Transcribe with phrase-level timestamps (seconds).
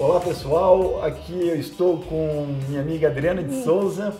[0.00, 4.16] Olá pessoal, aqui eu estou com minha amiga Adriana de Souza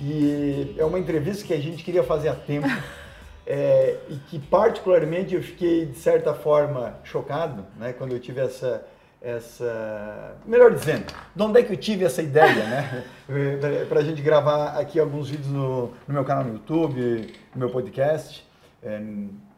[0.00, 2.66] e é uma entrevista que a gente queria fazer há tempo
[3.46, 8.82] é, e que particularmente eu fiquei de certa forma chocado né, quando eu tive essa,
[9.20, 10.38] essa.
[10.46, 13.04] Melhor dizendo, de onde é que eu tive essa ideia, né?
[13.90, 17.68] Para a gente gravar aqui alguns vídeos no, no, meu canal no YouTube, no meu
[17.68, 18.42] podcast,
[18.82, 18.98] é,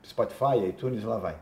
[0.04, 1.36] Spotify, iTunes, lá vai.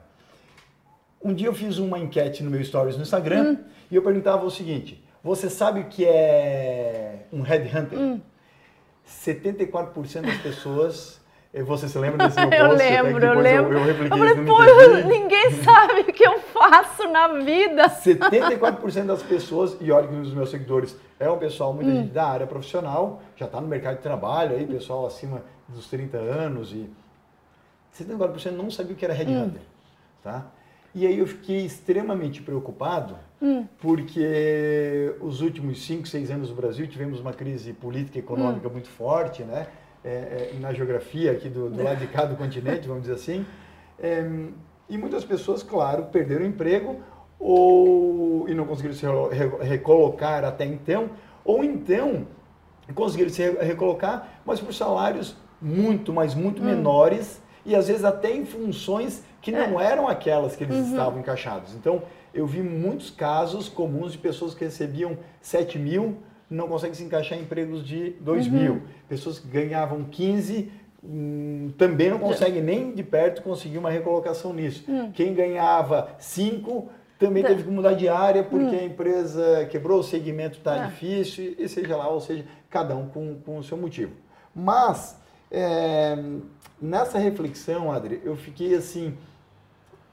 [1.23, 3.65] Um dia eu fiz uma enquete no meu Stories no Instagram hum.
[3.91, 7.99] e eu perguntava o seguinte: você sabe o que é um headhunter?
[7.99, 8.21] Hum.
[9.07, 11.21] 74% das pessoas.
[11.53, 12.63] Você se lembra desse meu post?
[12.63, 13.79] Eu lembro, eu lembro.
[13.79, 14.63] Eu, eu, eu falei, pô,
[15.09, 17.89] ninguém sabe o que eu faço na vida.
[18.01, 21.97] 74% das pessoas, e olha que um dos meus seguidores é um pessoal, muita hum.
[21.97, 26.17] gente da área profissional, já está no mercado de trabalho, aí, pessoal acima dos 30
[26.17, 26.89] anos, e
[27.99, 29.61] 74% não sabia o que era headhunter.
[29.61, 29.65] Hum.
[30.23, 30.47] Tá?
[30.95, 33.65] E aí eu fiquei extremamente preocupado, hum.
[33.79, 38.73] porque os últimos 5, 6 anos no Brasil tivemos uma crise política e econômica hum.
[38.73, 39.67] muito forte, né?
[40.03, 43.45] É, é, na geografia aqui do, do, lado de cá do continente, vamos dizer assim.
[43.99, 44.25] É,
[44.89, 47.01] e muitas pessoas, claro, perderam o emprego
[47.39, 49.07] ou, e não conseguiram se
[49.63, 51.11] recolocar até então,
[51.45, 52.27] ou então
[52.95, 56.65] conseguiram se recolocar, mas por salários muito, mas muito hum.
[56.65, 59.87] menores e às vezes até em funções que não é.
[59.93, 60.91] eram aquelas que eles uhum.
[60.91, 61.75] estavam encaixados.
[61.75, 62.03] Então,
[62.33, 66.17] eu vi muitos casos comuns de pessoas que recebiam 7 mil,
[66.49, 68.53] não conseguem se encaixar em empregos de 2 uhum.
[68.53, 68.83] mil.
[69.09, 70.71] Pessoas que ganhavam 15,
[71.03, 74.85] hum, também não conseguem nem de perto conseguir uma recolocação nisso.
[74.91, 75.13] Uhum.
[75.13, 78.81] Quem ganhava 5 também teve que mudar de área porque hum.
[78.81, 80.87] a empresa quebrou, o segmento está é.
[80.87, 84.13] difícil, e seja lá, ou seja, cada um com, com o seu motivo.
[84.55, 86.17] Mas, é,
[86.81, 89.15] nessa reflexão, Adri, eu fiquei assim,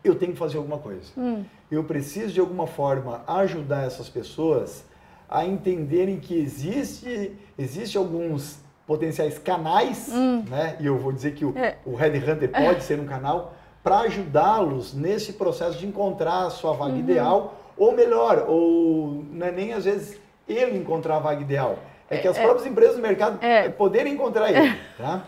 [0.09, 1.11] eu tenho que fazer alguma coisa.
[1.17, 1.44] Hum.
[1.69, 4.86] Eu preciso, de alguma forma, ajudar essas pessoas
[5.30, 10.43] a entenderem que existe, existe alguns potenciais canais, hum.
[10.49, 10.77] né?
[10.80, 11.77] E eu vou dizer que o, é.
[11.86, 12.80] o Red Hunter pode é.
[12.80, 16.99] ser um canal para ajudá-los nesse processo de encontrar a sua vaga uhum.
[16.99, 21.80] ideal, ou melhor, ou não é nem às vezes ele encontrar a vaga ideal,
[22.10, 22.43] é que as é, é.
[22.43, 23.70] próprias empresas do mercado é.
[23.70, 25.23] poderem encontrar ele, tá?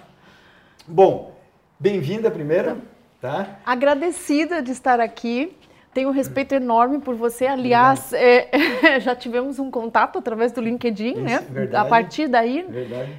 [0.88, 1.36] Bom,
[1.80, 2.82] bem-vinda primeiro.
[3.22, 3.60] Tá?
[3.66, 5.56] Agradecida de estar aqui.
[5.94, 7.48] Tenho um respeito enorme por você.
[7.48, 8.50] Aliás, é,
[9.02, 11.40] já tivemos um contato através do LinkedIn, Isso, né?
[11.50, 12.66] Verdade, a partir daí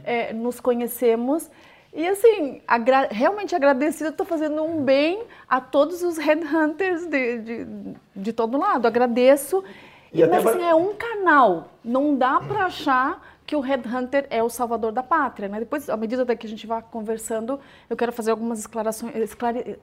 [0.04, 1.50] é, nos conhecemos.
[1.92, 7.66] E assim, agra realmente agradecida, estou fazendo um bem a todos os headhunters de, de,
[8.14, 8.86] de todo lado.
[8.86, 9.64] Agradeço.
[10.12, 11.68] E Mas assim, é um canal.
[11.84, 15.58] Não dá para achar que o headhunter é o salvador da pátria, né?
[15.58, 19.76] Depois, à medida que a gente vai conversando, eu quero fazer algumas esclare,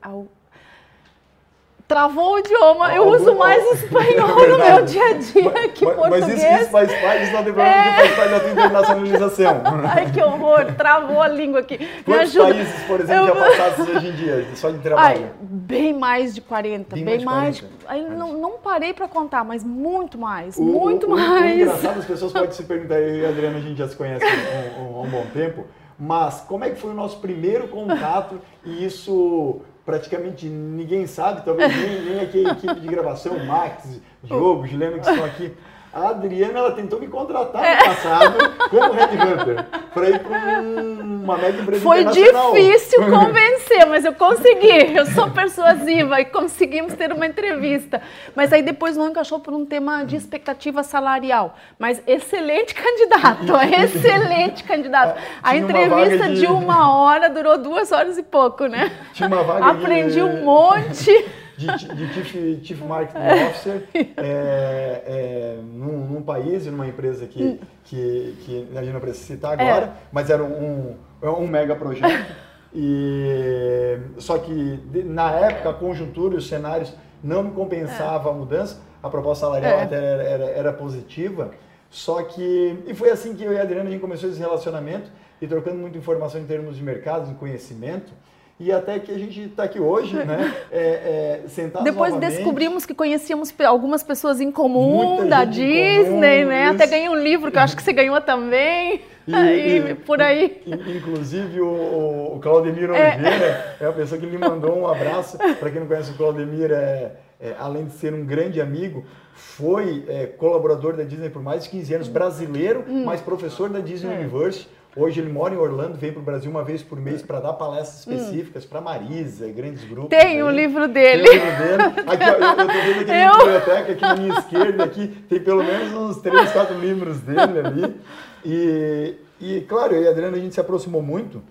[1.88, 6.20] Travou o idioma, eu uso mais espanhol no meu dia a dia que mas, português.
[6.20, 7.94] Mas isso, isso faz parte, isso não tem problema, é...
[7.94, 9.62] faz parte da tua internacionalização.
[9.90, 11.78] Ai, que horror, travou a língua aqui.
[12.04, 13.34] Quantos países, por exemplo, eu...
[13.34, 15.22] já passados hoje em dia, só de trabalho?
[15.22, 17.62] Ai, bem mais de 40, bem, bem mais.
[17.62, 21.56] mais aí não, não parei para contar, mas muito mais, o, muito o, mais.
[21.56, 23.96] O engraçado, as pessoas podem se perguntar, eu e a Adriana, a gente já se
[23.96, 25.64] conhece há um, um, um bom tempo,
[25.98, 31.74] mas como é que foi o nosso primeiro contato e isso praticamente ninguém sabe, talvez
[31.74, 35.50] nem, nem aqui a equipe de gravação, Max, Diogo, Juliano que estão aqui.
[35.98, 38.38] A Adriana ela tentou me contratar no passado
[38.70, 44.94] como Red Hunter para ir para uma mega empresa Foi difícil convencer, mas eu consegui.
[44.94, 48.00] Eu sou persuasiva e conseguimos ter uma entrevista.
[48.36, 51.56] Mas aí depois não encaixou por um tema de expectativa salarial.
[51.80, 55.20] Mas excelente candidato, excelente candidato.
[55.42, 56.40] A entrevista de...
[56.40, 56.46] de...
[56.46, 58.92] uma hora durou duas horas e pouco, né?
[59.14, 60.22] Tinha uma vaga Aprendi de...
[60.22, 61.10] um monte
[61.58, 67.60] de, de Chief, Chief Marketing Officer é, é, num, num, país e numa empresa que,
[67.84, 69.92] que, que a gente não precisa citar agora, é.
[70.12, 72.32] mas era um, um mega projeto.
[72.72, 76.94] E, só que na época a conjuntura e os cenários
[77.24, 79.82] não me compensava a mudança, a proposta salarial é.
[79.82, 81.50] até era, era, era, positiva,
[81.90, 82.78] só que.
[82.86, 85.10] E foi assim que eu e a Adriana a gente começou esse relacionamento
[85.40, 88.12] e trocando muita informação em termos de mercado, de conhecimento
[88.60, 90.54] e até que a gente está aqui hoje, né?
[90.70, 92.36] É, é, sentados Depois novamente.
[92.36, 96.64] descobrimos que conhecíamos algumas pessoas em comum Muita da Disney, comum, né?
[96.66, 96.74] Isso.
[96.74, 99.00] Até ganhei um livro que eu acho que você ganhou também.
[99.26, 99.32] E,
[99.90, 100.62] e, por aí.
[100.66, 103.14] Inclusive o, o Claudemir é.
[103.14, 103.84] Oliveira é.
[103.84, 105.38] é a pessoa que me mandou um abraço.
[105.38, 110.04] Para quem não conhece o Claudemir, é, é, além de ser um grande amigo, foi
[110.08, 113.04] é, colaborador da Disney por mais de 15 anos, brasileiro, hum.
[113.04, 114.18] mas professor da Disney é.
[114.18, 117.40] University Hoje ele mora em Orlando, vem para o Brasil uma vez por mês para
[117.40, 118.18] dar palestras hum.
[118.18, 118.68] específicas hum.
[118.68, 120.10] para Marisa e grandes grupos.
[120.10, 121.28] Tem o livro dele.
[121.28, 121.82] Tem o livro dele.
[122.06, 123.26] Aqui, ó, eu, estou vendo aqui eu...
[123.26, 127.60] na biblioteca, aqui na minha esquerda, aqui tem pelo menos uns três, quatro livros dele
[127.64, 128.00] ali.
[128.44, 131.42] E, e claro, eu e a Adriana a gente se aproximou muito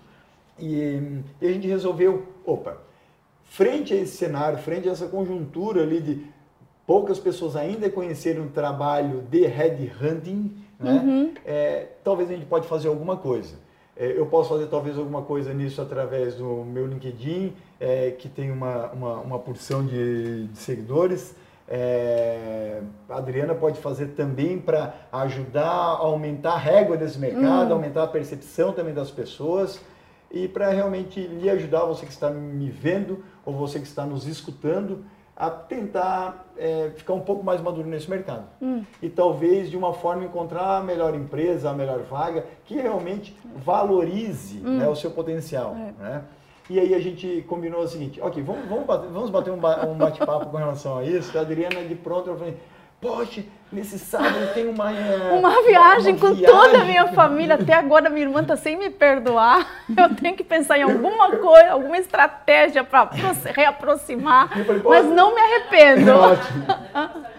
[0.58, 2.78] e, e a gente resolveu, opa,
[3.44, 6.26] frente a esse cenário, frente a essa conjuntura ali de
[6.86, 10.92] poucas pessoas ainda conhecerem o trabalho de headhunting, né?
[10.92, 11.34] Uhum.
[11.44, 13.56] É, talvez a gente pode fazer alguma coisa.
[13.96, 18.50] É, eu posso fazer talvez alguma coisa nisso através do meu LinkedIn, é, que tem
[18.50, 21.34] uma, uma, uma porção de, de seguidores.
[21.66, 27.74] É, a Adriana pode fazer também para ajudar a aumentar a régua desse mercado, uhum.
[27.74, 29.80] aumentar a percepção também das pessoas
[30.30, 34.26] e para realmente lhe ajudar, você que está me vendo ou você que está nos
[34.26, 35.04] escutando,
[35.38, 38.44] a tentar é, ficar um pouco mais maduro nesse mercado.
[38.60, 38.82] Hum.
[39.00, 44.58] E talvez de uma forma encontrar a melhor empresa, a melhor vaga, que realmente valorize
[44.58, 44.78] hum.
[44.78, 45.76] né, o seu potencial.
[45.76, 46.02] É.
[46.02, 46.24] Né?
[46.68, 50.46] E aí a gente combinou o seguinte, ok, vamos, vamos bater, vamos bater um bate-papo
[50.46, 51.38] com relação a isso.
[51.38, 52.56] A Adriana de pronto, eu falei,
[53.00, 54.92] Poxa, nesse sábado tem uma.
[54.92, 56.46] É, uma viagem uma com viagem.
[56.46, 57.54] toda a minha família.
[57.56, 59.66] Até agora minha irmã está sem me perdoar.
[59.96, 63.10] Eu tenho que pensar em alguma coisa, alguma estratégia para
[63.54, 64.48] reaproximar.
[64.48, 66.08] Falei, mas não me arrependo.
[66.08, 67.26] É ótimo.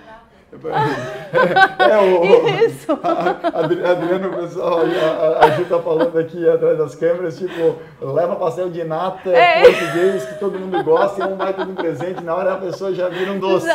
[0.67, 2.99] É, o, Isso.
[3.03, 8.35] A, a Adriano, pessoal, a, a Ju tá falando aqui atrás das câmeras, tipo, leva
[8.35, 9.63] pastel de nata é.
[9.63, 12.93] português que todo mundo gosta e um vai todo um presente, na hora a pessoa
[12.93, 13.67] já vira um doce.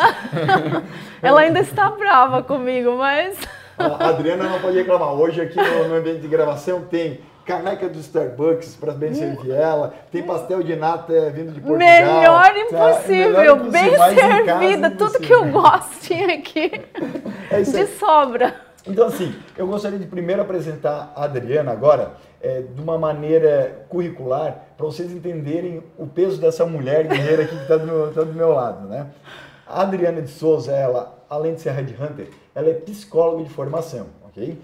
[1.23, 3.39] Ela ainda está brava comigo, mas...
[3.79, 5.13] A Adriana não pode reclamar.
[5.15, 9.93] Hoje aqui no, no ambiente de gravação tem caneca do Starbucks para bem servir ela,
[10.11, 11.79] tem pastel de nata é, vindo de Portugal.
[11.79, 12.59] Melhor tá?
[12.59, 16.73] impossível, melhor bem servida, tudo que eu gosto tinha aqui,
[17.51, 18.55] é de sobra.
[18.87, 24.69] Então assim, eu gostaria de primeiro apresentar a Adriana agora, é, de uma maneira curricular,
[24.77, 28.33] para vocês entenderem o peso dessa mulher guerreira aqui que está do, meu, tá do
[28.33, 29.07] meu lado, né?
[29.67, 34.59] A Adriana de Souza, ela, além de ser headhunter, ela é psicóloga de formação, ok?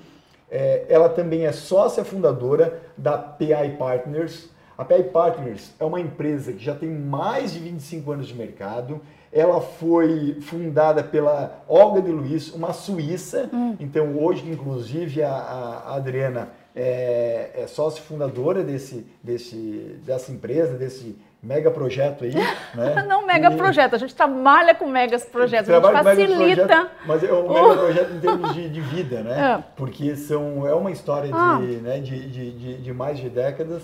[0.50, 4.48] É, ela também é sócia fundadora da PI Partners.
[4.76, 9.00] A PI Partners é uma empresa que já tem mais de 25 anos de mercado.
[9.32, 13.48] Ela foi fundada pela Olga de Luiz, uma suíça.
[13.52, 13.76] Hum.
[13.78, 21.16] Então, hoje, inclusive, a, a Adriana é, é sócia fundadora desse, desse, dessa empresa, desse
[21.42, 22.34] mega projeto aí,
[22.74, 23.04] né?
[23.08, 23.56] Não mega e...
[23.56, 26.66] projeto, a gente trabalha com megas projetos, a gente facilita.
[26.66, 29.30] Projeto, mas é um mega projeto em termos de, de vida, né?
[29.40, 29.64] É.
[29.74, 31.58] Porque são, é uma história ah.
[31.60, 33.82] de, né, de, de, de, mais de décadas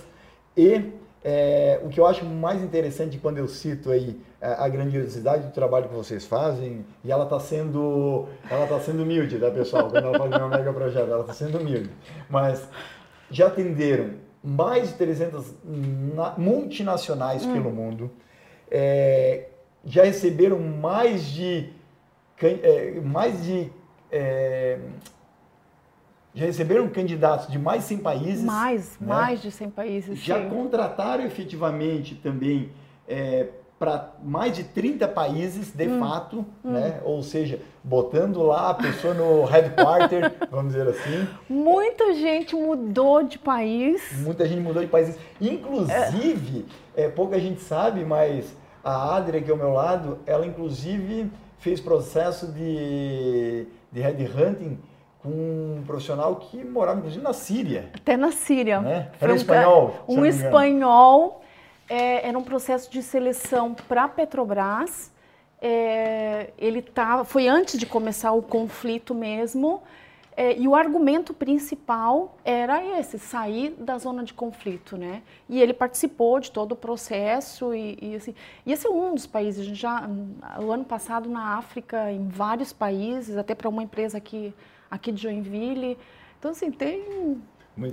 [0.57, 0.93] e
[1.25, 5.53] é, o que eu acho mais interessante quando eu cito aí a, a grandiosidade do
[5.53, 9.91] trabalho que vocês fazem, e ela está sendo, ela tá sendo humilde, tá pessoal?
[9.91, 11.91] Quando ela fala de um mega projeto, ela está sendo humilde.
[12.29, 12.69] Mas
[13.31, 15.55] já atenderam mais de 300
[16.37, 17.53] multinacionais hum.
[17.53, 18.11] pelo mundo,
[18.71, 19.49] é,
[19.85, 21.73] já receberam mais de
[22.43, 23.71] é, mais de
[24.11, 24.79] é,
[26.35, 28.45] já receberam candidatos de mais de 100 países.
[28.45, 29.07] Mais, né?
[29.07, 30.19] mais de 100 países.
[30.19, 30.51] Já sim.
[30.51, 32.71] contrataram efetivamente também
[33.09, 33.49] é,
[33.79, 36.73] para mais de 30 países, de hum, fato, hum.
[36.73, 37.01] né?
[37.05, 41.29] Ou seja, botando lá a pessoa no headquarter, vamos dizer assim.
[41.49, 44.03] Muita gente mudou de país.
[44.23, 45.19] Muita gente mudou de país.
[45.41, 46.65] Inclusive,
[46.97, 47.05] é.
[47.05, 52.47] É, pouca gente sabe, mas a Adria, aqui ao meu lado, ela inclusive fez processo
[52.47, 54.79] de, de headhunting
[55.23, 57.91] com um profissional que morava, inclusive, na Síria.
[57.93, 58.81] Até na Síria.
[58.81, 59.11] Né?
[59.21, 59.95] Era um espanhol.
[60.09, 61.43] Um espanhol
[61.89, 65.13] é, era um processo de seleção para a Petrobras.
[65.61, 69.83] É, ele tava, foi antes de começar o conflito mesmo.
[70.39, 75.23] É, e o argumento principal era esse, sair da zona de conflito, né?
[75.49, 78.35] E ele participou de todo o processo e, e assim,
[78.67, 80.07] e esse é um dos países, já,
[80.61, 84.53] o ano passado na África, em vários países, até para uma empresa aqui,
[84.91, 85.97] aqui de Joinville.
[86.39, 87.41] Então, assim, tem.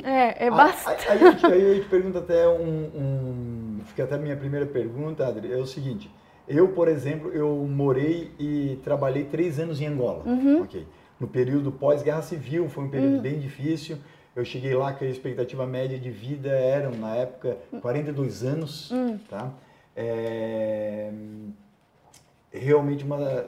[0.04, 1.08] É, é bastante.
[1.10, 5.28] Aí, aí, aí eu te pergunto até um, um, Fica até a minha primeira pergunta,
[5.28, 6.10] Adri, é o seguinte.
[6.48, 10.24] Eu, por exemplo, eu morei e trabalhei três anos em Angola.
[10.26, 10.62] Uhum.
[10.64, 10.86] Okay.
[11.20, 13.22] No período pós-guerra civil, foi um período uhum.
[13.22, 13.98] bem difícil.
[14.36, 18.90] Eu cheguei lá que a expectativa média de vida eram, na época, 42 anos.
[18.92, 19.18] Uhum.
[19.30, 19.52] Tá?
[19.96, 21.12] É...
[22.52, 23.46] Realmente, uma...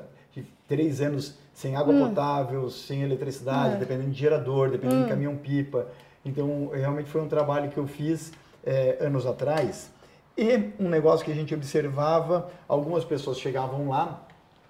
[0.67, 2.09] três anos sem água hum.
[2.09, 3.77] potável, sem eletricidade, é.
[3.77, 5.09] dependendo de gerador, dependendo de hum.
[5.09, 5.87] caminhão-pipa.
[6.25, 8.33] Então, realmente foi um trabalho que eu fiz
[8.65, 9.91] é, anos atrás.
[10.37, 14.21] E um negócio que a gente observava, algumas pessoas chegavam lá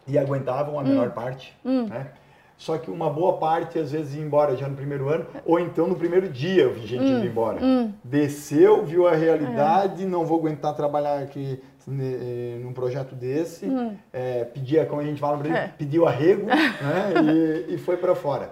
[0.07, 0.85] e aguentavam a hum.
[0.85, 1.87] menor parte, hum.
[1.87, 2.11] né?
[2.57, 5.87] só que uma boa parte às vezes ia embora já no primeiro ano, ou então
[5.87, 7.59] no primeiro dia eu vi gente hum, indo embora.
[7.63, 7.91] Hum.
[8.03, 10.05] Desceu, viu a realidade, é.
[10.05, 13.95] não vou aguentar trabalhar aqui eh, num projeto desse, hum.
[14.13, 15.67] é, pedia, como a gente fala, é.
[15.77, 18.51] pediu arrego né, e, e foi para fora.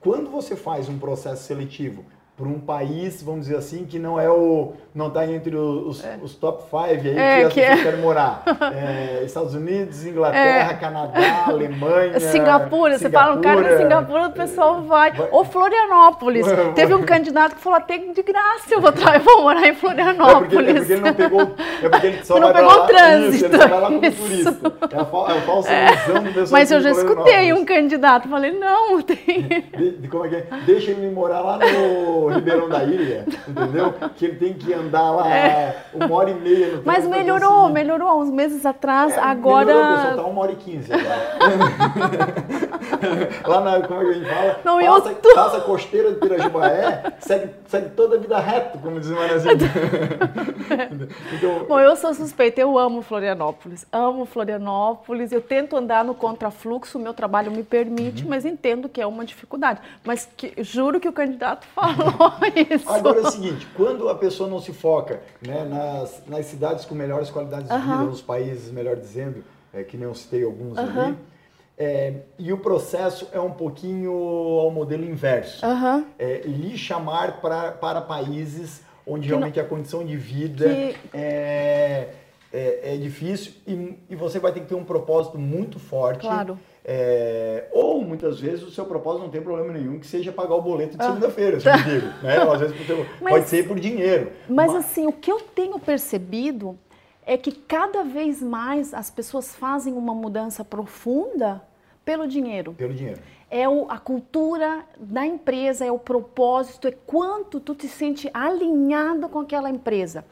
[0.00, 2.04] Quando você faz um processo seletivo
[2.36, 6.18] para um país, vamos dizer assim, que não é o não está entre os, é.
[6.22, 7.82] os, top five aí é, que as que pessoas é.
[7.82, 8.42] querem morar.
[8.74, 10.74] É, Estados Unidos, Inglaterra, é.
[10.74, 12.98] Canadá, Alemanha, Singapura.
[12.98, 15.12] Você fala um cara de Singapura, o pessoal vai.
[15.12, 15.28] vai.
[15.30, 16.46] Ou Florianópolis.
[16.74, 20.50] Teve um candidato que falou até de graça eu vou, eu vou morar em Florianópolis.
[20.50, 21.40] É porque, porque, ele não pegou,
[21.82, 23.34] é porque ele só não vai pegou o trânsito.
[23.34, 24.72] Isso, ele só vai lá como turista.
[24.90, 26.48] É a, a falsa ilusão do pessoal.
[26.50, 29.64] Mas eu já escutei um candidato, falei não, tem.
[29.76, 30.46] De, de, como é que é?
[30.66, 33.94] Deixa ele morar lá no Ribeirão da Ilha, entendeu?
[34.16, 35.84] Que ele tem que andar lá é.
[35.92, 37.72] uma hora e meia no Mas melhorou, assim.
[37.72, 39.66] melhorou há uns meses atrás, é, agora...
[39.66, 40.90] Melhorou, pessoal, tá uma hora e quinze
[43.46, 44.60] lá na, como é que a gente fala?
[44.64, 45.34] Não, passa, eu tô...
[45.34, 49.54] passa a costeira de Pirajubaé, segue, segue toda a vida reto, como diz o Marazinho.
[51.32, 51.64] então...
[51.66, 57.00] Bom, eu sou suspeita, eu amo Florianópolis, amo Florianópolis, eu tento andar no contrafluxo, o
[57.00, 58.30] meu trabalho me permite, uhum.
[58.30, 59.80] mas entendo que é uma dificuldade.
[60.04, 62.13] Mas que, juro que o candidato falou
[62.74, 62.88] isso.
[62.90, 66.94] Agora é o seguinte, quando a pessoa não se foca né, nas, nas cidades com
[66.94, 71.16] melhores qualidades de vida, nos países, melhor dizendo, é, que nem eu citei alguns ali,
[71.76, 75.64] é, e o processo é um pouquinho ao modelo inverso.
[76.18, 79.64] É, lhe chamar pra, para países onde que realmente não...
[79.64, 80.96] a condição de vida que...
[81.12, 82.08] é,
[82.52, 86.20] é, é, difícil e, e, você vai ter que ter um propósito muito forte.
[86.20, 86.58] Claro.
[86.86, 90.60] É, ou muitas vezes o seu propósito não tem problema nenhum, que seja pagar o
[90.60, 91.06] boleto de ah.
[91.06, 92.36] segunda-feira, se digo, né?
[92.36, 92.76] Às vezes
[93.22, 94.30] mas, pode ser por dinheiro.
[94.48, 96.78] Mas, mas assim, o que eu tenho percebido
[97.24, 101.62] é que cada vez mais as pessoas fazem uma mudança profunda
[102.04, 102.74] pelo dinheiro.
[102.74, 103.20] Pelo dinheiro.
[103.50, 109.28] É o, a cultura da empresa, é o propósito, é quanto tu te sente alinhado
[109.28, 110.24] com aquela empresa.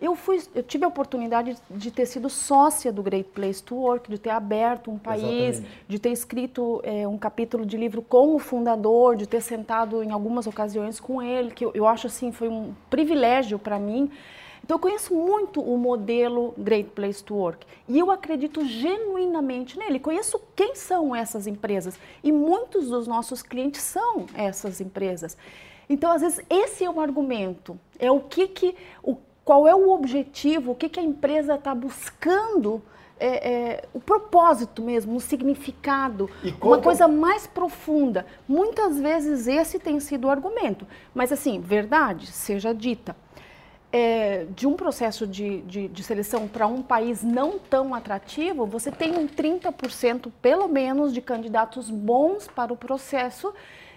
[0.00, 4.10] Eu, fui, eu tive a oportunidade de ter sido sócia do Great Place to Work,
[4.10, 5.84] de ter aberto um país, Exatamente.
[5.88, 10.10] de ter escrito é, um capítulo de livro com o fundador, de ter sentado em
[10.10, 14.10] algumas ocasiões com ele, que eu, eu acho assim foi um privilégio para mim.
[14.62, 20.00] Então eu conheço muito o modelo Great Place to Work e eu acredito genuinamente nele.
[20.00, 25.38] Conheço quem são essas empresas e muitos dos nossos clientes são essas empresas.
[25.88, 27.78] Então, às vezes, esse é um argumento.
[27.98, 31.72] É o que, que o qual é o objetivo, o que, que a empresa está
[31.72, 32.82] buscando,
[33.18, 36.28] é, é, o propósito mesmo, o significado,
[36.60, 38.26] uma coisa mais profunda.
[38.48, 40.84] Muitas vezes esse tem sido o argumento,
[41.14, 43.14] mas assim, verdade seja dita.
[43.92, 48.90] É, de um processo de, de, de seleção para um país não tão atrativo, você
[48.90, 53.54] tem um 30% pelo menos de candidatos bons para o processo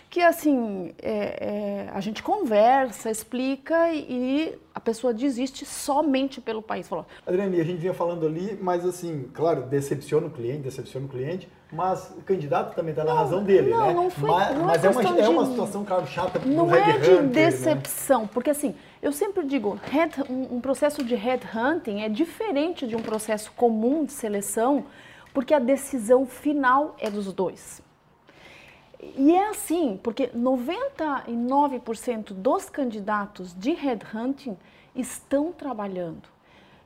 [0.10, 6.88] que assim é, é, a gente conversa, explica e, a pessoa desiste somente pelo país.
[6.88, 7.06] Falou.
[7.28, 11.50] Adriane, a gente vinha falando ali, mas assim, claro, decepciona o cliente, decepciona o cliente,
[11.72, 13.94] mas o candidato também está na razão dele, não, né?
[13.94, 16.98] Não, foi, mas, não mas é, uma, de, é uma situação, claro, chata Não é
[16.98, 17.28] de hunter, né?
[17.28, 18.30] decepção, né?
[18.34, 23.02] porque assim, eu sempre digo, head, um, um processo de headhunting é diferente de um
[23.02, 24.86] processo comum de seleção,
[25.34, 27.82] porque a decisão final é dos dois.
[29.02, 34.58] E é assim, porque 99% dos candidatos de headhunting
[34.94, 36.28] estão trabalhando.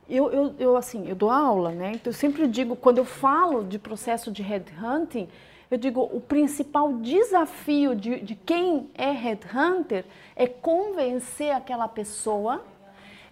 [0.08, 1.92] Eu, eu, eu, assim, eu dou aula, né?
[1.94, 5.28] Então eu sempre digo, quando eu falo de processo de headhunting,
[5.70, 10.04] eu digo, o principal desafio de, de quem é headhunter
[10.36, 12.62] é convencer aquela pessoa.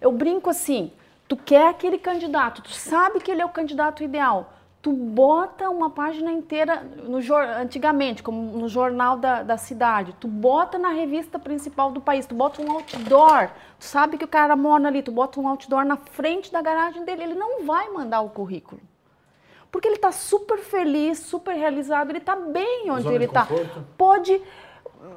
[0.01, 0.91] Eu brinco assim,
[1.27, 4.52] tu quer aquele candidato, tu sabe que ele é o candidato ideal,
[4.83, 7.19] tu bota uma página inteira no
[7.57, 12.35] antigamente, como no jornal da, da cidade, tu bota na revista principal do país, tu
[12.35, 13.47] bota um outdoor,
[13.79, 17.05] tu sabe que o cara mora ali, tu bota um outdoor na frente da garagem
[17.05, 18.81] dele, ele não vai mandar o currículo.
[19.71, 23.47] Porque ele está super feliz, super realizado, ele está bem onde zona ele está.
[23.97, 24.39] Pode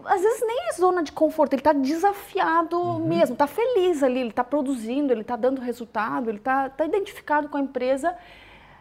[0.05, 3.07] às vezes nem é zona de conforto, ele está desafiado uhum.
[3.07, 7.49] mesmo, está feliz ali, ele está produzindo, ele está dando resultado, ele está tá identificado
[7.49, 8.17] com a empresa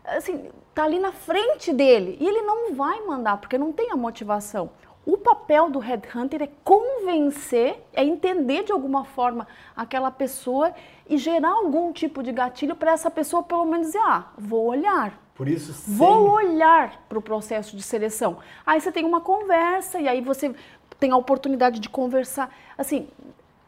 [0.08, 3.96] assim, tá ali na frente dele e ele não vai mandar porque não tem a
[3.96, 4.70] motivação.
[5.06, 10.74] O papel do headhunter é convencer, é entender de alguma forma aquela pessoa
[11.08, 15.22] e gerar algum tipo de gatilho para essa pessoa pelo menos dizer, ah, vou olhar.
[15.36, 15.94] Por isso, sim.
[15.94, 18.38] Vou olhar para o processo de seleção.
[18.66, 20.56] Aí você tem uma conversa e aí você
[21.00, 22.50] tem a oportunidade de conversar.
[22.76, 23.08] Assim,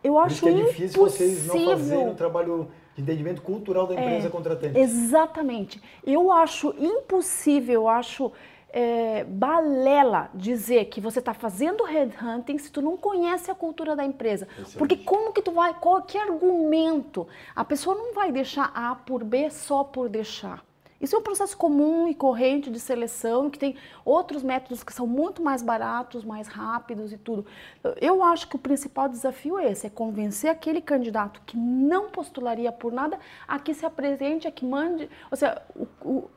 [0.04, 2.68] eu acho Por isso que é difícil vocês não fazerem o trabalho
[2.98, 4.80] entendimento cultural da empresa é, contratante.
[4.80, 5.82] Exatamente.
[6.06, 8.32] Eu acho impossível, eu acho
[8.70, 14.04] é, balela dizer que você está fazendo headhunting se tu não conhece a cultura da
[14.04, 14.48] empresa.
[14.52, 14.78] Excelente.
[14.78, 17.28] Porque como que tu vai, qual que argumento?
[17.56, 20.67] A pessoa não vai deixar A por B só por deixar.
[21.00, 25.06] Isso é um processo comum e corrente de seleção, que tem outros métodos que são
[25.06, 27.46] muito mais baratos, mais rápidos e tudo.
[28.02, 32.72] Eu acho que o principal desafio é esse, é convencer aquele candidato que não postularia
[32.72, 35.08] por nada a que se apresente, a que mande.
[35.30, 36.30] Ou seja, o, o,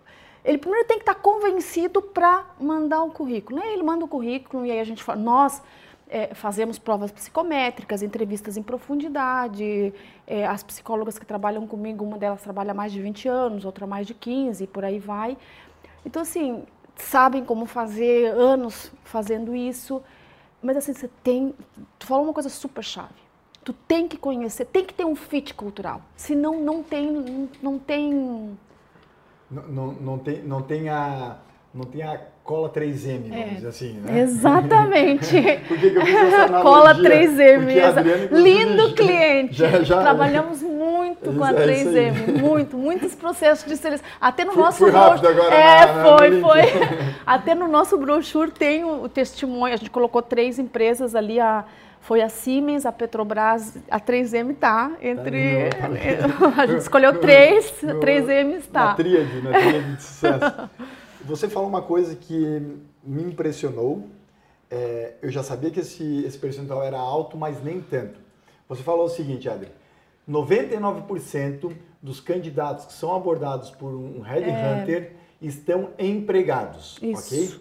[0.44, 3.58] ele primeiro tem que estar convencido para mandar o currículo.
[3.58, 3.72] Né?
[3.72, 5.62] Ele manda o currículo e aí a gente fala, nós
[6.10, 9.94] é, fazemos provas psicométricas, entrevistas em profundidade.
[10.26, 14.08] É, as psicólogas que trabalham comigo, uma delas trabalha mais de 20 anos, outra mais
[14.08, 15.38] de 15, e por aí vai.
[16.04, 16.64] Então, assim,
[16.96, 20.02] sabem como fazer, anos fazendo isso.
[20.60, 21.54] Mas, assim, você tem.
[21.96, 23.14] Tu falou uma coisa super chave.
[23.62, 26.02] Tu tem que conhecer, tem que ter um fit cultural.
[26.16, 27.48] Senão, não tem.
[27.62, 28.58] Não tem.
[29.48, 31.38] Não, não, não, tem, não tem a
[31.72, 34.22] não tem a cola 3M, vamos é, dizer assim, né?
[34.22, 35.40] Exatamente.
[35.68, 36.62] Por que, que eu fiz essa analogia?
[36.62, 37.84] Cola 3M.
[37.84, 39.54] Adriana, Lindo cliente.
[39.54, 42.10] Já, já, Trabalhamos muito com a 3M, é
[42.42, 44.04] muito, muitos processos de seleção.
[44.20, 45.54] Até no fui, nosso fui rápido agora.
[45.54, 46.60] É, na, foi, foi.
[47.24, 51.64] Até no nosso brochure tem o, o testemunho, a gente colocou três empresas ali, a
[52.00, 55.68] foi a Siemens, a Petrobras, a 3M tá entre.
[55.68, 58.86] Tá a gente escolheu três, a 3M está.
[58.86, 60.70] Na tríade, na tríade de sucesso.
[61.24, 64.08] Você falou uma coisa que me impressionou.
[64.70, 68.20] É, eu já sabia que esse, esse percentual era alto, mas nem tanto.
[68.68, 69.70] Você falou o seguinte, Adri:
[70.28, 75.12] 99% dos candidatos que são abordados por um headhunter é...
[75.42, 77.34] estão empregados, Isso.
[77.34, 77.60] ok?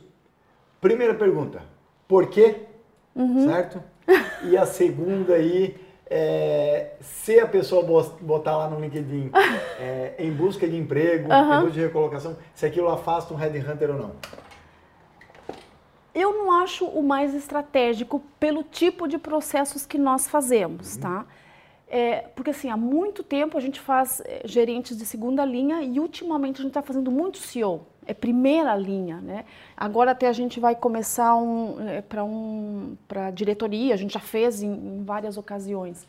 [0.79, 1.61] Primeira pergunta:
[2.07, 2.67] por quê?
[3.15, 3.45] Uhum.
[3.47, 3.83] Certo?
[4.43, 5.75] E a segunda aí
[6.09, 7.83] é, se a pessoa
[8.19, 9.31] botar lá no LinkedIn
[9.79, 11.53] é, em busca de emprego, uhum.
[11.53, 14.11] em busca de recolocação, se aquilo afasta um headhunter ou não?
[16.13, 21.01] Eu não acho o mais estratégico pelo tipo de processos que nós fazemos, uhum.
[21.01, 21.25] tá?
[21.87, 25.99] É, porque assim, há muito tempo a gente faz é, gerentes de segunda linha e
[25.99, 29.45] ultimamente a gente está fazendo muito CEO é primeira linha, né?
[29.77, 34.19] Agora até a gente vai começar um, é, para um, para diretoria, a gente já
[34.19, 36.07] fez em, em, várias ocasiões.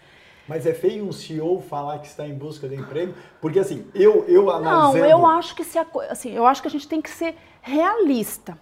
[0.48, 4.24] Mas é feio um CEO falar que está em busca de emprego, porque assim, eu
[4.26, 4.98] eu analisando...
[4.98, 8.58] Não, eu acho que se assim, eu acho que a gente tem que ser realista.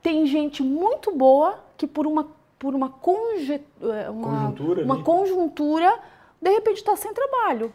[0.00, 5.98] Tem gente muito boa que por uma por uma, conje, é, uma conjuntura, uma conjuntura
[6.40, 7.72] de repente está sem trabalho.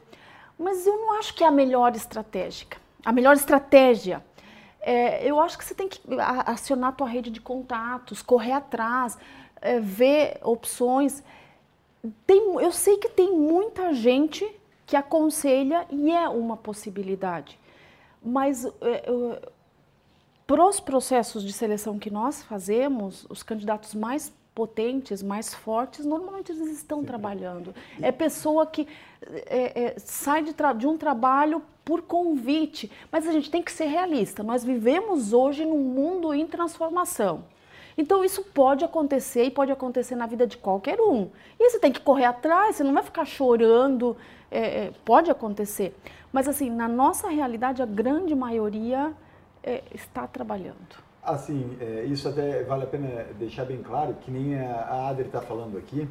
[0.57, 2.67] Mas eu não acho que é a melhor estratégia.
[3.03, 4.23] A melhor estratégia
[4.85, 5.99] é, eu acho que você tem que
[6.45, 9.17] acionar a tua rede de contatos, correr atrás,
[9.59, 11.23] é, ver opções.
[12.27, 14.47] Tem, eu sei que tem muita gente
[14.85, 17.59] que aconselha e é uma possibilidade,
[18.23, 19.41] mas é,
[20.45, 26.51] para os processos de seleção que nós fazemos, os candidatos mais potentes, mais fortes, normalmente
[26.51, 27.05] eles estão Sim.
[27.05, 27.73] trabalhando.
[27.99, 28.87] É pessoa que
[29.47, 33.85] é, é, sai de, de, um trabalho por convite, mas a gente tem que ser
[33.85, 34.43] realista.
[34.43, 37.45] Nós vivemos hoje num mundo em transformação.
[37.97, 41.29] Então isso pode acontecer e pode acontecer na vida de qualquer um.
[41.59, 44.17] E você tem que correr atrás, você não vai ficar chorando,
[44.51, 45.95] é, é pode acontecer.
[46.33, 49.13] Mas assim, na nossa realidade, a grande maioria
[49.63, 51.05] é, está trabalhando.
[51.23, 55.41] Assim, é, isso até vale a pena deixar bem claro, que nem a Adri está
[55.41, 56.07] falando aqui,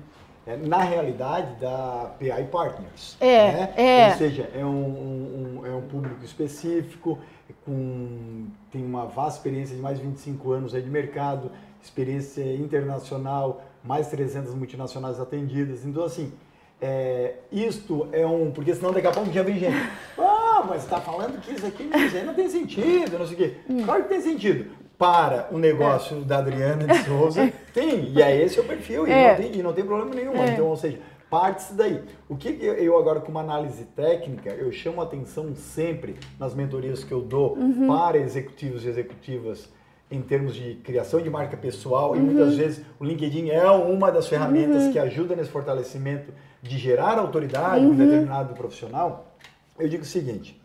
[0.46, 3.16] na realidade da PI Partners.
[3.20, 3.74] É, né?
[3.76, 4.09] é.
[4.11, 7.18] Ou seja, é um, um, é um público específico,
[7.64, 11.50] com, tem uma vasta experiência de mais de 25 anos aí de mercado,
[11.83, 15.85] experiência internacional, mais de 300 multinacionais atendidas.
[15.85, 16.33] Então, assim,
[16.80, 18.50] é, isto é um.
[18.50, 19.76] Porque senão daqui a pouco já vem gente.
[20.57, 23.57] Ah, mas está falando que isso aqui aí não tem sentido, não sei o quê.
[23.68, 23.83] Hum.
[23.83, 24.70] Claro que tem sentido
[25.04, 26.20] para o negócio é.
[26.22, 28.10] da Adriana de Souza, tem.
[28.14, 29.10] E é esse o perfil, é.
[29.10, 30.34] e, não tem, e não tem problema nenhum.
[30.42, 30.52] É.
[30.52, 32.02] Então, ou seja, parte-se daí.
[32.26, 37.12] O que eu agora, com uma análise técnica, eu chamo atenção sempre nas mentorias que
[37.12, 37.86] eu dou uhum.
[37.86, 39.68] para executivos e executivas
[40.10, 42.16] em termos de criação de marca pessoal uhum.
[42.16, 44.92] e muitas vezes o LinkedIn é uma das ferramentas uhum.
[44.92, 47.92] que ajuda nesse fortalecimento de gerar autoridade uhum.
[47.92, 49.34] um determinado profissional.
[49.78, 50.58] Eu digo o seguinte: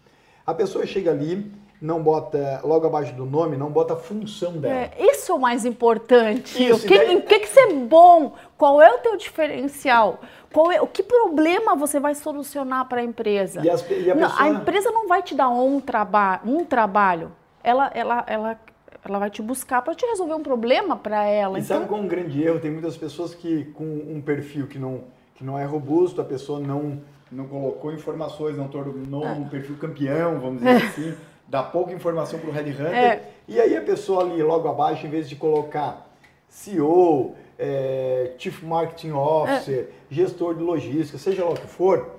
[0.45, 4.74] a pessoa chega ali, não bota, logo abaixo do nome, não bota a função dela.
[4.74, 6.62] É, isso é o mais importante.
[6.62, 7.22] Isso, o que, daí...
[7.22, 8.34] que, que você é bom?
[8.58, 10.20] Qual é o teu diferencial?
[10.52, 13.62] Qual é, o que problema você vai solucionar para a empresa?
[13.63, 17.32] E as, e a, não, a, empresa não vai te dar um, traba um trabalho.
[17.63, 18.60] Ela, ela, ela,
[19.06, 21.60] ela vai te buscar para te resolver um problema para ela.
[21.60, 21.78] E então...
[21.78, 22.60] sabe qual é um grande erro?
[22.60, 25.04] Tem muitas pessoas que com um perfil que não,
[25.36, 27.00] que não é robusto, a pessoa não,
[27.32, 29.32] não colocou informações, não tornou ah.
[29.32, 32.94] um perfil campeão, vamos dizer assim dá pouca informação para o Red Hunter.
[32.94, 33.22] É.
[33.48, 36.08] E aí a pessoa ali logo abaixo, em vez de colocar
[36.48, 40.14] CEO, é, Chief Marketing Officer, é.
[40.14, 42.16] gestor de logística, seja lá o que for,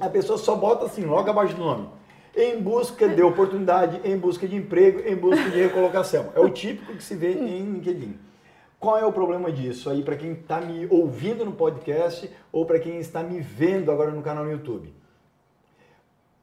[0.00, 1.88] a pessoa só bota assim, logo abaixo do nome.
[2.36, 6.26] Em busca de oportunidade, em busca de emprego, em busca de recolocação.
[6.34, 8.18] É o típico que se vê em LinkedIn.
[8.78, 12.78] Qual é o problema disso aí para quem está me ouvindo no podcast ou para
[12.78, 14.92] quem está me vendo agora no canal no YouTube?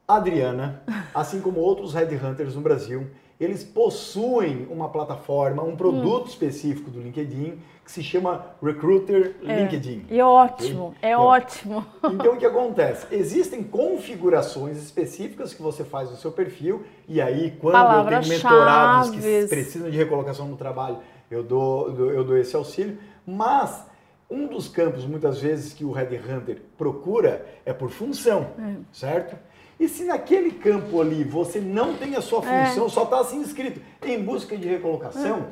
[0.07, 3.07] Adriana, assim como outros headhunters no Brasil,
[3.39, 6.29] eles possuem uma plataforma, um produto hum.
[6.29, 9.61] específico do LinkedIn que se chama Recruiter é.
[9.61, 10.05] LinkedIn.
[10.09, 11.85] E é ótimo, é então, ótimo.
[12.05, 13.07] Então o que acontece?
[13.11, 19.09] Existem configurações específicas que você faz no seu perfil e aí quando eu tenho mentorados
[19.11, 23.85] que precisam de recolocação no trabalho, eu dou, eu dou esse auxílio, mas
[24.29, 28.75] um dos campos muitas vezes que o headhunter procura é por função, é.
[28.93, 29.35] certo?
[29.79, 32.65] E se naquele campo ali você não tem a sua é.
[32.65, 32.89] função, é.
[32.89, 35.47] só está assim escrito em busca de recolocação,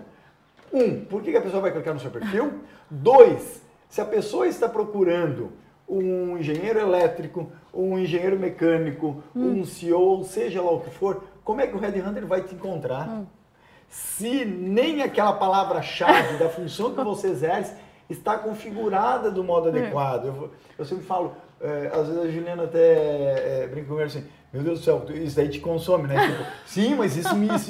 [0.73, 0.77] é.
[0.77, 2.53] um, por que a pessoa vai clicar no seu perfil?
[2.89, 5.51] Dois, se a pessoa está procurando
[5.87, 9.59] um engenheiro elétrico, um engenheiro mecânico, hum.
[9.59, 12.55] um CEO, seja lá o que for, como é que o Red Hunter vai te
[12.55, 13.09] encontrar?
[13.09, 13.25] Hum.
[13.89, 17.75] Se nem aquela palavra-chave da função que você exerce
[18.09, 19.69] está configurada do modo hum.
[19.69, 20.25] adequado.
[20.25, 24.63] Eu, eu sempre falo, é, às vezes a Juliana até é, brinca comigo assim, meu
[24.63, 26.27] Deus do céu, isso daí te consome, né?
[26.27, 27.69] Tipo, sim, mas isso me, isso,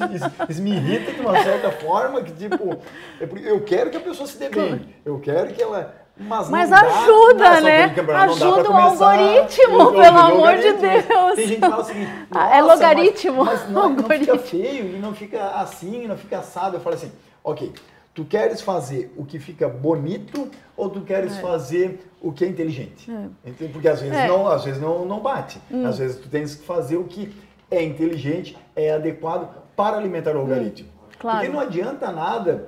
[0.49, 2.77] isso me irrita de uma certa forma que, tipo,
[3.19, 5.95] é eu quero que a pessoa se dê bem, eu quero que ela...
[6.17, 7.95] Mas, mas ajuda, dá, né?
[8.23, 11.05] Ajuda o algoritmo, pelo amor de Deus.
[11.35, 12.07] Tem gente que fala assim,
[12.51, 13.45] é logaritmo.
[13.45, 16.75] Mas, mas não, não fica feio e não fica assim, não fica assado.
[16.75, 17.11] Eu falo assim,
[17.43, 17.71] ok,
[18.13, 21.41] Tu queres fazer o que fica bonito ou tu queres é.
[21.41, 23.09] fazer o que é inteligente?
[23.09, 23.51] É.
[23.71, 24.27] Porque às vezes, é.
[24.27, 25.61] não, às vezes não, não bate.
[25.71, 25.85] Hum.
[25.85, 27.33] Às vezes tu tens que fazer o que
[27.69, 30.41] é inteligente, é adequado para alimentar o hum.
[30.41, 30.89] algoritmo.
[30.89, 31.07] Hum.
[31.19, 31.37] Claro.
[31.37, 32.67] Porque não adianta nada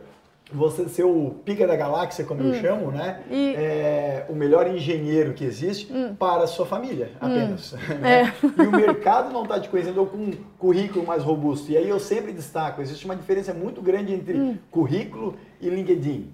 [0.54, 2.54] você ser o pica da galáxia, como hum.
[2.54, 3.22] eu chamo, né?
[3.30, 3.56] E...
[3.56, 6.16] É, o melhor engenheiro que existe hum.
[6.16, 7.26] para a sua família, hum.
[7.26, 7.76] apenas.
[8.00, 8.34] Né?
[8.34, 8.64] É.
[8.64, 11.72] E o mercado não está te conhecendo com um currículo mais robusto.
[11.72, 14.58] E aí eu sempre destaco, existe uma diferença muito grande entre hum.
[14.72, 16.32] currículo e LinkedIn.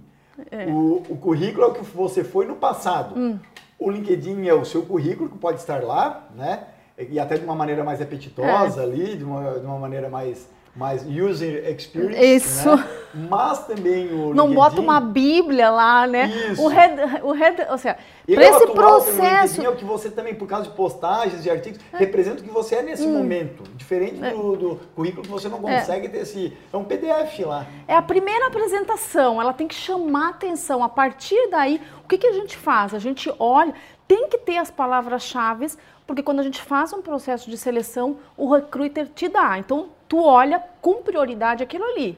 [0.52, 0.66] É.
[0.68, 3.18] O, o, currículo é o que você foi no passado.
[3.18, 3.40] Hum.
[3.78, 6.64] O LinkedIn é o seu currículo, que pode estar lá, né?
[6.98, 8.84] E até de uma maneira mais apetitosa é.
[8.84, 10.50] ali, de uma, de uma maneira mais
[10.80, 12.24] mais user experience.
[12.24, 12.74] Isso.
[12.74, 12.88] Né?
[13.14, 16.28] Mas também o Não LinkedIn, bota uma bíblia lá, né?
[16.52, 16.64] Isso.
[16.64, 19.62] O red, o red, ou seja, para é esse processo...
[19.62, 21.98] é o que você também, por causa de postagens e artigos, é.
[21.98, 23.18] representa o que você é nesse hum.
[23.18, 23.64] momento.
[23.76, 24.32] Diferente é.
[24.32, 25.80] do, do, currículo que você não é.
[25.80, 26.56] consegue ter esse...
[26.72, 27.66] É um PDF lá.
[27.86, 30.82] É a primeira apresentação, ela tem que chamar atenção.
[30.82, 32.94] A partir daí, o que, que a gente faz?
[32.94, 33.74] A gente olha,
[34.08, 35.68] tem que ter as palavras-chave,
[36.08, 39.58] porque quando a gente faz um processo de seleção, o recruiter te dá.
[39.58, 42.18] Então, tu olha com prioridade aquilo ali.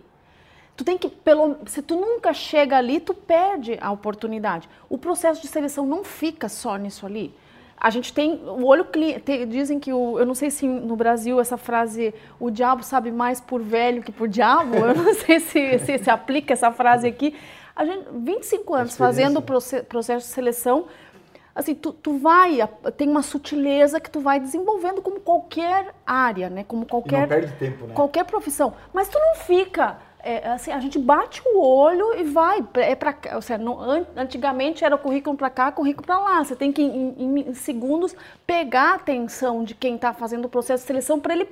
[0.76, 4.68] Tu tem que, pelo, se tu nunca chega ali, tu perde a oportunidade.
[4.90, 7.36] O processo de seleção não fica só nisso ali.
[7.78, 9.46] A gente tem o olho cliente.
[9.46, 13.42] Dizem que o, eu não sei se no Brasil essa frase o diabo sabe mais
[13.42, 14.78] por velho que por diabo.
[14.86, 17.36] Eu não sei se, se se aplica essa frase aqui.
[17.76, 20.86] A gente 25 anos fazendo o processo de seleção
[21.56, 22.58] assim, tu, tu vai,
[22.98, 26.64] tem uma sutileza que tu vai desenvolvendo como qualquer área, né?
[26.68, 27.18] Como qualquer.
[27.18, 27.94] E não perde tempo, né?
[27.94, 28.74] Qualquer profissão.
[28.94, 29.98] Mas tu não fica.
[30.24, 32.64] É, assim, a gente bate o olho e vai.
[32.76, 33.80] É pra, ou seja, não,
[34.16, 36.44] antigamente era currículo para cá, currículo para lá.
[36.44, 40.84] Você tem que, em, em, segundos, pegar a atenção de quem está fazendo o processo
[40.84, 41.50] de seleção para ele,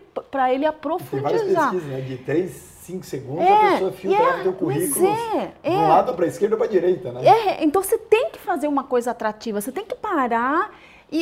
[0.54, 1.32] ele aprofundizar.
[1.32, 2.02] Tem várias pesquisas, né?
[2.02, 6.14] De três 5 segundos, é, a pessoa filtrava é, teu currículo é, é, do lado
[6.16, 7.26] para a esquerda ou para a direita, né?
[7.26, 10.72] É, então você tem que fazer uma coisa atrativa, você tem que parar
[11.12, 11.20] e,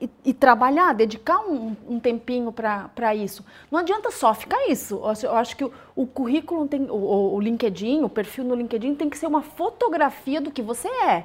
[0.00, 3.44] e, e, e trabalhar, dedicar um, um tempinho para isso.
[3.70, 5.00] Não adianta só ficar isso.
[5.22, 9.10] Eu acho que o, o currículo tem, o, o LinkedIn, o perfil no LinkedIn tem
[9.10, 11.24] que ser uma fotografia do que você é.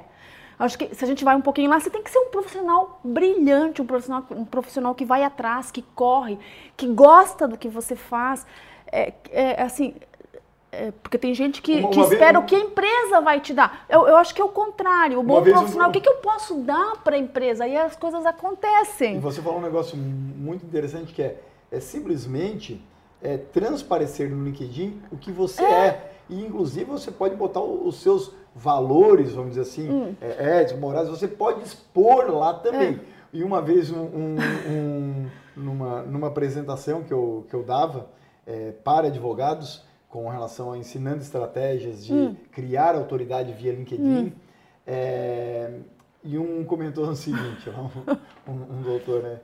[0.56, 3.00] Acho que se a gente vai um pouquinho lá, você tem que ser um profissional
[3.02, 6.38] brilhante, um profissional, um profissional que vai atrás, que corre,
[6.76, 8.46] que gosta do que você faz
[8.94, 9.94] é, é assim,
[10.74, 13.84] é, porque tem gente que, uma, que espera o que a empresa vai te dar.
[13.88, 15.20] Eu, eu acho que é o contrário.
[15.20, 15.90] O bom profissional, um...
[15.90, 17.64] o que, que eu posso dar para a empresa?
[17.64, 19.16] Aí as coisas acontecem.
[19.16, 22.84] E você falou um negócio muito interessante que é, é simplesmente
[23.22, 25.86] é, transparecer no LinkedIn o que você é.
[25.86, 26.10] é.
[26.28, 30.14] E inclusive você pode botar os seus valores, vamos dizer assim, hum.
[30.20, 33.00] é, éticos, morais, você pode expor lá também.
[33.10, 33.14] É.
[33.32, 35.26] E uma vez um, um,
[35.56, 38.08] numa, numa apresentação que eu, que eu dava,
[38.46, 42.36] é, para advogados com relação a ensinando estratégias de hum.
[42.52, 44.02] criar autoridade via LinkedIn.
[44.02, 44.32] Hum.
[44.86, 45.72] É,
[46.22, 47.68] e um comentou o seguinte,
[48.46, 49.40] um, um, um doutor, né?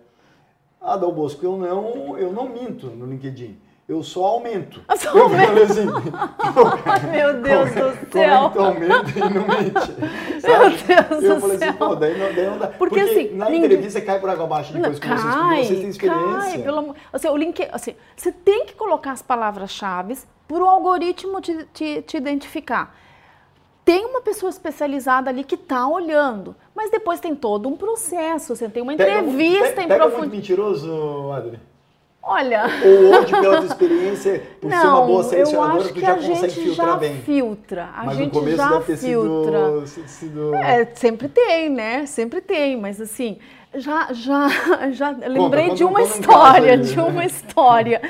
[0.80, 3.58] Ah, Dal Bosco, eu não, eu não minto no LinkedIn.
[3.90, 4.81] Eu só aumento.
[4.88, 5.46] Eu só aumento.
[5.46, 5.85] falei assim,
[7.11, 8.38] meu Deus como, do céu.
[8.38, 10.40] Como tu aumenta e não mente?
[10.40, 10.76] Sabe?
[10.88, 11.68] Meu Deus eu do falei céu.
[11.68, 12.66] assim, pô, daí não, daí não dá.
[12.68, 15.81] Porque, Porque, assim, na ninguém- entrevista cai por água abaixo depois que vocês, cai, vocês
[15.81, 16.50] têm experiência.
[16.53, 16.94] Cai, pelo amor...
[17.12, 20.16] assim, o link, assim, você tem que colocar as palavras-chave
[20.48, 22.96] para o algoritmo te, te, te identificar.
[23.85, 28.55] Tem uma pessoa especializada ali que está olhando, mas depois tem todo um processo.
[28.55, 30.37] Você tem uma entrevista pe- em Pega muito profundidade.
[30.37, 31.59] mentiroso, Adri?
[32.22, 35.94] Olha, Ou hoje, pela tua experiência, por ser uma não, boa eu selecionadora, acho tu
[35.94, 37.22] que já a consegue gente filtrar já bem.
[37.22, 37.88] filtra.
[37.96, 39.87] A Mas gente no começo já deve ter filtra.
[39.87, 40.09] sido...
[40.09, 40.54] sido...
[40.56, 42.04] É, sempre tem, né?
[42.06, 43.38] Sempre tem, mas assim,
[43.74, 44.48] já, já,
[44.92, 46.78] já lembrei conta, de uma conta um história, aí.
[46.80, 48.02] de uma história.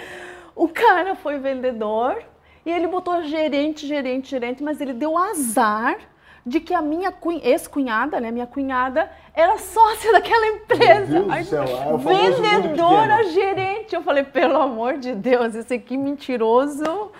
[0.56, 2.18] O cara foi vendedor
[2.66, 5.96] e ele botou gerente, gerente, gerente, mas ele deu azar
[6.44, 11.24] de que a minha cunh- ex-cunhada, né, minha cunhada, era sócia daquela empresa.
[11.28, 11.96] Aí, céu, é
[12.30, 13.94] vendedora, gerente.
[13.94, 17.10] Eu falei, pelo amor de Deus, esse aqui mentiroso.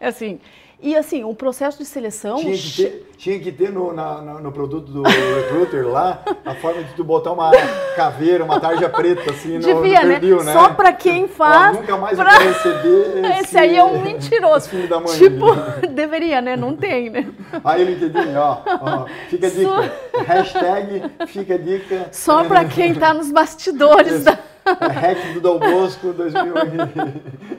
[0.00, 0.40] Assim,
[0.80, 2.36] e assim, o processo de seleção...
[2.36, 6.82] Tinha que ter, tinha que ter no, na- no produto do recruiter lá a forma
[6.82, 7.50] de tu botar uma
[7.96, 10.20] caveira, uma tarja preta assim no, Devia, no né?
[10.20, 10.52] perfil, né?
[10.52, 11.76] Só pra quem faz.
[11.76, 14.68] Ó, nunca mais pra- receber esse, Esse aí é um mentiroso.
[14.76, 15.00] esse da.
[15.02, 15.46] Tipo,
[15.94, 16.56] deveria, né?
[16.56, 17.26] Não tem, né?
[17.64, 19.92] Aí LinkedIn, ó, ó, fica a dica.
[20.26, 22.08] Hashtag fica a dica.
[22.12, 24.38] Só pra quem tá nos bastidores da.
[24.66, 26.54] É, hack do Dal Bosco 2000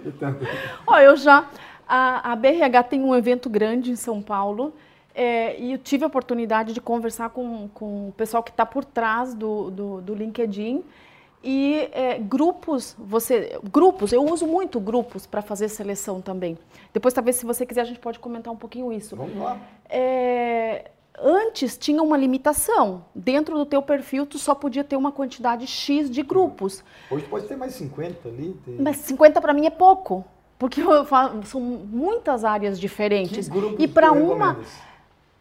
[0.05, 0.45] e tanto.
[0.85, 1.45] Ó, eu já.
[1.87, 4.73] A, a BRH tem um evento grande em São Paulo.
[5.15, 8.85] é, e eu tive a oportunidade de conversar com, com o pessoal que está por
[8.85, 10.83] trás do, do, do LinkedIn.
[11.43, 16.57] E é, grupos, você, grupos, eu uso muito grupos para fazer seleção também.
[16.93, 19.15] Depois, talvez, se você quiser, a gente pode comentar um pouquinho isso.
[19.15, 19.57] Vamos lá.
[19.89, 23.05] É, antes tinha uma limitação.
[23.13, 26.83] Dentro do teu perfil, tu só podia ter uma quantidade X de grupos.
[27.09, 28.59] Hoje pode ter mais 50 ali.
[28.65, 28.81] Tem...
[28.81, 30.25] Mas 50 para mim é pouco.
[30.59, 33.47] Porque falo, são muitas áreas diferentes.
[33.79, 34.57] E para uma.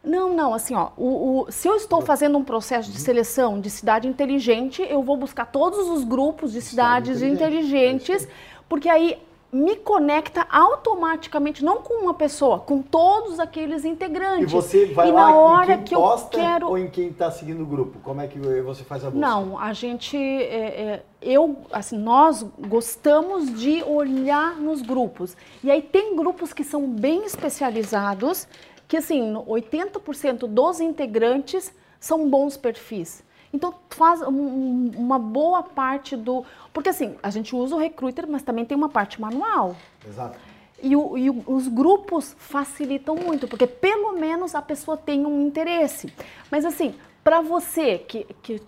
[0.05, 3.68] Não, não, assim, ó, o, o- se eu estou fazendo um processo de seleção de
[3.68, 8.29] cidade inteligente, eu vou buscar todos os grupos de Cidade cidades inteligente, inteligentes, é
[8.68, 9.18] porque aí
[9.52, 14.52] me conecta automaticamente, não com uma pessoa, com todos aqueles E integrantes.
[14.52, 17.09] você vai E lá na hora em quem que eu posta quero- ou em quem
[17.09, 17.98] está seguindo o grupo?
[18.00, 19.26] Como é que você faz a busca?
[19.26, 25.37] Não, a gente, é, é, eu, assim, nós gostamos de olhar nos grupos.
[25.62, 28.46] E aí tem grupos que são bem especializados,
[28.88, 33.24] que assim, 80% dos integrantes são bons perfis.
[33.52, 38.26] Então faz um- um- uma boa parte do, porque assim, a gente usa o recruiter,
[38.28, 39.76] mas também tem uma parte manual.
[40.06, 40.38] Exato.
[40.82, 46.12] E, o- e os grupos facilitam muito, porque pelo menos a pessoa tem um interesse.
[46.50, 48.61] Mas assim, para você que, que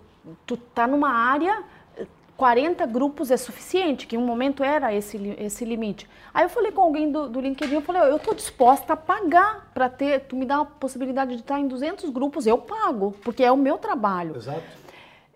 [0.45, 1.63] tu tá numa área,
[2.39, 6.07] 40 grupos é suficiente, que em um momento era esse, esse limite.
[6.33, 9.69] Aí eu falei com alguém do, do LinkedIn, eu falei, eu tô disposta a pagar
[9.73, 13.43] para ter, tu me dá a possibilidade de estar em 200 grupos, eu pago, porque
[13.43, 14.37] é o meu trabalho.
[14.37, 14.63] Exato.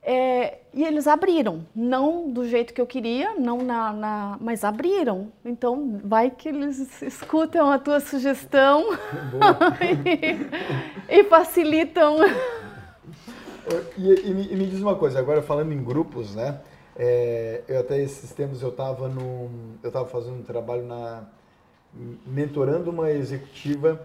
[0.02, 5.28] É, e eles abriram, não do jeito que eu queria, não na, na- mas abriram.
[5.44, 8.86] Então vai que eles escutam a tua sugestão
[11.10, 12.16] e, e facilitam.
[13.98, 16.60] E, e me, e me diz uma coisa, agora falando em grupos, né?
[16.96, 19.50] É, eu até esses tempos eu estava no,
[19.82, 21.24] eu estava fazendo um trabalho na
[22.26, 24.04] mentorando uma executiva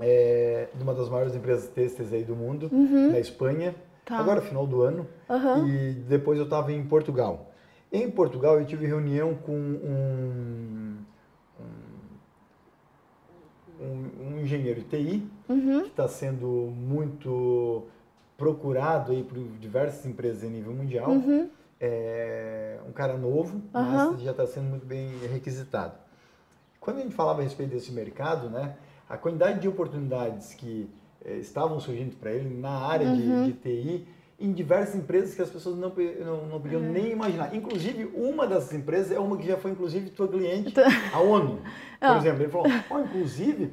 [0.00, 3.74] é, de uma das maiores empresas têxteis aí do mundo, na Espanha.
[4.04, 4.18] Tá.
[4.18, 5.06] Agora final do ano.
[5.28, 5.66] Aham.
[5.68, 7.50] E depois eu estava em Portugal.
[7.92, 10.96] Em Portugal eu tive reunião com um,
[13.80, 15.82] um, um engenheiro de TI Uhum.
[15.82, 17.84] que está sendo muito
[18.36, 21.10] procurado aí por diversas empresas em nível mundial.
[21.10, 21.48] Uhum.
[21.80, 24.12] É um cara novo, Aham.
[24.12, 25.94] mas já está sendo muito bem requisitado.
[26.80, 28.76] Quando a gente falava a respeito desse mercado, né,
[29.08, 30.88] a quantidade de oportunidades que
[31.24, 33.44] eh, estavam surgindo para ele na área de- Uhum.
[33.46, 34.08] de, TI,
[34.38, 35.90] em diversas empresas que as pessoas não,
[36.24, 37.54] não, não podiam nem imaginar.
[37.54, 40.72] Inclusive, uma dessas empresas é uma que já foi, inclusive, tua cliente,
[41.12, 41.56] a ONU.
[41.56, 41.62] Por
[42.00, 42.16] Ah.
[42.18, 43.72] exemplo, ele falou, ó, inclusive,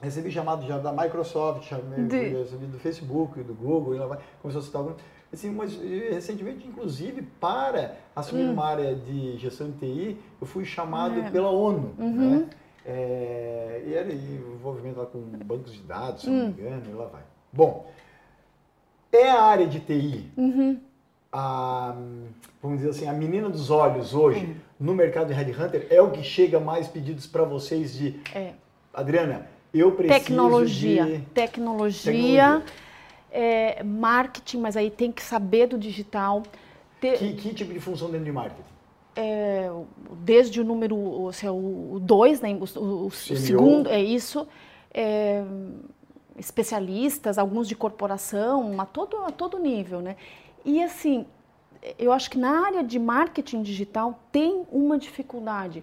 [0.00, 4.18] recebi chamado já da Microsoft, chamei, De- recebi do Facebook, do Google, e lá vai,
[4.42, 4.96] começou a citar alguns.
[5.32, 10.64] Assim, mas eh, recentemente, inclusive, para assumir uma área de gestão de TI, eu fui
[10.64, 11.26] chamado Hum.
[11.26, 11.30] É.
[11.30, 11.94] pela ONU.
[11.98, 12.30] Uhum.
[12.40, 12.46] Né?
[12.86, 16.54] É, e era envolvimento lá com bancos de dados, se não Hum.
[16.56, 17.20] me engano, e lá vai.
[17.52, 17.90] Bom,
[19.12, 20.78] é a área de TI, Uhum.
[21.30, 21.94] a,
[22.62, 24.54] vamos dizer assim, a menina dos olhos hoje Hum.
[24.80, 28.52] no mercado de Headhunter é o que chega mais pedidos para vocês de É.
[28.94, 31.04] Adriana, eu preciso Tecnologia.
[31.04, 31.18] de...
[31.34, 32.62] Tecnologia, Tecnologia.
[33.30, 36.42] É, marketing, mas aí tem que saber do digital.
[37.00, 38.62] Ter- Que, que tipo de função dentro de marketing?
[39.20, 39.68] é,
[40.20, 44.46] desde o número o 2, né, o, o, o segundo, é isso,
[44.94, 45.42] é,
[46.38, 50.00] especialistas, alguns de corporação, a todo, a todo nível.
[50.00, 50.16] Né?
[50.64, 51.26] E assim,
[51.98, 55.82] eu acho que na área de marketing digital tem uma dificuldade.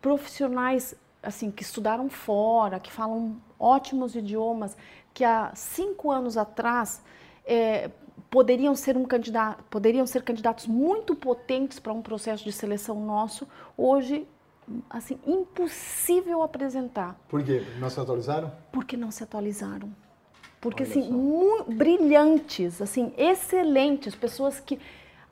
[0.00, 4.76] Profissionais assim que estudaram fora, que falam ótimos idiomas,
[5.16, 7.02] que há cinco anos atrás
[7.46, 7.90] é,
[8.28, 13.48] poderiam ser um candidato, poderiam ser candidatos muito potentes para um processo de seleção nosso,
[13.78, 14.28] hoje
[14.90, 17.18] assim impossível apresentar.
[17.30, 17.64] Por quê?
[17.78, 18.52] Não se atualizaram?
[18.70, 19.90] Porque não se atualizaram.
[20.60, 24.78] Porque Olha assim, muito, brilhantes, assim, excelentes, pessoas que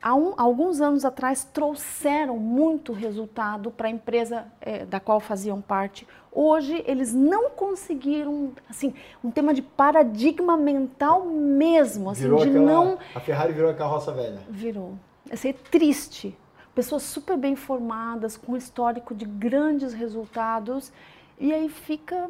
[0.01, 5.61] há um, alguns anos atrás trouxeram muito resultado para a empresa é, da qual faziam
[5.61, 6.07] parte.
[6.35, 8.93] Hoje eles não conseguiram, assim,
[9.23, 12.99] um tema de paradigma mental mesmo, assim, virou de aquela, não.
[13.15, 14.41] A Ferrari virou a carroça velha.
[14.49, 14.95] Virou.
[15.31, 16.37] Assim, é triste.
[16.75, 20.91] Pessoas super bem formadas, com histórico de grandes resultados,
[21.39, 22.29] e aí fica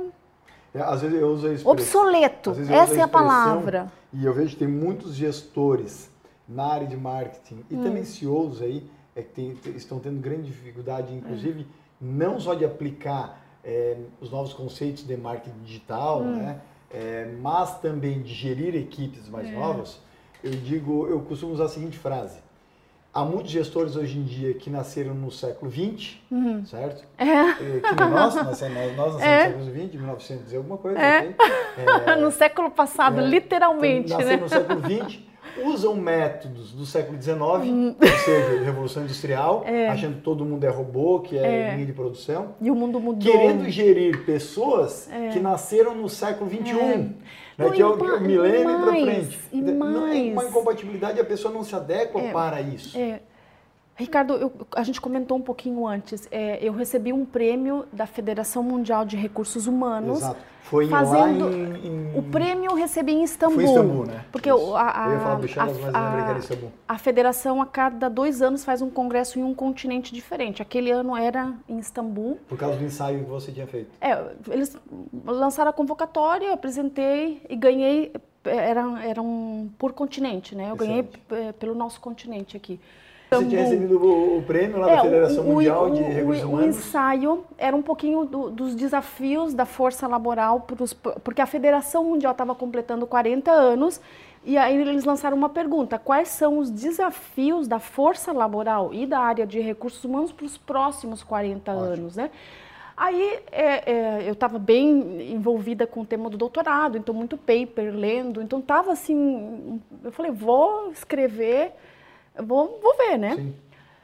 [0.75, 3.89] é, às vezes eu uso a Obsoleto, essa é a palavra.
[4.11, 6.11] E eu vejo que tem muitos gestores
[6.47, 7.83] na área de marketing e hum.
[7.83, 11.65] também CEOs aí é que tem, estão tendo grande dificuldade, inclusive, é.
[12.01, 16.35] não só de aplicar é, os novos conceitos de marketing digital, hum.
[16.37, 16.61] né?
[16.91, 19.51] É, mas também de gerir equipes mais é.
[19.51, 19.99] novas.
[20.43, 22.39] Eu digo, eu costumo usar a seguinte frase:
[23.15, 26.65] Há muitos gestores hoje em dia que nasceram no século XX, uhum.
[26.65, 27.05] certo?
[27.17, 27.23] É.
[27.23, 29.47] é que nós, nós, nós nascemos é.
[29.47, 30.99] no século XX, 1900 e alguma coisa.
[30.99, 32.15] É.
[32.19, 33.25] no século passado, é.
[33.25, 34.13] literalmente.
[34.13, 34.43] Então, nasceram né?
[34.43, 35.19] no século XX,
[35.63, 37.95] usam métodos do século XIX, hum.
[37.99, 39.89] ou seja, Revolução Industrial, é.
[39.89, 42.55] achando que todo mundo é robô, que é, é, linha de produção.
[42.61, 43.31] E o mundo mudou.
[43.31, 45.29] Querendo gerir pessoas é.
[45.29, 47.15] que nasceram no século XXI.
[47.57, 49.39] Né, que é o, o milênio para frente.
[49.51, 52.97] E não é uma incompatibilidade, a pessoa não se adequa é, para isso.
[52.97, 53.21] É.
[53.95, 56.27] Ricardo, eu, a gente comentou um pouquinho antes.
[56.29, 60.17] É, eu recebi um prêmio da Federação Mundial de Recursos Humanos.
[60.17, 60.39] Exato.
[60.63, 62.17] Foi fazendo, lá em, em...
[62.17, 63.55] O prêmio eu recebi em Istambul.
[63.55, 64.25] Foi em Istambul, né?
[64.31, 66.71] Porque a, a, eu ia falar Bruxelas, mas lembrei que era Istambul.
[66.87, 70.63] A federação, a cada dois anos, faz um congresso em um continente diferente.
[70.63, 72.39] Aquele ano era em Istambul.
[72.49, 73.91] Por causa do ensaio que você tinha feito.
[74.01, 74.75] É, eles
[75.23, 78.11] lançaram a convocatória, eu apresentei e ganhei.
[78.43, 80.69] Eram, eram por continente, né?
[80.71, 81.07] Eu ganhei
[81.59, 82.79] pelo nosso continente aqui.
[83.29, 86.43] Você tinha recebido o, o prêmio lá é, da Federação o, Mundial o, de Recursos
[86.43, 86.65] Humanos?
[86.65, 92.03] O ensaio era um pouquinho do, dos desafios da força laboral, pros, porque a Federação
[92.03, 93.99] Mundial estava completando 40 anos
[94.45, 99.19] e aí eles lançaram uma pergunta: quais são os desafios da força laboral e da
[99.19, 101.85] área de recursos humanos para os próximos 40 Ótimo.
[101.85, 102.29] anos, né?
[102.95, 107.93] Aí é, é, eu estava bem envolvida com o tema do doutorado, então muito paper
[107.93, 111.73] lendo, então estava assim, eu falei, vou escrever
[112.43, 113.35] Vou, vou ver, né?
[113.35, 113.55] Sim.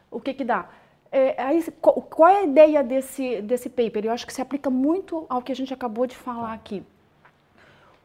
[0.09, 0.69] O que que dá.
[1.11, 4.05] É, aí, qual é a ideia desse, desse paper?
[4.05, 6.83] Eu acho que se aplica muito ao que a gente acabou de falar aqui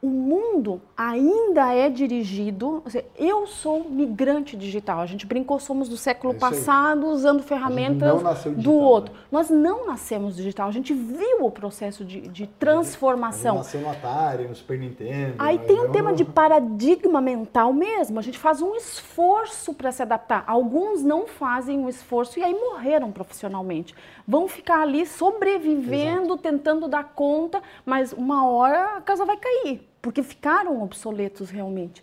[0.02, 2.82] o mundo ainda é dirigido.
[2.86, 5.00] Seja, eu sou migrante digital.
[5.00, 9.14] A gente brincou, somos do século é passado usando ferramentas digital, do outro.
[9.14, 9.20] Né?
[9.32, 10.68] Nós não nascemos digital.
[10.68, 13.56] A gente viu o processo de, de transformação.
[13.56, 15.34] Nasceu no Atari, no Super Nintendo.
[15.38, 18.18] Aí tem um tema de paradigma mental mesmo.
[18.18, 20.44] A gente faz um esforço para se adaptar.
[20.46, 23.94] Alguns não fazem um esforço e aí morreram profissionalmente.
[24.28, 26.38] Vão ficar ali sobrevivendo, Exato.
[26.38, 32.02] tentando dar conta, mas uma hora a casa vai cair porque ficaram obsoletos realmente.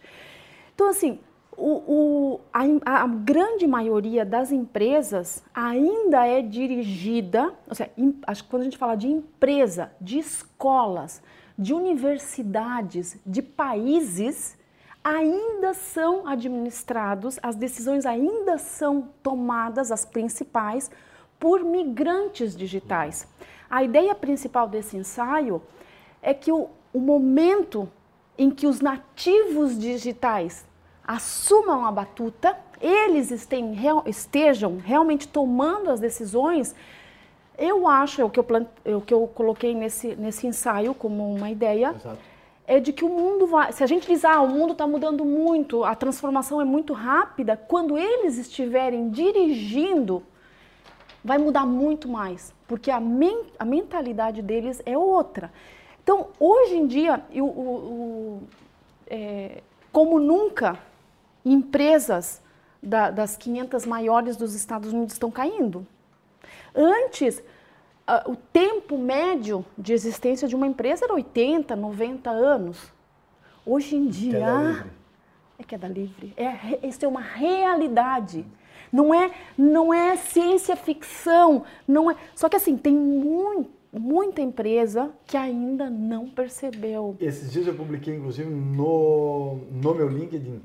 [0.73, 1.19] Então, assim,
[1.55, 7.91] o, o, a, a, grande maioria das empresas ainda é dirigida, ou seja,
[8.25, 11.21] acho que quando a gente fala de empresa, de escolas,
[11.57, 14.57] de universidades, de países,
[15.03, 20.89] ainda são administrados, as decisões ainda são tomadas, as principais,
[21.39, 23.27] por migrantes digitais.
[23.69, 25.61] A ideia principal desse ensaio
[26.21, 27.89] é que o, o momento
[28.37, 30.65] em que os nativos digitais
[31.05, 36.75] assumam a batuta, eles estejam realmente tomando as decisões,
[37.57, 38.45] eu acho, é o que eu,
[38.85, 42.17] é o que eu coloquei nesse, nesse ensaio como uma ideia, Exato.
[42.65, 43.71] é de que o mundo vai.
[43.71, 47.55] Se a gente diz, ah, o mundo está mudando muito, a transformação é muito rápida,
[47.55, 50.23] quando eles estiverem dirigindo,
[51.23, 55.51] vai mudar muito mais, porque a, men, a mentalidade deles é outra.
[56.03, 58.43] Então, hoje em dia, o, o, o,
[59.07, 60.77] é, como nunca,
[61.45, 62.41] empresas
[62.81, 65.87] da, das 500 maiores dos Estados Unidos estão caindo.
[66.75, 72.91] Antes, uh, o tempo médio de existência de uma empresa era 80, 90 anos.
[73.65, 74.39] Hoje em dia.
[74.39, 74.91] Queda livre.
[75.57, 76.33] É queda livre.
[76.35, 78.45] É, isso é uma realidade.
[78.91, 82.15] Não é, não é ciência ficção, não é.
[82.35, 87.15] Só que assim tem muito, muita empresa que ainda não percebeu.
[87.19, 90.61] Esses dias eu publiquei, inclusive, no, no meu LinkedIn,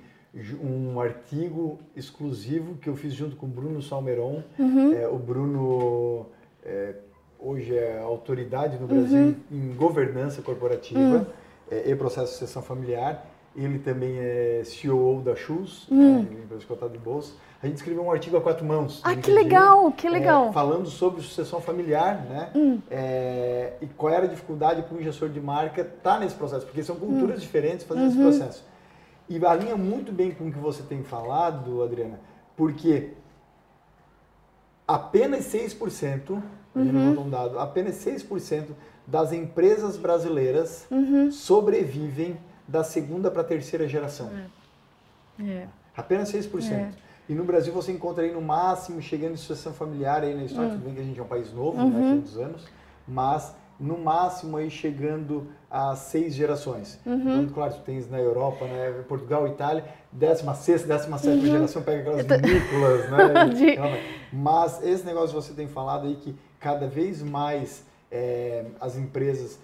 [0.63, 4.43] um artigo exclusivo que eu fiz junto com o Bruno Salmeron.
[4.59, 4.93] Uhum.
[4.93, 6.27] É, o Bruno
[6.65, 6.95] é,
[7.39, 9.35] hoje é autoridade no Brasil uhum.
[9.51, 11.27] em governança corporativa uhum.
[11.71, 13.27] é, e processo de sucessão familiar.
[13.59, 16.23] Ele também é CEO da Shoes, uhum.
[16.23, 17.33] né, empresa cotada de bolsa.
[17.61, 19.01] A gente escreveu um artigo a quatro mãos.
[19.03, 20.51] Ah, que legal, que legal.
[20.51, 22.51] É, falando sobre sucessão familiar, né?
[22.55, 22.79] Hum.
[22.89, 26.67] É, e qual era a dificuldade para um gestor de marca estar tá nesse processo,
[26.67, 27.41] porque são culturas hum.
[27.41, 28.11] diferentes fazendo uhum.
[28.11, 28.65] esse processo.
[29.29, 32.21] E alinha muito bem com o que você tem falado, Adriana,
[32.57, 33.11] porque
[34.87, 36.41] apenas 6%,
[36.75, 37.23] a gente uhum.
[37.23, 38.69] um dado, apenas 6%
[39.05, 41.31] das empresas brasileiras uhum.
[41.33, 42.39] sobrevivem
[42.69, 44.31] da segunda para a terceira geração.
[45.41, 45.43] É.
[45.43, 45.69] É.
[45.97, 46.71] Apenas 6%.
[46.73, 46.91] É.
[47.29, 50.71] E no Brasil você encontra aí no máximo, chegando em sucessão familiar, aí na história,
[50.71, 50.77] uhum.
[50.77, 52.23] tudo bem que a gente é um país novo, né, uhum.
[52.23, 52.67] 500 anos,
[53.07, 56.99] mas no máximo aí chegando a seis gerações.
[57.05, 57.43] Uhum.
[57.43, 61.41] Então, claro, tu tens na Europa, né, Portugal, Itália, 16 17 uhum.
[61.47, 62.35] geração pega aquelas tô...
[62.35, 63.45] vinícolas, né?
[63.55, 63.79] De...
[64.33, 69.59] Mas esse negócio que você tem falado aí que cada vez mais é, as empresas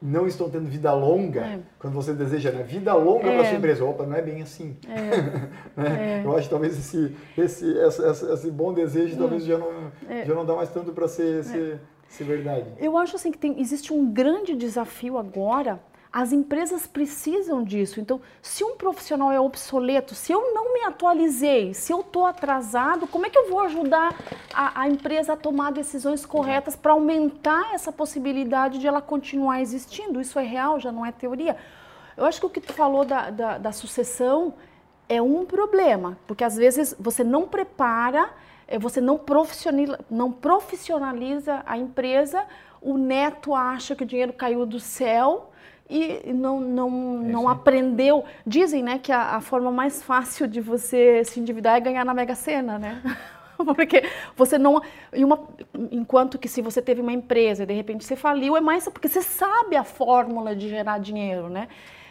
[0.00, 1.60] não estão tendo vida longa, é.
[1.78, 3.36] quando você deseja né, vida longa é.
[3.36, 3.84] para sua empresa.
[3.84, 4.76] Opa, não é bem assim.
[4.88, 5.16] É.
[5.80, 6.20] né?
[6.20, 6.22] É.
[6.24, 10.24] Eu acho que talvez esse, esse, esse, esse bom desejo talvez já não, é.
[10.24, 11.80] já não dá mais tanto para ser, ser
[12.20, 12.66] é verdade.
[12.78, 15.80] Eu acho assim que tem, existe um grande desafio agora.
[16.18, 18.00] As empresas precisam disso.
[18.00, 23.06] Então, se um profissional é obsoleto, se eu não me atualizei, se eu estou atrasado,
[23.06, 24.16] como é que eu vou ajudar
[24.54, 30.18] a, a empresa a tomar decisões corretas para aumentar essa possibilidade de ela continuar existindo?
[30.18, 31.54] Isso é real, já não é teoria.
[32.16, 34.54] Eu acho que o que tu falou da, da, da sucessão
[35.10, 38.30] é um problema, porque às vezes você não prepara
[38.66, 42.42] é, você não profissionaliza, não profissionaliza a empresa,
[42.80, 45.52] o neto acha que o dinheiro caiu do céu
[45.88, 46.88] e não, não,
[47.24, 48.24] é não aprendeu.
[48.46, 52.12] Dizem né, que a, a, forma mais fácil de você se endividar é ganhar na
[52.12, 53.02] Mega Sena, né?
[53.74, 54.02] Porque
[54.36, 54.82] você não.
[55.14, 55.40] Uma,
[55.90, 59.08] enquanto que se você teve uma empresa e de repente você faliu, é mais porque
[59.08, 61.68] você sabe a fórmula de gerar dinheiro, né?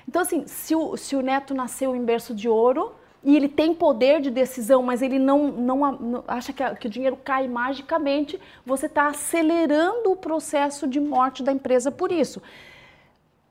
[0.07, 3.73] Então, assim, se o, se o neto nasceu em berço de ouro, e ele tem
[3.73, 7.47] poder de decisão, mas ele não, não, não acha que, a, que, o dinheiro cai
[7.47, 12.39] magicamente, você está acelerando o processo de morte da empresa por isso.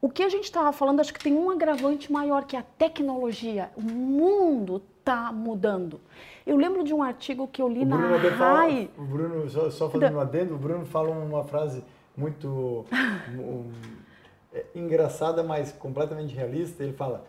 [0.04, 3.70] O que a gente estava falando, acho que tem um agravante maior que a tecnologia.
[3.74, 5.98] O mundo está mudando.
[6.46, 8.90] Eu lembro de um artigo que eu li na RAI.
[8.98, 11.82] o Bruno, só, só fazendo um adendo, o Bruno fala uma frase
[12.14, 12.84] muito
[13.32, 13.72] um,
[14.52, 16.82] é, engraçada, mas completamente realista.
[16.82, 17.24] Ele fala: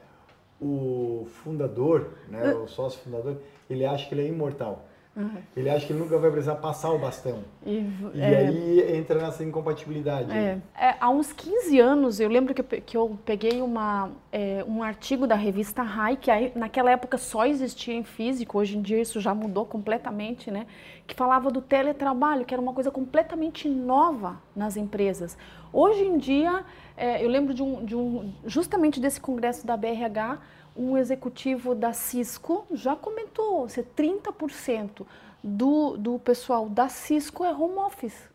[0.60, 3.38] o fundador, né, o sócio fundador,
[3.70, 4.86] ele acha que ele é imortal.
[5.16, 5.38] Uhum.
[5.56, 7.40] Ele acha que ele nunca vai precisar passar o bastão.
[7.66, 10.30] E, e é, aí entra nessa incompatibilidade.
[10.30, 10.60] É.
[10.78, 14.84] É, há uns 15 anos, eu lembro que eu, que eu peguei uma, é, um
[14.84, 19.02] artigo da revista Rai, que aí, naquela época só existia em físico, hoje em dia
[19.02, 20.68] isso já mudou completamente, né?
[21.08, 25.38] Que falava do teletrabalho, que era uma coisa completamente nova nas empresas.
[25.72, 26.66] Hoje em dia,
[26.98, 30.40] é, eu lembro de um, de um, justamente desse congresso da BRH,
[30.76, 35.06] um executivo da Cisco já comentou, se 30%
[35.44, 38.30] do, do pessoal da Cisco é home office.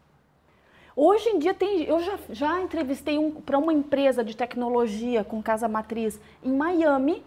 [0.96, 5.42] Hoje em dia tem, eu já, já entrevistei um, para uma empresa de tecnologia com
[5.42, 7.22] casa matriz em Miami,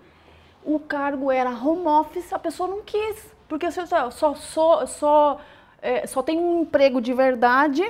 [0.64, 5.40] o cargo era home office, a pessoa não quis, porque só, só, só, só,
[5.82, 7.84] é, só tem um emprego de verdade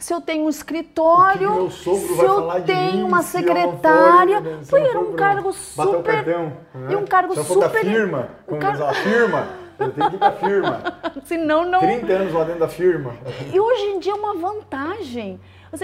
[0.00, 5.88] se eu tenho um escritório, se eu tenho uma secretária, foi era um cargo super,
[5.88, 6.92] o cartão, né?
[6.92, 8.82] e um cargo se super, da firma, um car...
[8.82, 9.48] a firma,
[9.78, 10.82] eu tenho que ir para a firma.
[11.24, 11.80] Senão não.
[11.80, 13.14] 30 anos lá dentro da firma.
[13.52, 15.38] E hoje em dia é uma vantagem.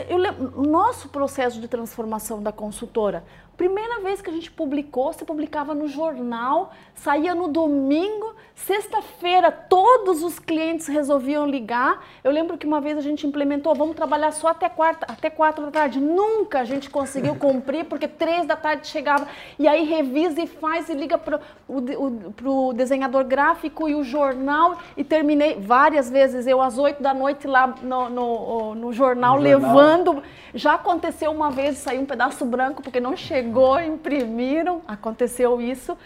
[0.09, 0.19] Eu
[0.57, 3.23] o nosso processo de transformação da consultora,
[3.57, 10.23] Primeira vez que a gente publicou, você publicava no jornal, saía no domingo, sexta-feira todos
[10.23, 12.05] os clientes resolviam ligar.
[12.23, 15.65] Eu lembro que uma vez a gente implementou, vamos trabalhar só até, quarta, até quatro
[15.65, 15.99] da tarde.
[15.99, 19.27] Nunca a gente conseguiu cumprir, porque três da tarde chegava
[19.59, 25.03] e aí revisa e faz e liga para o desenhador gráfico e o jornal e
[25.03, 30.07] terminei várias vezes, eu às oito da noite lá no, no, no jornal, no levando.
[30.13, 30.23] Jornal.
[30.55, 35.97] Já aconteceu uma vez, saiu um pedaço branco porque não chegou chegou, imprimiram, aconteceu isso.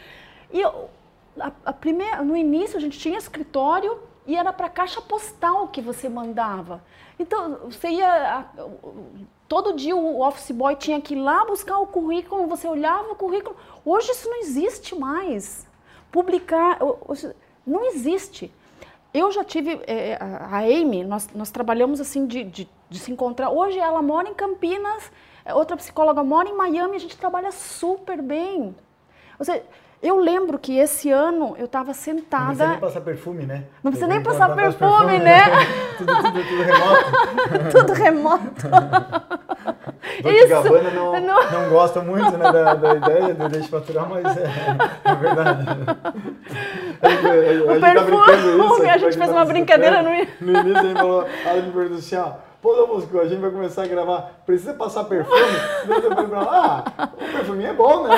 [0.52, 5.68] E a, a primeira, no início a gente tinha escritório e era para caixa postal
[5.68, 6.82] que você mandava.
[7.18, 8.46] Então você ia
[9.48, 13.16] todo dia o office boy tinha que ir lá buscar o currículo, você olhava o
[13.16, 13.56] currículo.
[13.84, 15.66] Hoje isso não existe mais.
[16.12, 16.78] Publicar
[17.66, 18.52] não existe.
[19.14, 23.50] eu já tive, é, a Amy, nós, nós trabalhamos assim de, de, de, se encontrar.
[23.50, 25.10] Hoje ela mora em Campinas,
[25.54, 28.74] outra psicóloga mora em Miami, a gente trabalha super bem.
[29.38, 29.62] Ou seja,
[30.02, 32.44] eu lembro que esse ano eu estava sentada.
[32.44, 33.64] Não precisa nem passar perfume, né?
[33.82, 35.42] Não precisa nem passar perfume, perfume, né?
[35.98, 37.68] tudo, tudo, tudo remoto.
[37.70, 38.68] tudo remoto.
[40.22, 41.52] Dolce Gabbana não, não...
[41.52, 44.50] não gosta muito né, da, da ideia do deixe faturar, mas é,
[45.04, 45.66] é verdade.
[47.00, 50.86] A, a, a, o tá perfume, isso, a gente fez uma brincadeira no, no início.
[50.86, 54.42] Ele falou, ela me perguntou assim, ó Pô, Damusco, a gente vai começar a gravar.
[54.44, 55.40] Precisa passar perfume?
[56.46, 56.84] ah,
[57.14, 58.14] o perfume é bom, né?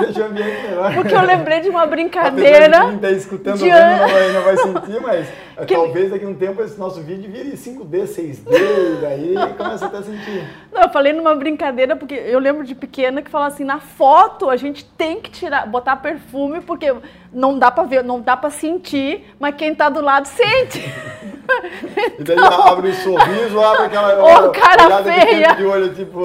[0.00, 0.92] Deixa o ambiente melhor.
[0.92, 2.80] Porque eu lembrei de uma brincadeira.
[2.80, 3.68] Quem está escutando de...
[3.68, 5.28] vai, não vai sentir, mas
[5.68, 5.74] que...
[5.74, 9.98] talvez daqui a um tempo esse nosso vídeo vire 5D, 6D, e daí começa até
[9.98, 10.44] a sentir.
[10.72, 14.50] Não, eu falei numa brincadeira, porque eu lembro de pequena que falava assim, na foto
[14.50, 16.92] a gente tem que tirar, botar perfume, porque
[17.32, 20.82] não dá para ver, não dá para sentir, mas quem está do lado sente.
[22.18, 25.54] E daí abre um sorriso, abre aquela oh, cara feia.
[25.54, 26.22] de olho, tipo,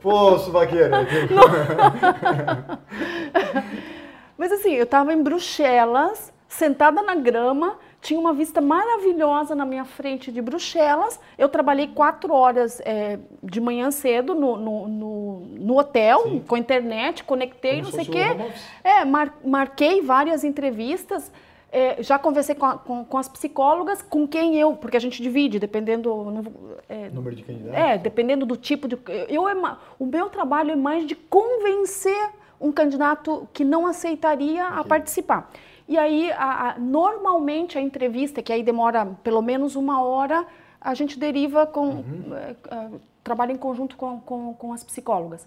[0.00, 1.04] pô, suvaqueira.
[1.04, 1.34] Tipo.
[4.38, 9.84] Mas assim, eu estava em Bruxelas, sentada na grama, tinha uma vista maravilhosa na minha
[9.84, 11.20] frente de Bruxelas.
[11.36, 16.44] Eu trabalhei quatro horas é, de manhã cedo no, no, no, no hotel, Sim.
[16.46, 18.52] com internet, conectei, Como não sei o quê.
[18.84, 21.30] É, mar, marquei várias entrevistas.
[21.70, 25.58] É, já conversei com, com, com, as psicólogas, com quem eu, porque a gente divide,
[25.58, 26.78] dependendo.
[26.88, 27.78] É, Número de candidatos?
[27.78, 28.98] É, dependendo do tipo de.
[29.28, 34.80] Eu, é, o meu trabalho é mais de convencer um candidato que não aceitaria okay.
[34.80, 35.50] a participar.
[35.86, 40.46] E aí, a, a, normalmente, a entrevista, que aí demora pelo menos uma hora,
[40.80, 41.86] a gente deriva com.
[41.86, 42.34] Uhum.
[42.34, 42.88] É, é,
[43.22, 45.46] trabalha em conjunto com, com, com as psicólogas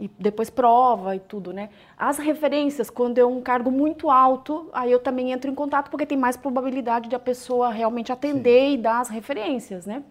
[0.00, 1.68] e depois prova e tudo, né?
[1.96, 6.06] As referências, quando é um cargo muito alto, aí eu também entro em contato porque
[6.06, 8.72] tem mais probabilidade de a pessoa realmente atender Sim.
[8.72, 10.02] e dar as referências, né?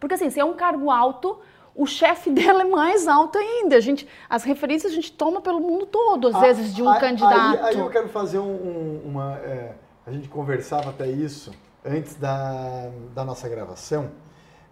[0.00, 1.38] Porque assim, se é um cargo alto,
[1.76, 3.76] o chefe dela é mais alto ainda.
[3.76, 6.88] A gente, as referências a gente toma pelo mundo todo, às ah, vezes, de um
[6.88, 7.64] aí, candidato.
[7.64, 9.36] Aí, aí, eu quero fazer um, uma.
[9.36, 9.74] É,
[10.04, 11.52] a gente conversava até isso
[11.84, 14.10] antes da, da nossa gravação,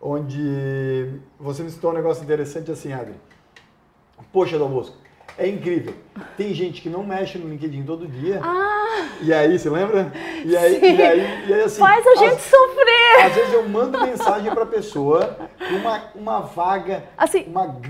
[0.03, 3.15] onde você me citou um negócio interessante assim, Adri
[4.33, 4.97] Poxa, Bosco,
[5.39, 5.95] é incrível.
[6.37, 8.41] Tem gente que não mexe no LinkedIn todo dia.
[8.43, 10.13] Ah, e aí, você lembra?
[10.45, 13.25] E aí, e aí, e aí assim, Faz a gente às, sofrer.
[13.25, 15.37] Às vezes eu mando mensagem para pessoa,
[15.71, 17.81] uma, uma vaga, assim, uma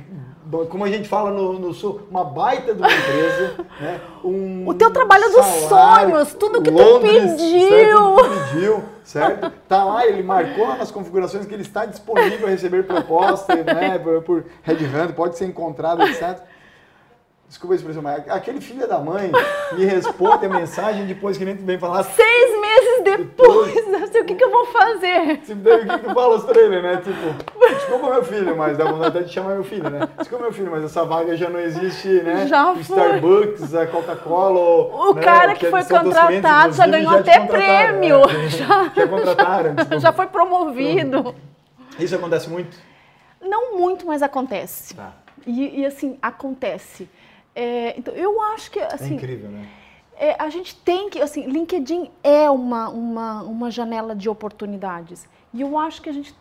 [0.69, 4.01] como a gente fala no, no, sul, uma baita de uma empresa, né?
[4.25, 7.69] Um o teu trabalho dos sonhos, tudo que Londres, tu pediu.
[7.69, 8.17] Certo?
[8.17, 9.53] Tu pediu, certo?
[9.69, 13.99] Tá lá, ele marcou nas configurações que ele está disponível a receber proposta, né?
[13.99, 16.39] Por, por Headhunt, pode ser encontrado, etc.
[17.49, 19.31] Desculpa a expressão, mas aquele filho da mãe
[19.73, 22.03] me responde a mensagem depois que nem tu vem falar.
[22.03, 22.66] Seis meses
[23.03, 25.39] depois, depois eu sei o que, que eu vou fazer.
[25.39, 26.97] Tipo, daí o que, que eu falo aos trailers, né?
[26.97, 30.09] Tipo, desculpa meu filho, mas dá vontade de chamar meu filho, né?
[30.19, 32.47] Desculpa meu filho, mas essa vaga já não existe, né?
[32.47, 32.83] Já foi.
[32.83, 35.11] Starbucks, a Coca-Cola.
[35.11, 35.23] O né?
[35.23, 38.23] cara que, que foi contratado já ganhou já até prêmio.
[38.25, 38.93] É, já.
[38.95, 39.77] já contrataram.
[39.77, 41.35] Tipo, já foi promovido.
[41.99, 42.77] Isso acontece muito?
[43.41, 44.95] Não muito, mas acontece.
[44.95, 45.13] Tá.
[45.47, 47.09] E, e assim, acontece.
[47.55, 49.15] É, então, eu acho que, assim...
[49.15, 49.67] É incrível, né?
[50.19, 55.29] É, a gente tem que, assim, LinkedIn é uma, uma, uma janela de oportunidades.
[55.53, 56.35] E eu acho que a gente,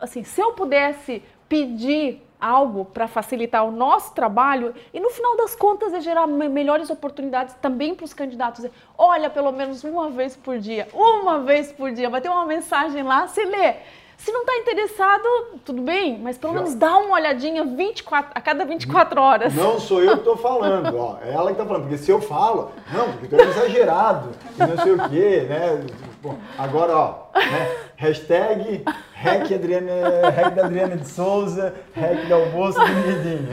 [0.00, 5.54] assim, se eu pudesse pedir algo para facilitar o nosso trabalho e no final das
[5.54, 8.64] contas é gerar melhores oportunidades também para os candidatos.
[8.96, 13.02] Olha, pelo menos uma vez por dia, uma vez por dia, vai ter uma mensagem
[13.02, 13.74] lá, você lê.
[14.18, 15.24] Se não está interessado,
[15.64, 16.58] tudo bem, mas pelo Já.
[16.58, 19.54] menos dá uma olhadinha 24, a cada 24 horas.
[19.54, 22.20] Não sou eu que estou falando, ó, é ela que está falando, porque se eu
[22.20, 25.86] falo, não, porque tu é exagerado, e não sei o quê, né?
[26.20, 27.76] Bom, agora, ó, né?
[27.96, 33.48] hashtag hack, Adriana, hack da Adriana de Souza, hack da almoço do LinkedIn.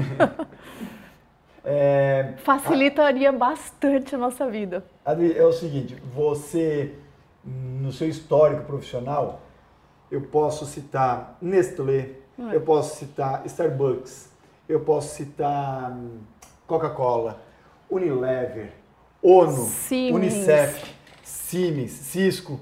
[1.64, 3.32] É, Facilitaria a...
[3.32, 4.84] bastante a nossa vida.
[5.04, 6.94] Adri, é o seguinte, você,
[7.44, 9.45] no seu histórico profissional,
[10.12, 12.10] eu posso citar Nestlé,
[12.52, 14.30] eu posso citar Starbucks,
[14.68, 16.20] eu posso citar hum,
[16.68, 17.42] Coca-Cola,
[17.90, 18.72] Unilever,
[19.22, 20.16] ONU, Siemens.
[20.16, 20.96] Unicef.
[21.24, 22.60] Siemens, Cisco.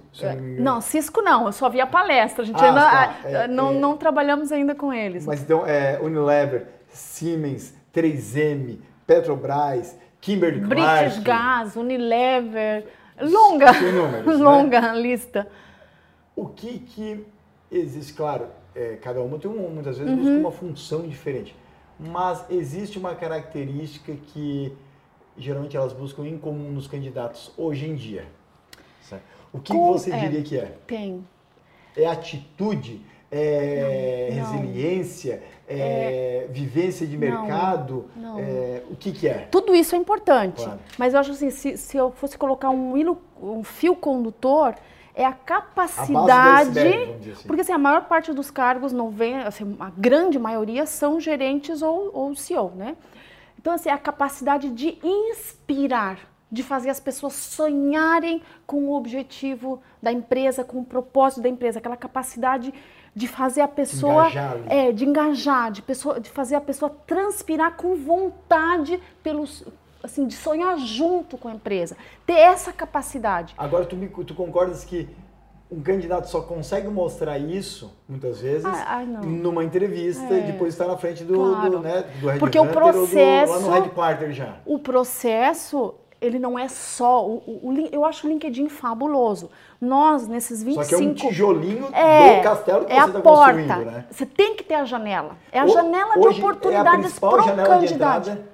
[0.59, 3.15] Não, Cisco não, eu só vi a palestra, a gente ah, ainda tá.
[3.23, 5.25] é, é, não, é, não trabalhamos ainda com eles.
[5.25, 11.03] Mas então, é, Unilever, Siemens, 3M, Petrobras, Kimberly British Clark.
[11.03, 12.85] British Gas, Unilever,
[13.21, 15.01] longa, números, longa né?
[15.01, 15.47] lista.
[16.35, 17.25] O que que
[17.78, 20.39] existe, claro, é, cada uma tem um, muitas vezes uhum.
[20.39, 21.55] uma função diferente,
[21.99, 24.74] mas existe uma característica que
[25.38, 28.26] geralmente elas buscam em comum nos candidatos hoje em dia.
[29.01, 29.24] Certo.
[29.51, 30.78] O que Com, você é, diria que é?
[30.88, 31.26] Tem.
[31.95, 33.01] É atitude?
[33.32, 35.41] É não, resiliência?
[35.67, 38.05] É, é, vivência de mercado?
[38.15, 38.39] Não, não.
[38.39, 39.47] É, o que, que é?
[39.49, 40.63] Tudo isso é importante.
[40.63, 40.80] Claro.
[40.97, 44.76] Mas eu acho assim, se, se eu fosse colocar um, um fio condutor,
[45.16, 46.80] é a capacidade.
[46.80, 47.47] A assim.
[47.47, 51.82] Porque assim, a maior parte dos cargos não vem, assim, a grande maioria são gerentes
[51.82, 52.95] ou, ou CEO, né?
[53.59, 56.20] Então, assim, é a capacidade de inspirar,
[56.51, 61.80] de fazer as pessoas sonharem com o objetivo da empresa, com o propósito da empresa,
[61.80, 62.74] aquela capacidade
[63.16, 67.76] de fazer a pessoa engajar, é de engajar, de pessoa, de fazer a pessoa transpirar
[67.78, 69.64] com vontade pelos
[70.03, 71.95] assim de sonhar junto com a empresa,
[72.25, 73.55] ter essa capacidade.
[73.57, 75.09] Agora tu, me, tu concordas que
[75.71, 80.39] um candidato só consegue mostrar isso, muitas vezes, ah, ah, numa entrevista é.
[80.39, 81.69] e depois estar na frente do, claro.
[81.71, 84.57] do, né, do Porque o processo, do, lá no headquarter já.
[84.65, 87.25] O processo, ele não é só...
[87.25, 89.49] O, o, eu acho o LinkedIn fabuloso.
[89.81, 90.83] Nós, nesses 25...
[90.83, 94.05] Só que é um tijolinho é, do castelo que é você está construindo, né?
[94.11, 95.37] Você tem que ter a janela.
[95.51, 98.52] É a o, janela de oportunidades é a pro janela candidato.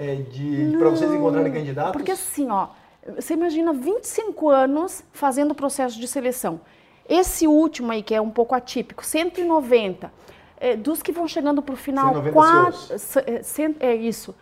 [0.00, 1.92] É, de, para vocês encontrarem candidatos?
[1.92, 2.68] Porque assim, ó,
[3.14, 6.58] você imagina 25 anos fazendo o processo de seleção.
[7.06, 10.10] Esse último aí, que é um pouco atípico, 190.
[10.58, 14.34] É, dos que vão chegando para o final, 190 quatro, é, é isso.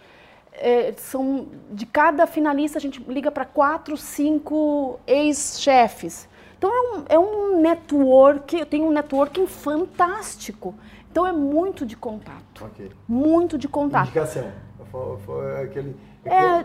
[0.52, 6.28] É, são de cada finalista a gente liga para quatro, cinco ex-chefes.
[6.56, 10.74] Então é um, é um network, eu tenho um networking fantástico.
[11.10, 12.64] Então é muito de contato.
[12.64, 12.90] Okay.
[13.08, 14.06] Muito de contato.
[14.06, 14.67] Indicação.
[14.90, 15.96] Foi, foi aquele.
[16.24, 16.64] É,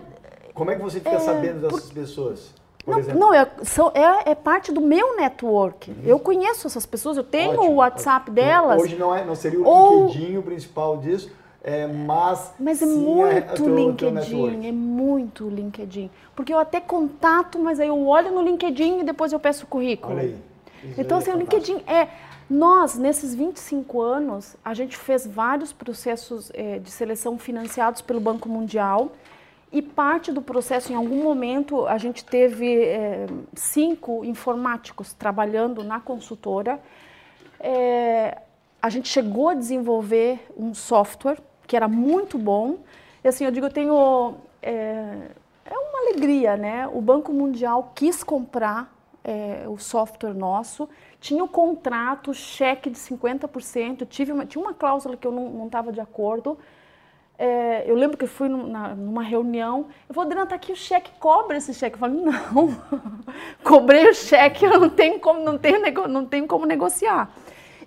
[0.53, 1.93] como é que você fica é, sabendo dessas por...
[1.93, 2.53] pessoas?
[2.86, 5.89] Não, não é, são, é, é, parte do meu network.
[5.89, 5.97] Uhum.
[6.03, 8.82] Eu conheço essas pessoas, eu tenho ótimo, o WhatsApp delas.
[8.82, 10.07] Hoje não, é, não seria o ou...
[10.07, 11.32] LinkedIn o principal disso,
[11.63, 12.53] é, mas.
[12.59, 16.11] Mas é muito LinkedIn, é muito LinkedIn.
[16.36, 19.67] Porque eu até contato, mas aí eu olho no LinkedIn e depois eu peço o
[19.67, 20.13] currículo.
[20.13, 20.36] Olha aí.
[20.84, 22.09] Isso então, assim, o LinkedIn é.
[22.49, 28.49] Nós, nesses 25 anos, a gente fez vários processos é, de seleção financiados pelo Banco
[28.49, 29.11] Mundial
[29.73, 33.25] e parte do processo, em algum momento, a gente teve é,
[33.55, 36.79] cinco informáticos trabalhando na consultora.
[37.59, 38.39] É,
[38.79, 42.81] a gente chegou a desenvolver um software que era muito bom.
[43.23, 44.35] E assim, eu digo, eu tenho.
[44.61, 45.29] É,
[45.65, 46.87] é uma alegria, né?
[46.93, 48.93] O Banco Mundial quis comprar
[49.69, 50.89] o software nosso
[51.24, 55.89] tinha o contrato, cheque de 50%, tive uma, tinha uma cláusula que eu não estava
[55.89, 56.59] de acordo.
[57.39, 60.76] É, eu lembro que eu fui numa, numa reunião, eu falei, Adriana, tá aqui o
[60.76, 61.95] cheque, cobra esse cheque.
[61.95, 62.78] Eu falei, não,
[63.63, 67.34] cobrei o cheque, eu não tenho como, não tenho, não tenho como negociar.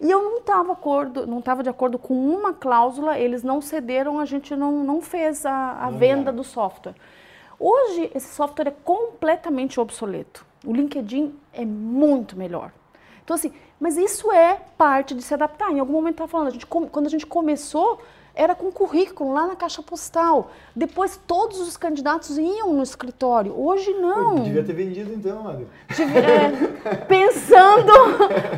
[0.01, 4.19] E eu não estava acordo, não estava de acordo com uma cláusula, eles não cederam,
[4.19, 6.95] a gente não, não fez a, a venda do software.
[7.61, 10.47] Hoje esse software é completamente obsoleto.
[10.65, 12.73] O LinkedIn é muito melhor.
[13.27, 15.73] Então, assim, mas isso é parte de se adaptar.
[15.73, 18.01] Em algum momento estava falando, a gente, quando a gente começou,
[18.37, 20.53] era com currículo lá na caixa postal.
[20.77, 23.53] Depois todos os candidatos iam no escritório.
[23.59, 24.37] Hoje não.
[24.37, 25.69] Pô, devia ter vendido então, Mário.
[25.91, 27.93] É, pensando,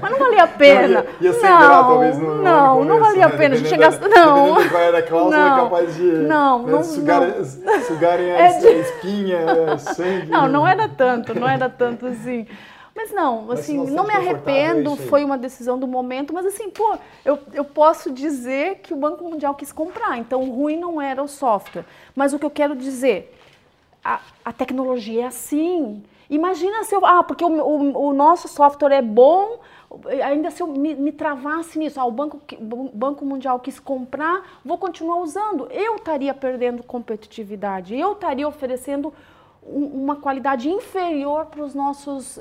[0.02, 1.02] mas não valia a pena.
[1.02, 3.54] Não, ia, ia ser não, grau, talvez no, não, no não valia a pena.
[3.54, 4.68] A gente chegasse, não.
[4.68, 7.80] Qual era a cláusula não, capaz de não, né, não, sugar, não.
[7.80, 8.66] sugarem a, é de...
[8.66, 10.30] espinha, sangue.
[10.30, 12.46] Não, não era tanto, não era tanto assim.
[12.98, 16.98] Mas não, assim, mas não me arrependo, foi uma decisão do momento, mas assim, pô,
[17.24, 21.22] eu, eu posso dizer que o Banco Mundial quis comprar, então o ruim não era
[21.22, 21.84] o software.
[22.16, 23.32] Mas o que eu quero dizer,
[24.04, 26.02] a, a tecnologia é assim.
[26.28, 27.06] Imagina se eu.
[27.06, 29.60] Ah, porque o, o, o nosso software é bom,
[30.24, 34.42] ainda se eu me, me travasse nisso, ah, o Banco, o Banco Mundial quis comprar,
[34.64, 35.68] vou continuar usando.
[35.70, 39.14] Eu estaria perdendo competitividade, eu estaria oferecendo
[39.62, 42.38] uma qualidade inferior para os nossos,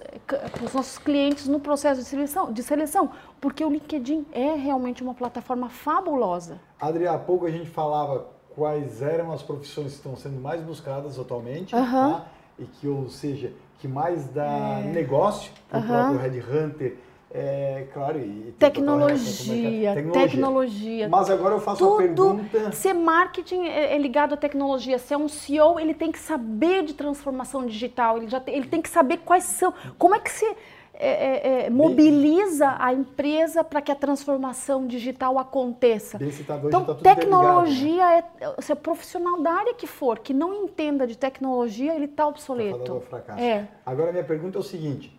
[0.64, 3.12] os nossos clientes no processo de seleção, de seleção,
[3.42, 6.60] porque o LinkedIn é realmente uma plataforma fabulosa.
[6.80, 11.20] Adri, há pouco a gente falava quais eram as profissões que estão sendo mais buscadas
[11.20, 11.84] atualmente, uhum.
[11.84, 12.26] tá?
[12.58, 14.84] e que, ou seja, que mais dá é.
[14.92, 15.88] negócio, o uhum.
[15.88, 16.98] próprio Red Hunter
[17.30, 21.10] é, claro, e tecnologia, tecnologia, tecnologia.
[21.10, 22.72] Mas agora eu faço Tudo, pergunta.
[22.72, 26.84] Se marketing é, é ligado à tecnologia, se é um CEO, ele tem que saber
[26.84, 29.74] de transformação digital, ele, já tem, ele tem que saber quais são.
[29.98, 30.46] Como é que se
[30.94, 36.18] é, é, é mobiliza a empresa para que a transformação digital aconteça.
[36.18, 38.24] Tá então, tá tecnologia né?
[38.40, 42.26] é, se é profissional da área que for, que não entenda de tecnologia, ele está
[42.26, 43.04] obsoleto.
[43.12, 43.68] Tá é.
[43.86, 45.17] Agora, minha pergunta é o seguinte: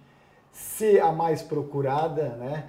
[0.58, 2.64] ser a mais procurada, né,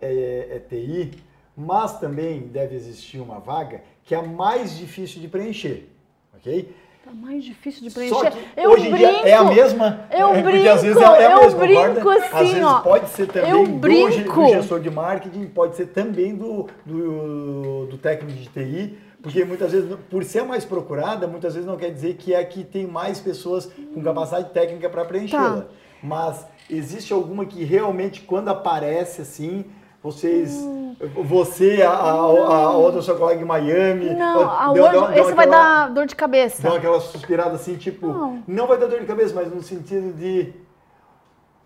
[0.00, 1.12] é, é TI,
[1.56, 5.88] mas também deve existir uma vaga que é a mais difícil de preencher,
[6.36, 6.74] ok?
[7.02, 8.14] Tá mais difícil de preencher.
[8.14, 10.04] Só que eu hoje brinco, em dia é a mesma.
[10.10, 12.26] Eu é, brinco, às vezes é, é a eu mesma, brinco concorda?
[12.26, 14.42] assim, Às vezes ó, pode ser também eu do, brinco.
[14.42, 19.72] do gestor de marketing, pode ser também do, do, do técnico de TI, porque muitas
[19.72, 22.86] vezes, por ser mais procurada, muitas vezes não quer dizer que é a que tem
[22.86, 25.62] mais pessoas com capacidade técnica para preenchê-la.
[25.62, 25.66] Tá.
[26.02, 29.64] Mas existe alguma que realmente, quando aparece assim,
[30.02, 30.96] vocês, hum.
[31.24, 34.10] você, a, a, a, outra sua colega em Miami.
[34.10, 36.62] Não, a deu, deu, deu esse vai dar dor de cabeça.
[36.62, 38.42] Deu aquela suspirada assim, tipo, não.
[38.46, 40.54] não vai dar dor de cabeça, mas no sentido de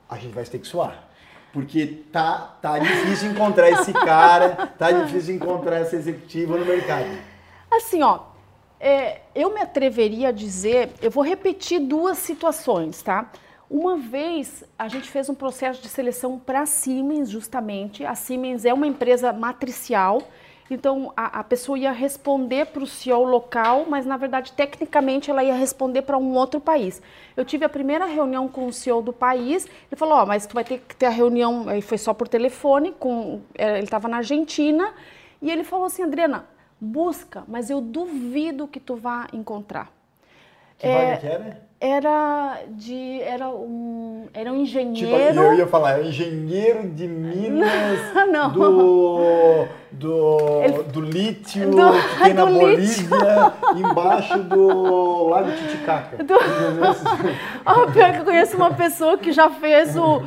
[0.08, 1.08] a gente vai ter que suar.
[1.52, 7.10] Porque tá, tá difícil encontrar esse cara, tá difícil encontrar essa executiva no mercado.
[7.70, 8.18] Assim, ó,
[8.80, 13.30] é, eu me atreveria a dizer, eu vou repetir duas situações, tá?
[13.70, 18.04] Uma vez a gente fez um processo de seleção para a Siemens, justamente.
[18.04, 20.22] A Siemens é uma empresa matricial,
[20.70, 25.42] então a, a pessoa ia responder para o CEO local, mas na verdade, tecnicamente, ela
[25.42, 27.00] ia responder para um outro país.
[27.34, 30.46] Eu tive a primeira reunião com o CEO do país, ele falou: Ó, oh, mas
[30.46, 33.84] tu vai ter que ter a reunião, aí foi só por telefone, com, é, ele
[33.84, 34.92] estava na Argentina,
[35.40, 36.46] e ele falou assim: Adriana,
[36.78, 39.93] busca, mas eu duvido que tu vá encontrar.
[40.78, 41.64] Que é, que era?
[41.84, 48.00] era de era um era um engenheiro tipo, eu ia falar é engenheiro de minas
[48.32, 48.50] não.
[48.50, 56.34] do do, Ele, do lítio do, que tem na Bolívia embaixo do lago Titicaca do...
[57.66, 60.22] oh, pior que eu conheço uma pessoa que já fez o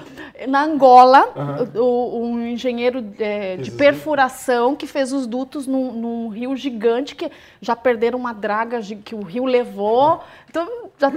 [0.46, 1.82] na Angola, uhum.
[1.82, 7.32] o, um engenheiro é, de perfuração que fez os dutos num, num, rio gigante que
[7.62, 10.22] já perderam uma draga que o rio levou.
[10.50, 11.12] Então, já,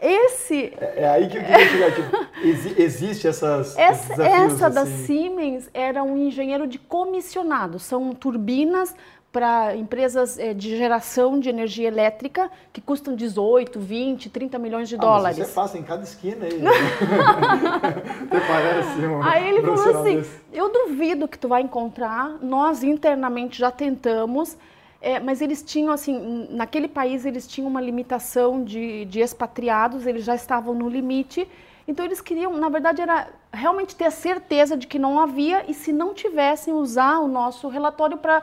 [0.00, 0.72] esse...
[0.80, 1.94] É, é, aí que eu queria chegar.
[1.94, 4.74] Tipo, existe essas Essa, essa assim.
[4.74, 7.78] da Siemens era um engenheiro de comissionado.
[7.78, 8.94] São turbinas
[9.36, 14.94] para empresas é, de geração de energia elétrica que custam 18, 20, 30 milhões de
[14.94, 15.36] ah, dólares.
[15.36, 16.56] Mas você passa em cada esquina aí.
[16.56, 16.70] Né?
[18.24, 20.40] Até parece um Aí ele falou assim: desse.
[20.54, 22.38] eu duvido que tu vai encontrar.
[22.40, 24.56] Nós internamente já tentamos.
[25.02, 30.24] É, mas eles tinham, assim, naquele país eles tinham uma limitação de, de expatriados, eles
[30.24, 31.46] já estavam no limite,
[31.88, 35.74] então eles queriam, na verdade, era realmente ter a certeza de que não havia e
[35.74, 38.42] se não tivessem usar o nosso relatório para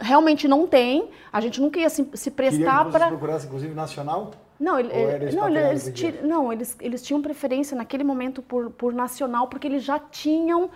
[0.00, 4.30] realmente não tem, a gente nunca ia se, se prestar para procurasse inclusive nacional.
[4.58, 4.88] Não, ele,
[5.36, 10.00] não, eles, não eles, eles tinham preferência naquele momento por, por nacional, porque eles já
[10.00, 10.68] tinham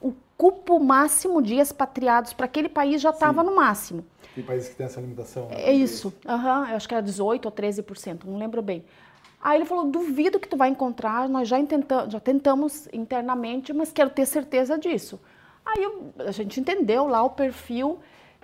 [0.00, 4.04] o cupo máximo de expatriados para aquele país já estava no máximo.
[4.34, 5.48] Tem países que têm essa limitação.
[5.48, 5.62] Né?
[5.62, 8.84] É isso, uhum, eu acho que era 18 ou 13%, não lembro bem.
[9.40, 13.92] Aí ele falou: duvido que tu vai encontrar, nós já, intenta, já tentamos internamente, mas
[13.92, 15.20] quero ter certeza disso.
[15.64, 17.98] Aí eu, a gente entendeu lá o perfil.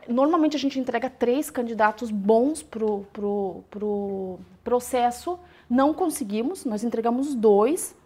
[0.06, 5.38] Normalmente a gente entrega três candidatos bons pro, pro, pro processo.
[5.68, 7.96] Não conseguimos, nós entregamos dois.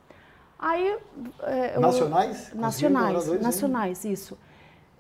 [0.59, 0.97] Aí,
[1.43, 2.53] é, nacionais?
[2.55, 4.13] nacionais, dois, nacionais, hein?
[4.13, 4.39] isso.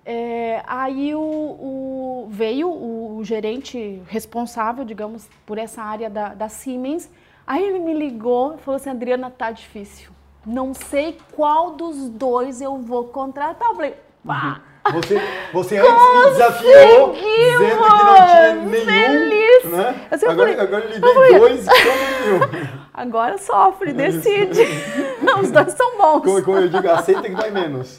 [0.05, 6.49] É, aí o, o, veio o, o, gerente responsável, digamos, por essa área da, da
[6.49, 7.11] Siemens
[7.49, 10.11] Aí ele me ligou e falou assim, Adriana, tá difícil.
[10.45, 13.69] Não sei qual dos dois eu vou contratar.
[13.71, 14.61] Eu falei, pá.
[14.87, 14.93] Uhum.
[14.93, 15.21] Você,
[15.51, 18.85] você antes me desafiou dizendo que não tinha nenhum.
[18.85, 19.65] Feliz.
[19.65, 20.09] Né?
[20.11, 22.79] Agora, falei, agora ele deu falei, dois e nenhum.
[22.93, 24.63] Agora sofre, decide.
[25.41, 26.21] Os dois são bons.
[26.25, 27.99] Como, como eu digo, aceita que vai menos.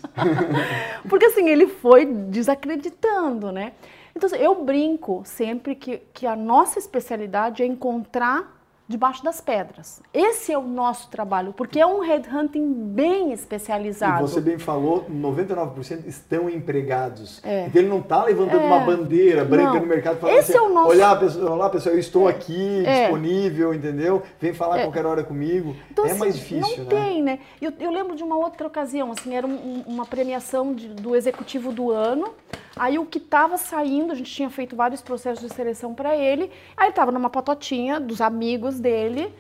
[1.10, 3.74] Porque assim, ele foi desacreditando, né?
[4.16, 8.59] Então, assim, eu brinco sempre que, que a nossa especialidade é encontrar
[8.90, 10.02] debaixo das pedras.
[10.12, 14.26] Esse é o nosso trabalho, porque é um headhunting bem especializado.
[14.26, 17.40] E você bem falou, 99% estão empregados.
[17.44, 17.68] É.
[17.68, 18.66] Então ele não está levantando é.
[18.66, 19.82] uma bandeira branca não.
[19.82, 20.90] no mercado falando Esse assim, é o nosso...
[20.96, 22.32] olá, pessoal, olá pessoal, eu estou é.
[22.32, 23.02] aqui, é.
[23.02, 24.24] disponível, entendeu?
[24.42, 24.82] Vem falar é.
[24.82, 25.76] qualquer hora comigo.
[25.92, 26.90] Então, é assim, mais difícil, não né?
[26.90, 27.40] tem, né?
[27.62, 31.72] Eu, eu, lembro de uma outra ocasião, assim, era um, uma premiação de, do executivo
[31.72, 32.34] do ano,
[32.80, 36.50] Aí o que estava saindo, a gente tinha feito vários processos de seleção para ele,
[36.78, 39.36] aí estava numa patotinha dos amigos dele,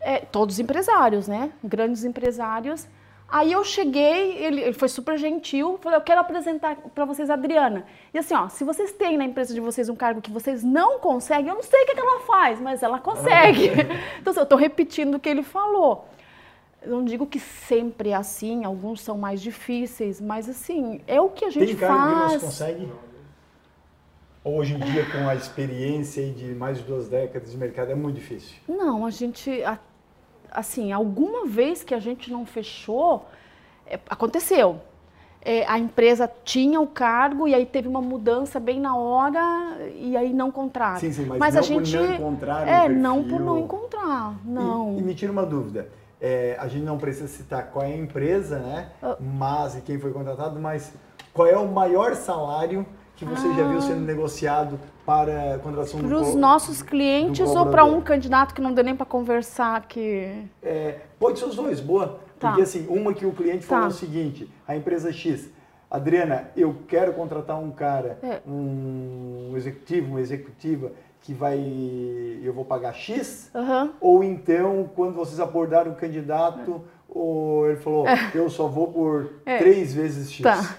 [0.00, 1.52] é, todos empresários, né?
[1.62, 2.88] Grandes empresários.
[3.28, 7.34] Aí eu cheguei, ele, ele foi super gentil, falei, eu quero apresentar para vocês a
[7.34, 7.86] Adriana.
[8.12, 10.98] E assim, ó, se vocês têm na empresa de vocês um cargo que vocês não
[10.98, 13.70] conseguem, eu não sei o que, que ela faz, mas ela consegue.
[14.20, 16.04] então, assim, eu estou repetindo o que ele falou.
[16.84, 21.28] Eu não digo que sempre é assim, alguns são mais difíceis, mas assim, é o
[21.30, 22.30] que a gente Tem faz.
[22.30, 22.92] Tem que não consegue?
[24.44, 28.16] Hoje em dia, com a experiência de mais de duas décadas de mercado, é muito
[28.16, 28.56] difícil?
[28.68, 29.62] Não, a gente,
[30.50, 33.24] assim, alguma vez que a gente não fechou,
[33.86, 34.80] é, aconteceu.
[35.44, 39.40] é, a empresa tinha o cargo e aí teve uma mudança bem na hora
[39.96, 41.00] e aí não contrata.
[41.00, 43.58] Sim, sim, mas, mas não a gente por não encontrar É, um não por não
[43.58, 44.96] encontrar, não.
[44.96, 45.88] E, e me tira uma dúvida.
[46.24, 48.92] É, a gente não precisa citar qual é a empresa, né?
[49.02, 50.92] Uh, mas e quem foi contratado, mas
[51.34, 54.06] qual é o maior salário que você ah, já viu sendo ah.
[54.06, 58.84] negociado para a contratação Para os nossos clientes ou para um candidato que não deu
[58.84, 62.20] nem para conversar que é, pode ser os dois, boa.
[62.38, 62.48] Tá.
[62.48, 63.88] Porque assim, uma que o cliente falou tá.
[63.88, 65.50] o seguinte, a empresa X,
[65.90, 68.40] Adriana, eu quero contratar um cara, é.
[68.46, 70.92] um executivo, uma executiva
[71.22, 71.58] que vai,
[72.42, 73.90] eu vou pagar X, uhum.
[74.00, 78.32] ou então, quando vocês abordaram o candidato, ou ele falou, é.
[78.34, 79.58] eu só vou por é.
[79.58, 80.42] três vezes X.
[80.42, 80.76] Tá.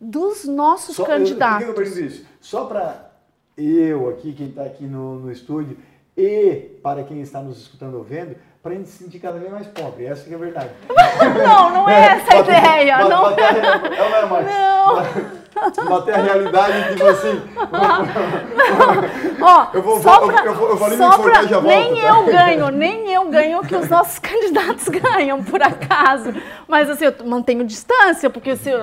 [0.00, 1.68] Dos nossos só, candidatos.
[1.68, 2.26] Eu, por que eu isso?
[2.40, 3.12] Só para
[3.56, 5.76] eu aqui, quem está aqui no, no estúdio,
[6.16, 8.36] e para quem está nos escutando ou vendo,
[8.68, 10.04] para a se sentir cada vez mais pobre.
[10.04, 10.70] Essa que é a verdade.
[11.42, 12.98] Não, não é essa a ideia.
[12.98, 13.22] Bater, não.
[13.22, 14.46] Bater a, é, não é mais.
[14.46, 15.88] Não.
[15.88, 17.42] Bater a realidade, tipo assim.
[19.40, 22.08] Ó, eu vou, só pra, eu vou, eu vou, só pra, volto, Nem tá?
[22.08, 26.34] eu ganho, nem eu ganho o que os nossos candidatos ganham, por acaso.
[26.66, 28.80] Mas assim, eu mantenho distância, porque se eu,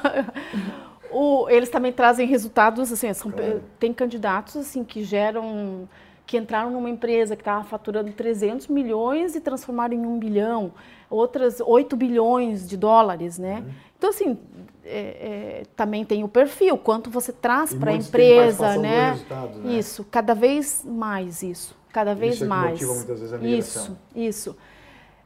[1.10, 3.32] o, eles também trazem resultados, assim, são,
[3.78, 5.88] tem candidatos assim que geram
[6.26, 10.72] que entraram numa empresa que estava faturando 300 milhões e transformaram em um bilhão,
[11.10, 13.60] outras 8 bilhões de dólares, né?
[13.60, 13.72] Uhum.
[13.98, 14.38] Então, assim,
[14.84, 19.18] é, é, também tem o perfil, quanto você traz para a empresa, né?
[19.64, 19.78] né?
[19.78, 22.72] Isso, cada vez mais isso, cada vez isso é mais.
[22.72, 23.82] Motiva muitas vezes a migração.
[23.82, 24.56] Isso, isso.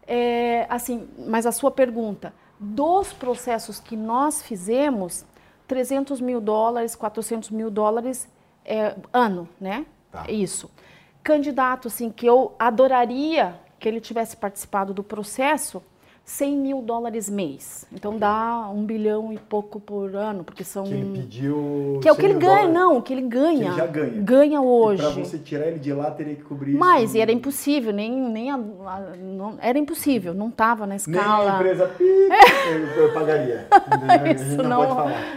[0.06, 5.24] É, assim, mas a sua pergunta, dos processos que nós fizemos,
[5.66, 8.28] 300 mil dólares, 400 mil dólares
[8.64, 9.86] é, ano, né?
[10.12, 10.24] Tá.
[10.28, 10.70] Isso
[11.26, 15.82] candidato assim que eu adoraria que ele tivesse participado do processo,
[16.24, 17.84] 100 mil dólares mês.
[17.92, 18.20] Então okay.
[18.20, 20.84] dá um bilhão e pouco por ano, porque são.
[20.84, 21.98] Que ele pediu.
[22.00, 22.74] Que é o que ele ganha, dólares.
[22.74, 23.58] não, o que ele ganha.
[23.58, 24.22] Que ele já ganha.
[24.22, 25.02] Ganha hoje.
[25.02, 27.18] Para você tirar ele de lá, teria que cobrir Mas isso.
[27.18, 28.12] era impossível, nem.
[28.12, 31.44] nem a, a, não, era impossível, não estava na escala.
[31.44, 32.72] Nem a empresa pica, é.
[32.72, 33.68] eu, eu, pagaria.
[34.32, 34.94] isso não,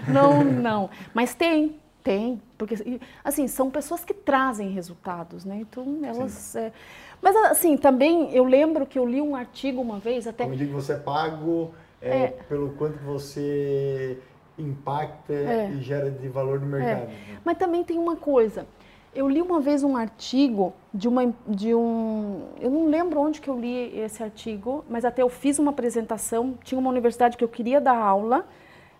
[0.07, 0.89] não, não, não.
[1.13, 1.75] Mas tem,
[2.09, 5.59] tem, porque assim são pessoas que trazem resultados, né?
[5.61, 6.55] Então elas.
[6.55, 6.73] É...
[7.21, 10.43] Mas assim também eu lembro que eu li um artigo uma vez até.
[10.43, 12.27] Como digo, você é pago é, é.
[12.49, 14.17] pelo quanto você
[14.57, 15.69] impacta é.
[15.69, 16.79] e gera de valor no é.
[16.79, 17.09] mercado.
[17.09, 17.39] Né?
[17.45, 18.65] Mas também tem uma coisa.
[19.13, 23.51] Eu li uma vez um artigo de uma de um, eu não lembro onde que
[23.51, 26.57] eu li esse artigo, mas até eu fiz uma apresentação.
[26.63, 28.47] Tinha uma universidade que eu queria dar aula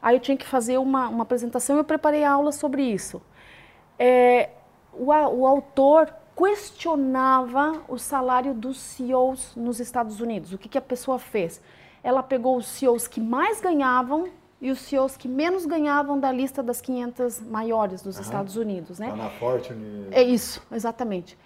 [0.02, 3.22] Aí eu tinha que fazer uma, uma apresentação e eu preparei a aula sobre isso.
[3.97, 4.50] É,
[4.93, 10.54] o, o autor questionava o salário dos CEOs nos Estados Unidos.
[10.54, 11.62] O que, que a pessoa fez?
[12.02, 14.30] Ela pegou os CEOs que mais ganhavam
[14.62, 18.18] e os CEOs que menos ganhavam da lista das 500 maiores dos.
[18.20, 19.10] Estados Unidos, né?
[19.10, 20.08] Tá na Fortune.
[20.12, 21.38] É isso, exatamente.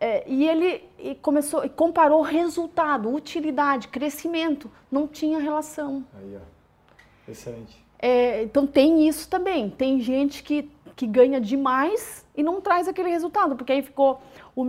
[0.00, 6.04] É, e ele e começou e comparou resultado, utilidade, crescimento, não tinha relação.
[6.16, 7.30] Aí, ó.
[7.30, 7.81] Excelente.
[8.02, 9.70] É, então tem isso também.
[9.70, 14.20] Tem gente que, que ganha demais e não traz aquele resultado, porque aí ficou
[14.56, 14.68] o, uh,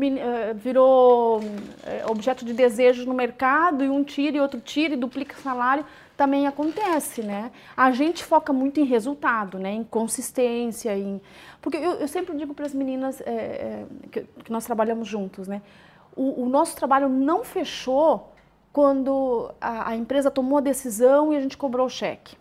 [0.56, 5.36] virou uh, objeto de desejo no mercado e um tira e outro tira e duplica
[5.38, 5.84] salário.
[6.16, 7.52] Também acontece, né?
[7.76, 9.72] A gente foca muito em resultado, né?
[9.72, 11.20] Em consistência, em...
[11.60, 15.64] Porque eu, eu sempre digo para as meninas é, que, que, nós trabalhamos juntos, né?
[16.16, 18.32] O, o nosso trabalho não fechou
[18.72, 22.38] quando a, a empresa tomou a decisão e a gente cobrou o cheque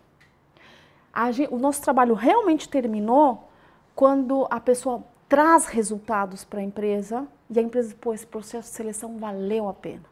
[1.31, 3.49] gente, o nosso trabalho realmente terminou
[3.95, 8.75] quando a pessoa traz resultados para a empresa e a empresa, pô, esse processo de
[8.75, 10.03] seleção valeu a pena.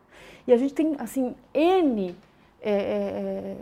[0.48, 2.16] E a gente tem, assim, N
[2.62, 3.58] é, é,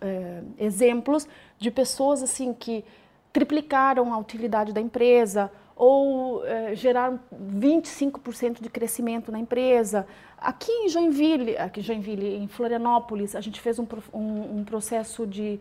[0.00, 1.26] é, exemplos
[1.58, 2.84] de pessoas, assim, que
[3.32, 10.06] triplicaram a utilidade da empresa ou é, geraram 25% de crescimento na empresa.
[10.38, 15.26] Aqui em Joinville, aqui em Joinville, em Florianópolis, a gente fez um, um, um processo
[15.26, 15.58] de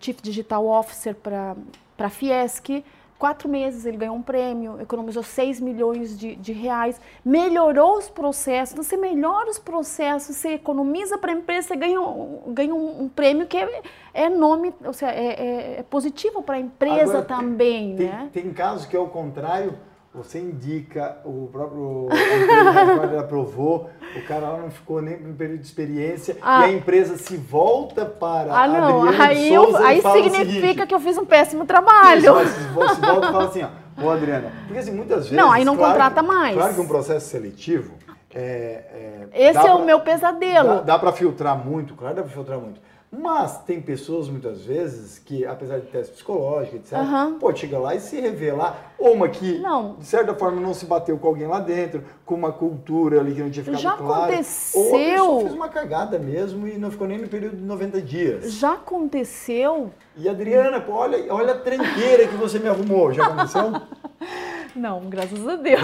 [0.00, 1.56] Chief Digital Officer para
[1.98, 2.84] a Fiesc.
[3.18, 8.74] Quatro meses ele ganhou um prêmio, economizou 6 milhões de, de reais, melhorou os processos.
[8.74, 11.98] Então, você melhora os processos, você economiza para a empresa, você ganha,
[12.46, 13.82] ganha um, um prêmio que é,
[14.14, 17.96] é nome, ou seja, é, é, é positivo para a empresa Agora, também.
[17.96, 18.30] Tem, né?
[18.32, 19.76] tem casos que é o contrário,
[20.18, 26.36] você indica, o próprio empresa aprovou, o cara não ficou nem no período de experiência
[26.42, 26.62] ah.
[26.62, 29.08] e a empresa se volta para ah, não.
[29.08, 32.42] aí, eu, aí significa seguinte, que eu fiz um péssimo trabalho.
[32.42, 35.32] Isso, se volta e fala assim, ó, ô Adriana, porque assim, muitas vezes...
[35.32, 36.56] Não, aí não claro, contrata mais.
[36.56, 37.94] Claro que um processo seletivo...
[38.34, 40.68] É, é, Esse é pra, o meu pesadelo.
[40.76, 42.78] Dá, dá para filtrar muito, claro dá para filtrar muito.
[43.10, 47.38] Mas tem pessoas, muitas vezes, que, apesar de teste psicológico, etc., uhum.
[47.38, 48.92] pode chegar lá e se revelar.
[48.98, 49.94] Ou uma que, não.
[49.94, 53.40] de certa forma, não se bateu com alguém lá dentro, com uma cultura ali que
[53.40, 54.24] não tinha ficado Já claro.
[54.24, 54.82] aconteceu.
[54.82, 58.02] Ou a pessoa fez uma cagada mesmo e não ficou nem no período de 90
[58.02, 58.52] dias.
[58.52, 59.90] Já aconteceu.
[60.14, 63.10] E Adriana, pô, olha, olha a tranqueira que você me arrumou.
[63.12, 63.72] Já aconteceu?
[64.76, 65.80] Não, graças a Deus.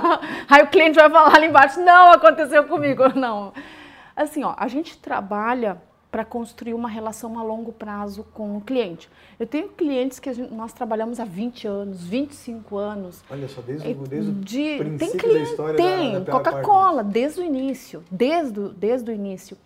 [0.48, 3.02] Aí o cliente vai falar ali embaixo, não, aconteceu comigo.
[3.14, 3.52] Não.
[4.16, 5.76] Assim, ó, a gente trabalha
[6.12, 9.08] para construir uma relação a longo prazo com o cliente.
[9.40, 13.24] Eu tenho clientes que gente, nós trabalhamos há 20 anos, 25 anos.
[13.30, 17.40] Olha só, desde, o, desde de, o princípio tem cliente, da história Tem, Coca-Cola, desde
[17.40, 19.56] o início, desde, desde o início.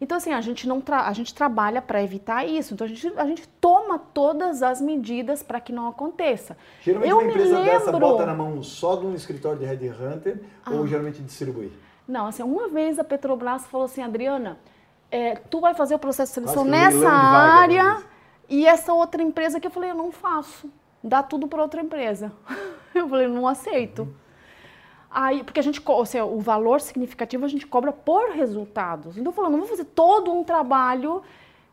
[0.00, 2.74] Então, assim, a gente, não a gente trabalha para evitar isso.
[2.74, 6.56] Então, a gente, a gente toma todas as medidas para que não aconteça.
[6.82, 7.72] Geralmente, Eu uma empresa lembro...
[7.72, 10.72] dessa bota na mão só de um escritório de headhunter ah.
[10.72, 11.70] ou geralmente distribui?
[12.06, 14.58] Não, assim, uma vez a Petrobras falou assim, Adriana,
[15.14, 18.02] é, tu vai fazer o processo de seleção nessa área
[18.48, 20.68] e essa outra empresa que eu falei, eu não faço.
[21.02, 22.32] Dá tudo para outra empresa.
[22.94, 24.02] Eu falei, não aceito.
[24.02, 24.14] Uhum.
[25.10, 29.18] Aí, porque a gente, ou seja, o valor significativo a gente cobra por resultados.
[29.18, 31.22] Então, não vou fazer todo um trabalho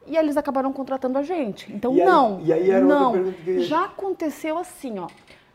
[0.08, 1.72] e eles acabaram contratando a gente.
[1.72, 2.38] Então, e não.
[2.38, 3.06] Aí, e aí era não.
[3.06, 3.60] outra pergunta que...
[3.62, 5.08] Já aconteceu assim, ó,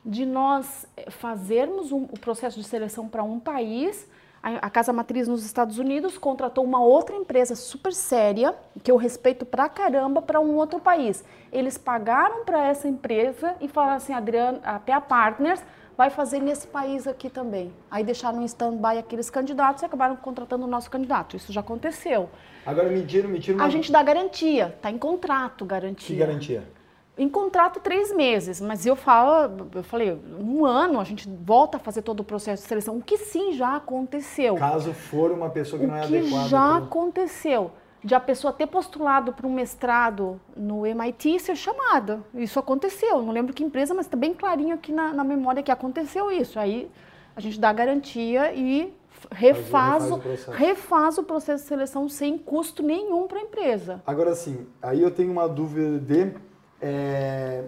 [0.04, 4.08] de nós fazermos um, o processo de seleção para um país
[4.42, 9.44] a casa matriz nos Estados Unidos contratou uma outra empresa super séria, que eu respeito
[9.44, 11.24] pra caramba, para um outro país.
[11.52, 15.60] Eles pagaram para essa empresa e falaram assim, Adriana, a PA Partners
[15.96, 17.72] vai fazer nesse país aqui também.
[17.90, 21.36] Aí deixaram em stand-by aqueles candidatos e acabaram contratando o nosso candidato.
[21.36, 22.28] Isso já aconteceu.
[22.64, 23.64] Agora me tira, me tira uma...
[23.64, 26.14] A gente dá garantia, está em contrato garantia.
[26.14, 26.75] Que garantia?
[27.18, 31.80] Em contrato três meses, mas eu falo, eu falei, um ano a gente volta a
[31.80, 34.56] fazer todo o processo de seleção, o que sim já aconteceu.
[34.56, 36.48] Caso for uma pessoa que o não é que adequada.
[36.48, 36.84] já pro...
[36.84, 37.70] aconteceu,
[38.04, 42.22] de a pessoa ter postulado para um mestrado no MIT e ser chamada.
[42.34, 45.72] Isso aconteceu, não lembro que empresa, mas está bem clarinho aqui na, na memória que
[45.72, 46.58] aconteceu isso.
[46.58, 46.90] Aí
[47.34, 48.94] a gente dá garantia e
[49.32, 54.02] refaz, refaz, o, refaz o processo de seleção sem custo nenhum para a empresa.
[54.06, 56.34] Agora sim, aí eu tenho uma dúvida de
[56.80, 57.64] é,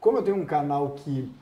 [0.00, 1.32] como eu tenho um canal que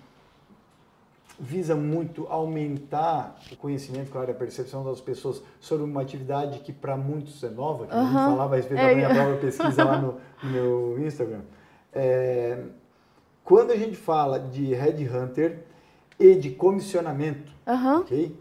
[1.41, 6.95] visa muito aumentar o conhecimento, claro, a percepção das pessoas sobre uma atividade que para
[6.99, 8.01] muitos é nova, que uhum.
[8.01, 8.89] a gente falava a respeito é.
[8.91, 11.41] da minha própria pesquisa lá no, no meu Instagram.
[11.93, 12.63] É,
[13.43, 15.65] quando a gente fala de headhunter
[16.19, 18.01] e de comissionamento, uhum.
[18.01, 18.39] ok?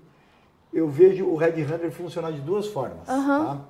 [0.73, 3.45] Eu vejo o headhunter funcionar de duas formas, uhum.
[3.45, 3.61] tá?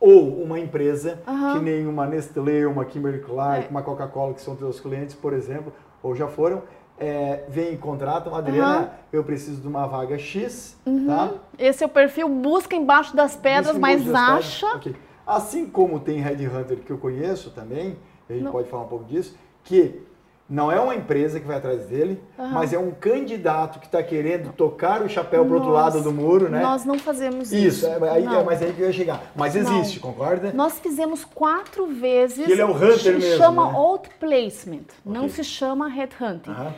[0.00, 1.52] Ou uma empresa uhum.
[1.52, 3.68] que nem uma Nestlé, uma Kimberly Clark, é.
[3.68, 5.72] uma Coca-Cola, que são teus clientes, por exemplo,
[6.02, 6.62] ou já foram,
[6.98, 8.88] é, vem e contratam, Adriana, uhum.
[9.12, 11.06] eu preciso de uma vaga X, uhum.
[11.06, 11.32] tá?
[11.58, 14.66] Esse é o perfil, busca embaixo das pedras, mas acha...
[14.66, 14.80] Pedras.
[14.80, 14.96] Okay.
[15.26, 17.96] Assim como tem Headhunter que eu conheço também,
[18.28, 18.52] a gente Não.
[18.52, 20.02] pode falar um pouco disso, que
[20.50, 22.48] não é uma empresa que vai atrás dele, uhum.
[22.48, 26.10] mas é um candidato que está querendo tocar o chapéu para o outro lado do
[26.10, 26.60] muro, né?
[26.60, 27.84] Nós não fazemos isso.
[27.84, 29.30] Isso, é, aí, é, mas aí que eu ia chegar.
[29.36, 30.10] Mas existe, não.
[30.10, 30.52] concorda?
[30.52, 32.44] Nós fizemos quatro vezes.
[32.44, 33.38] Que ele é o hunter se mesmo.
[33.38, 33.78] chama né?
[33.78, 35.20] outplacement, okay.
[35.20, 36.50] não se chama headhunting.
[36.50, 36.72] Uhum.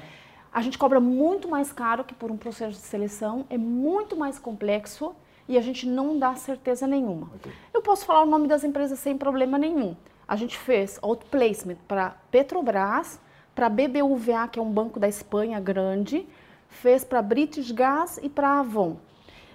[0.52, 4.38] A gente cobra muito mais caro que por um processo de seleção, é muito mais
[4.38, 5.14] complexo
[5.48, 7.30] e a gente não dá certeza nenhuma.
[7.36, 7.52] Okay.
[7.72, 9.96] Eu posso falar o nome das empresas sem problema nenhum.
[10.28, 13.18] A gente fez outplacement para Petrobras,
[13.54, 16.26] para a BBVA, que é um banco da Espanha grande,
[16.68, 18.96] fez para British Gas e para Avon.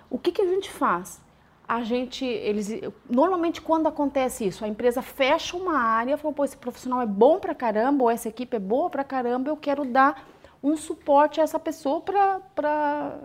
[0.09, 1.21] O que, que a gente faz?
[1.67, 2.69] A gente, eles,
[3.09, 7.39] normalmente quando acontece isso, a empresa fecha uma área, fala, pô, esse profissional é bom
[7.39, 10.25] para caramba, ou essa equipe é boa para caramba, eu quero dar
[10.63, 13.19] um suporte a essa pessoa para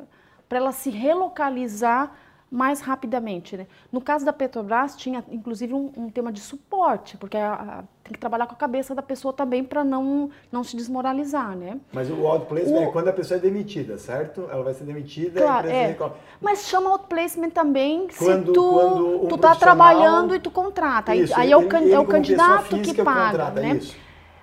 [0.51, 2.13] ela se relocalizar
[2.53, 3.57] mais rapidamente.
[3.57, 3.67] Né?
[3.91, 8.13] No caso da Petrobras, tinha inclusive um, um tema de suporte, porque a, a, tem
[8.13, 11.57] que trabalhar com a cabeça da pessoa também para não, não se desmoralizar.
[11.57, 11.81] Né?
[11.91, 12.83] Mas o outplacement o...
[12.83, 14.47] é quando a pessoa é demitida, certo?
[14.51, 15.97] Ela vai ser demitida claro, é.
[16.43, 21.17] Mas chama outplacement também quando, se tu, um tu tá trabalhando e tu contrata.
[21.17, 23.31] Isso, aí, aí é o, ele, é o candidato que paga.
[23.31, 23.77] Contrata, né?
[23.77, 24.02] Isso.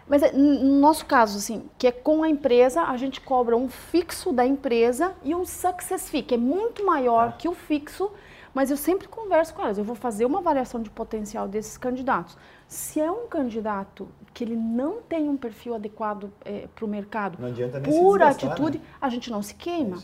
[0.09, 3.69] Mas é, no nosso caso, assim, que é com a empresa, a gente cobra um
[3.69, 7.37] fixo da empresa e um success fee, que é muito maior tá.
[7.37, 8.11] que o fixo,
[8.51, 9.77] mas eu sempre converso com elas.
[9.77, 12.35] Eu vou fazer uma avaliação de potencial desses candidatos.
[12.67, 17.37] Se é um candidato que ele não tem um perfil adequado é, para o mercado,
[17.85, 18.83] por atitude, né?
[18.99, 19.97] a gente não se queima.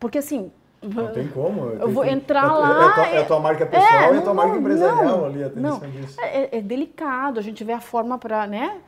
[0.00, 0.50] Porque assim,
[0.82, 1.70] não tem como.
[1.72, 2.68] Eu vou entrar é, lá.
[2.68, 5.24] É, a tua, é a tua marca pessoal é, e a tua marca empresarial não,
[5.26, 5.82] ali, a não.
[6.18, 8.80] É, é, delicado, a gente vê a forma para, né?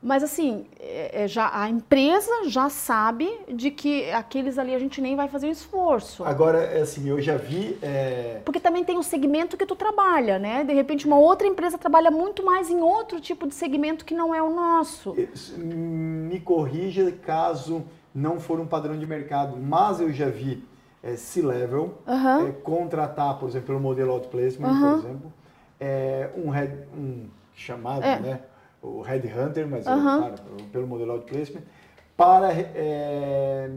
[0.00, 5.00] Mas assim, é, é, já, a empresa já sabe de que aqueles ali a gente
[5.00, 6.24] nem vai fazer esforço.
[6.24, 7.76] Agora, é assim, eu já vi.
[7.82, 8.40] É...
[8.44, 10.62] Porque também tem o segmento que tu trabalha, né?
[10.62, 14.32] De repente, uma outra empresa trabalha muito mais em outro tipo de segmento que não
[14.32, 15.16] é o nosso.
[15.56, 17.84] Me corrija caso
[18.14, 20.64] não for um padrão de mercado, mas eu já vi
[21.02, 25.32] é, C-level é, contratar, por exemplo, pelo modelo outplacement, por exemplo,
[25.80, 28.20] é, um, head, um chamado, é.
[28.20, 28.40] né?
[28.82, 30.18] O Headhunter, mas uh -huh.
[30.18, 30.34] claro,
[30.72, 31.62] pelo modelo outplacement,
[32.16, 33.70] para é,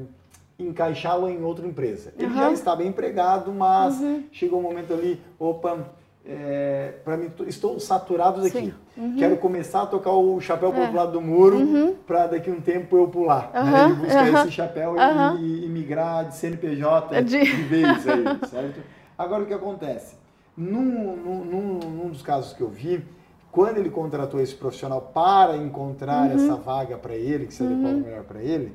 [0.57, 2.13] encaixá-lo em outra empresa.
[2.17, 2.37] Ele uh -huh.
[2.37, 4.23] já estava empregado, mas uh -huh.
[4.31, 5.77] chegou um momento ali, opa,
[6.25, 8.73] é, para mim estou saturado daqui.
[8.95, 9.15] Uhum.
[9.17, 10.85] Quero começar a tocar o chapéu para o é.
[10.85, 11.95] outro lado do muro uhum.
[12.05, 14.95] para daqui a um tempo eu pular né, e buscar esse chapéu
[15.39, 18.81] e, e, migrar de CNPJ de, de vez aí, certo?
[19.17, 20.15] Agora o que acontece?
[20.55, 23.03] Num, num, num, dos casos que eu vi,
[23.51, 26.35] quando ele contratou esse profissional para encontrar uhum.
[26.35, 28.01] essa vaga para ele, que se adequava uhum.
[28.01, 28.73] melhor para ele,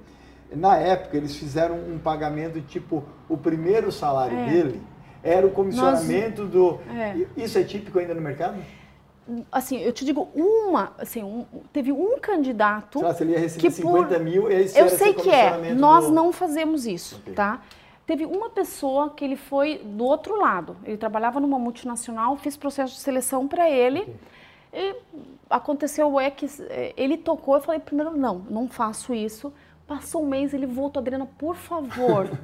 [0.54, 4.46] na época eles fizeram um pagamento tipo o primeiro salário é.
[4.46, 4.82] dele
[5.26, 6.80] era o comissionamento Nós, do.
[6.94, 7.26] É.
[7.36, 8.56] Isso é típico ainda no mercado?
[9.50, 13.02] Assim, eu te digo uma, assim, um, teve um candidato.
[13.02, 15.74] Lá, se ele ia receber 50 por, mil, esse Eu sei que é.
[15.74, 16.12] Nós do...
[16.12, 17.34] não fazemos isso, okay.
[17.34, 17.60] tá?
[18.06, 20.76] Teve uma pessoa que ele foi do outro lado.
[20.84, 24.02] Ele trabalhava numa multinacional, fiz processo de seleção para ele.
[24.02, 24.14] Okay.
[24.76, 24.94] E
[25.48, 29.50] aconteceu é que é, ele tocou, eu falei primeiro não, não faço isso.
[29.86, 32.28] Passou um mês, ele voltou, Adriana, por favor.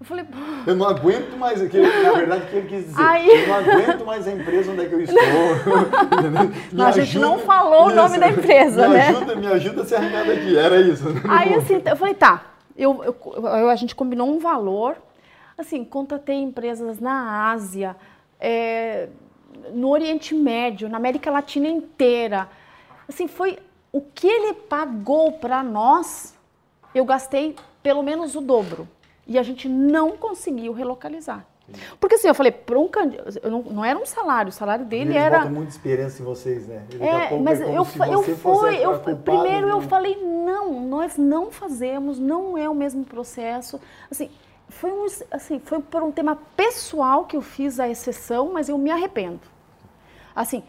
[0.00, 0.38] Eu falei, Pô.
[0.66, 3.02] Eu não aguento mais aquilo, na verdade, o que ele quis dizer.
[3.02, 3.28] Aí...
[3.28, 5.20] Eu não aguento mais a empresa onde é que eu estou.
[6.72, 9.08] não, a gente não falou o nome da empresa, me né?
[9.08, 11.04] Ajuda, me ajuda a ser arranhada daqui, era isso.
[11.28, 12.42] Aí assim, eu falei, tá,
[12.74, 14.96] eu, eu, a gente combinou um valor,
[15.58, 17.94] assim, contratei empresas na Ásia,
[18.40, 19.10] é,
[19.72, 22.48] no Oriente Médio, na América Latina inteira.
[23.08, 23.58] Assim, foi
[23.92, 26.34] o que ele pagou para nós,
[26.94, 28.88] eu gastei pelo menos o dobro.
[29.26, 31.46] E a gente não conseguiu relocalizar.
[31.98, 35.16] Porque assim, eu falei, para um candidato, não, não, era um salário, o salário dele
[35.16, 35.38] era.
[35.38, 36.84] Botam muita esperança em vocês, né?
[36.98, 38.08] é, mas é eu, eu fui,
[38.82, 43.80] eu, primeiro eu falei, não, nós não fazemos, não é o mesmo processo.
[44.10, 44.28] Assim,
[44.70, 48.78] foi um, assim, foi por um tema pessoal que eu fiz a exceção, mas eu
[48.78, 49.40] me arrependo.
[50.34, 50.62] Assim,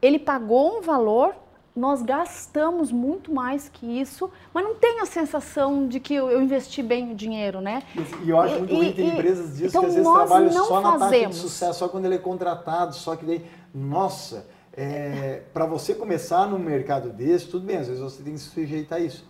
[0.00, 1.34] ele pagou um valor
[1.78, 6.82] nós gastamos muito mais que isso, mas não tem a sensação de que eu, investi
[6.82, 7.84] bem o dinheiro, né?
[8.24, 11.00] E eu acho muito ruim, tem empresas disso então que às vezes trabalham só fazemos.
[11.00, 14.46] na taxa de sucesso, só quando ele é contratado, só que daí, nossa,
[14.76, 18.50] é, para você começar no mercado desse, tudo bem, às vezes você tem que se
[18.50, 19.24] sujeitar a isso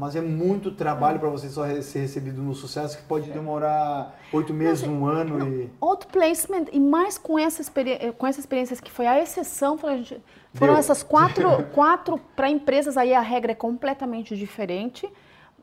[0.00, 4.54] mas é muito trabalho para você só ser recebido no sucesso que pode demorar oito
[4.54, 8.80] meses, um ano não, e outro placement e mais com essa experiência, com essas experiências
[8.80, 14.34] que foi a exceção, foram essas quatro, quatro para empresas aí a regra é completamente
[14.34, 15.06] diferente.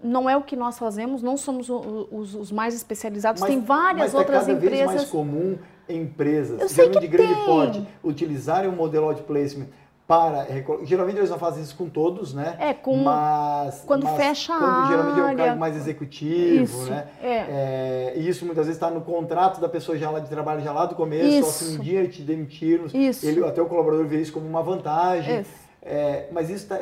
[0.03, 3.41] Não é o que nós fazemos, não somos os, os mais especializados.
[3.41, 4.87] Mas, tem várias mas outras é cada empresas.
[4.87, 5.57] Vez mais comum
[5.89, 7.45] empresas, Eu sei que de grande tem.
[7.45, 9.65] porte, utilizarem o modelo de placement
[10.07, 10.47] para
[10.83, 12.55] geralmente eles não fazem isso com todos, né?
[12.59, 15.29] É com mas quando mas fecha quando a geralmente área.
[15.29, 17.07] é um cargo mais executivo, isso, né?
[17.21, 17.27] É.
[17.29, 18.13] é.
[18.15, 20.85] e isso muitas vezes está no contrato da pessoa já lá de trabalho já lá
[20.85, 21.51] do começo, isso.
[21.51, 23.27] só se um dia te demitiram, isso.
[23.27, 25.45] ele até o colaborador vê isso como uma vantagem.
[25.81, 26.79] É, mas isso está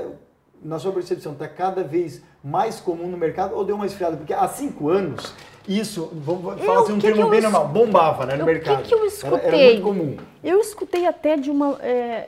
[0.64, 4.18] na sua percepção está cada vez mais comum no mercado ou deu uma esfriada?
[4.18, 5.34] Porque há cinco anos
[5.68, 7.44] isso, vamos falar assim, um termo bem es...
[7.44, 8.80] normal, bombava né, no o mercado.
[8.80, 9.48] O que, que eu escutei?
[9.48, 10.18] Era, era, muito comum.
[10.44, 11.80] Eu escutei até de uma.
[11.82, 12.28] É,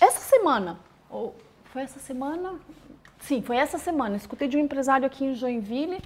[0.00, 0.78] essa semana,
[1.10, 1.34] ou
[1.64, 2.54] foi essa semana?
[3.20, 4.16] Sim, foi essa semana.
[4.16, 6.02] Escutei de um empresário aqui em Joinville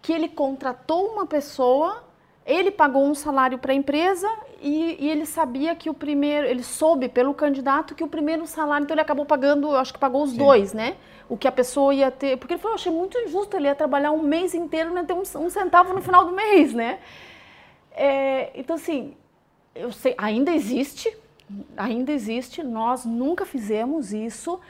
[0.00, 2.04] que ele contratou uma pessoa,
[2.46, 4.28] ele pagou um salário para a empresa
[4.60, 8.84] e, e, ele sabia que o primeiro, ele soube pelo candidato que o primeiro salário,
[8.84, 10.38] então ele acabou pagando, eu acho que pagou os Sim.
[10.38, 10.96] dois, né?
[11.28, 13.74] O que a pessoa ia ter, porque ele falou, eu achei muito injusto, ele ia
[13.74, 16.72] trabalhar um mês inteiro e não ia ter um, um centavo no final do mês,
[16.72, 17.00] né?
[17.92, 19.14] É, então assim,
[19.74, 21.14] eu sei, ainda existe,
[21.76, 24.60] ainda existe, nós nunca fizemos isso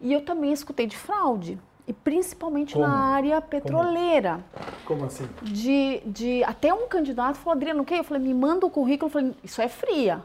[0.00, 1.58] e eu também escutei de fraude.
[1.86, 2.86] E principalmente Como?
[2.86, 4.44] na área petroleira.
[4.84, 5.28] Como, Como assim?
[5.42, 7.94] De, de, até um candidato falou, Adriano, o quê?
[7.94, 9.08] Eu falei, me manda o currículo.
[9.08, 10.22] Eu falei, isso é fria.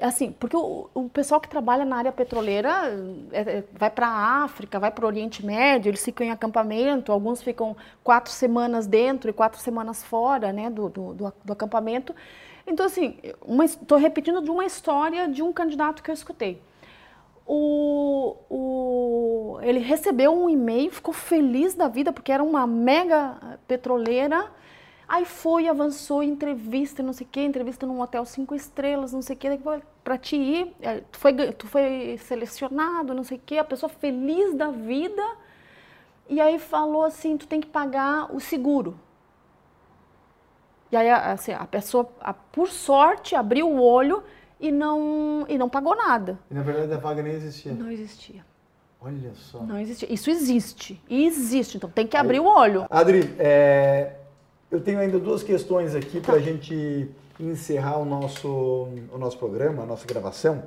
[0.00, 2.70] Assim, porque o, o pessoal que trabalha na área petroleira
[3.32, 7.10] é, é, vai para a África, vai para o Oriente Médio, eles ficam em acampamento,
[7.10, 12.14] alguns ficam quatro semanas dentro e quatro semanas fora né, do, do, do, do acampamento.
[12.68, 13.18] Então, assim,
[13.64, 16.60] estou repetindo de uma história de um candidato que eu escutei.
[17.46, 24.52] O, o, ele recebeu um e-mail, ficou feliz da vida, porque era uma mega petroleira.
[25.08, 29.34] Aí foi, avançou, entrevista, não sei o quê, entrevista num hotel cinco estrelas, não sei
[29.34, 29.58] o quê,
[30.04, 33.88] para te ir, é, tu foi, tu foi selecionado, não sei o quê, a pessoa
[33.88, 35.24] feliz da vida,
[36.28, 39.00] e aí falou assim, tu tem que pagar o seguro.
[40.90, 44.22] E aí, assim, a pessoa, a, por sorte, abriu o olho
[44.60, 46.38] e não, e não pagou nada.
[46.50, 47.72] E na verdade a vaga nem existia?
[47.72, 48.44] Não existia.
[49.00, 49.62] Olha só.
[49.62, 50.12] Não existia.
[50.12, 51.00] Isso existe.
[51.08, 51.76] Existe.
[51.76, 52.86] Então tem que abrir aí, o olho.
[52.90, 54.14] Adri, é,
[54.70, 56.32] eu tenho ainda duas questões aqui tá.
[56.32, 57.08] para a gente
[57.38, 60.64] encerrar o nosso, o nosso programa, a nossa gravação.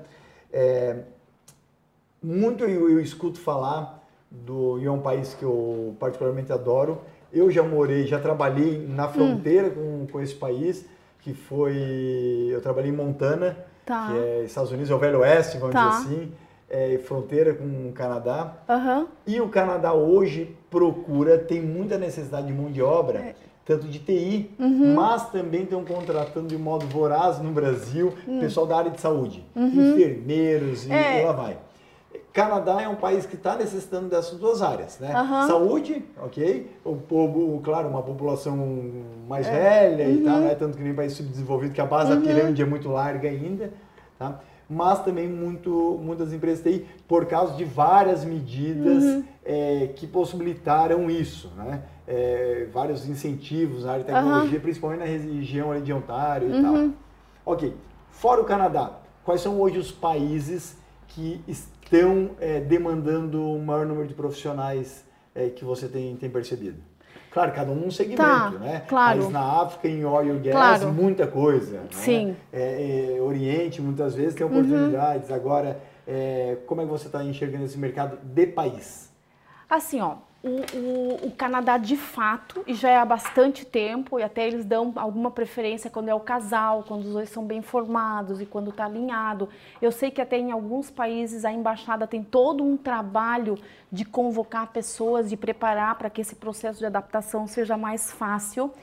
[0.51, 0.99] É,
[2.23, 7.01] muito eu, eu, escuto falar do e é um país que eu particularmente adoro.
[7.33, 9.13] Eu já morei, já trabalhei na hum.
[9.13, 10.05] fronteira hum.
[10.05, 10.85] com, com esse país,
[11.19, 12.49] que foi.
[12.49, 14.07] Eu trabalhei em Montana, tá.
[14.07, 15.89] que é Estados Unidos, é o Velho Oeste, vamos tá.
[15.89, 16.31] dizer assim.
[16.69, 18.53] É, fronteira com o Canadá.
[18.69, 19.07] Uhum.
[19.27, 23.19] E o Canadá hoje procura, tem muita necessidade de mão de obra.
[23.19, 23.35] É
[23.65, 24.95] tanto de TI, uhum.
[24.95, 28.39] mas também estão contratando de modo voraz no Brasil uhum.
[28.39, 29.93] pessoal da área de saúde, uhum.
[29.93, 31.23] enfermeiros e, é.
[31.23, 31.57] lá vai.
[32.33, 35.11] Canadá é um país que está necessitando dessas duas áreas, né?
[35.47, 36.71] Saúde, ok?
[36.83, 38.57] O povo, claro, uma população
[39.27, 39.51] mais é.
[39.51, 40.55] velha e tal, né?
[40.55, 42.21] Tanto que nem país subdesenvolvido, que a base da uhum.
[42.21, 43.73] pirâmide é muito larga ainda,
[44.17, 44.39] tá?
[44.69, 49.23] Mas também muito, muitas empresas TI, por causa de várias medidas uhum.
[49.43, 51.81] é, que possibilitaram isso, né?
[52.11, 54.61] é, vários incentivos na área de tecnologia, uhum.
[54.61, 56.61] principalmente na região de Ontário e uhum.
[56.61, 57.53] tal.
[57.53, 57.73] Ok,
[58.09, 60.77] fora o Canadá, quais são hoje os países
[61.07, 61.80] que estão
[62.39, 65.03] é, demandando o maior número de profissionais
[65.35, 66.81] é, que você tem, tem percebido?
[67.31, 68.83] Claro, cada um um segmento, tá, né?
[68.87, 69.23] Claro.
[69.23, 70.91] Mas na África, em oil gas, claro.
[70.91, 71.79] muita coisa.
[71.79, 71.87] Né?
[71.91, 72.35] Sim.
[72.51, 75.29] É, é, Oriente, muitas vezes, tem oportunidades.
[75.29, 75.35] Uhum.
[75.35, 79.09] Agora, é, como é que você está enxergando esse mercado de país?
[79.69, 84.23] Assim, ó, o, o, o, Canadá de fato, e já é há bastante tempo, e
[84.23, 88.41] até eles dão alguma preferência quando é o casal, quando os dois são bem formados
[88.41, 89.47] e quando está alinhado.
[89.79, 93.57] Eu sei que até em alguns países a embaixada tem todo um trabalho
[93.91, 98.73] de convocar pessoas, de preparar para que esse processo de adaptação seja mais fácil.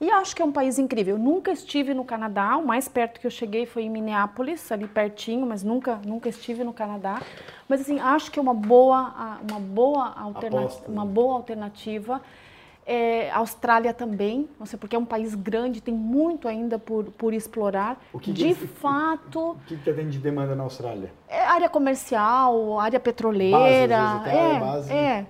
[0.00, 1.16] E acho que é um país incrível.
[1.16, 4.86] Eu nunca estive no Canadá, o mais perto que eu cheguei foi em Minneapolis, ali
[4.86, 7.22] pertinho, mas nunca, nunca estive no Canadá.
[7.68, 11.10] Mas assim, acho que é uma boa, uma boa, alternativa, uma né?
[11.10, 12.20] boa alternativa.
[12.88, 17.34] É, Austrália também, não sei porque é um país grande, tem muito ainda por, por
[17.34, 18.00] explorar.
[18.12, 19.52] O que de que, fato.
[19.52, 21.12] O que, que tem de demanda na Austrália?
[21.28, 23.98] É área comercial, área petroleira.
[23.98, 24.92] Base, é, base.
[24.92, 25.26] é.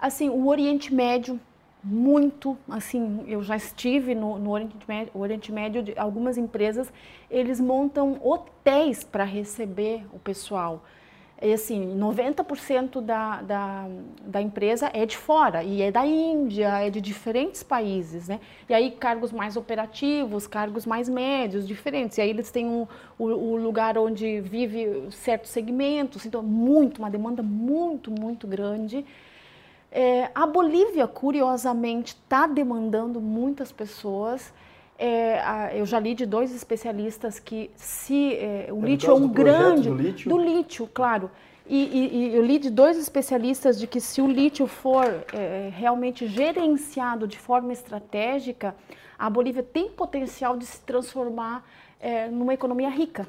[0.00, 1.38] Assim, o Oriente Médio
[1.82, 6.92] muito, assim, eu já estive no, no Oriente Médio, Oriente Médio de algumas empresas,
[7.30, 10.84] eles montam hotéis para receber o pessoal.
[11.42, 13.88] E assim, 90% da, da,
[14.26, 18.40] da empresa é de fora, e é da Índia, é de diferentes países, né?
[18.68, 22.18] E aí cargos mais operativos, cargos mais médios, diferentes.
[22.18, 22.86] E aí eles têm um,
[23.18, 29.02] o, o lugar onde vive certos segmentos, então muito, uma demanda muito, muito grande.
[29.92, 34.52] É, a Bolívia, curiosamente, está demandando muitas pessoas.
[34.98, 39.14] É, a, eu já li de dois especialistas que se é, o é lítio é
[39.14, 40.28] um grande do lítio?
[40.28, 41.30] do lítio, claro.
[41.66, 45.70] E, e, e, eu li de dois especialistas de que se o lítio for é,
[45.72, 48.74] realmente gerenciado de forma estratégica,
[49.18, 51.64] a Bolívia tem potencial de se transformar
[52.00, 53.26] é, numa economia rica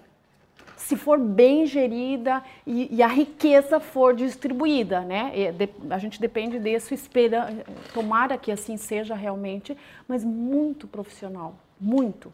[0.82, 5.52] se for bem gerida e, e a riqueza for distribuída, né?
[5.52, 7.54] De, a gente depende disso, espera,
[7.94, 9.78] tomara que assim seja realmente,
[10.08, 12.34] mas muito profissional, muito.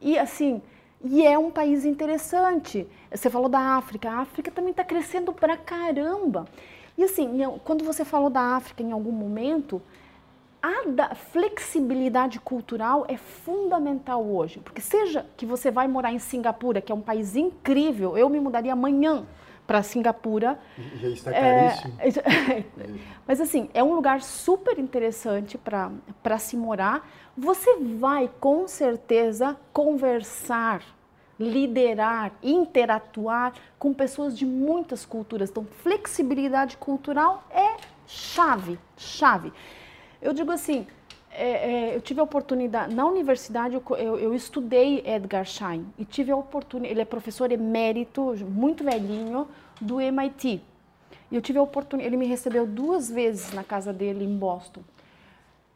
[0.00, 0.60] E assim,
[1.04, 2.86] e é um país interessante.
[3.10, 6.46] Você falou da África, a África também está crescendo pra caramba.
[6.96, 7.28] E assim,
[7.64, 9.80] quando você falou da África em algum momento,
[10.62, 16.90] a flexibilidade cultural é fundamental hoje, porque seja que você vai morar em Singapura, que
[16.90, 19.24] é um país incrível, eu me mudaria amanhã
[19.68, 20.58] para Singapura.
[21.00, 21.94] Já está caríssimo.
[22.00, 22.64] É,
[23.28, 27.08] mas assim, é um lugar super interessante para se morar.
[27.36, 30.82] Você vai com certeza conversar,
[31.38, 35.50] liderar, interatuar com pessoas de muitas culturas.
[35.50, 37.76] Então, flexibilidade cultural é
[38.06, 39.52] chave, chave.
[40.20, 40.86] Eu digo assim,
[41.30, 41.50] é,
[41.90, 46.32] é, eu tive a oportunidade, na universidade eu, eu, eu, estudei Edgar Schein e tive
[46.32, 49.46] a oportunidade, ele é professor emérito, muito velhinho,
[49.80, 50.60] do MIT.
[51.30, 54.82] E eu tive a oportunidade, ele me recebeu duas vezes na casa dele em Boston.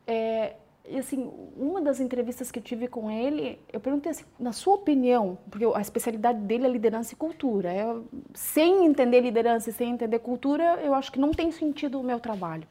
[0.07, 0.55] É,
[0.89, 4.75] e assim, uma das entrevistas que eu tive com ele, eu perguntei assim, na sua
[4.75, 7.73] opinião, porque a especialidade dele é liderança e cultura.
[7.73, 7.95] É,
[8.35, 12.19] sem entender liderança e sem entender cultura, eu acho que não tem sentido o meu
[12.19, 12.67] trabalho.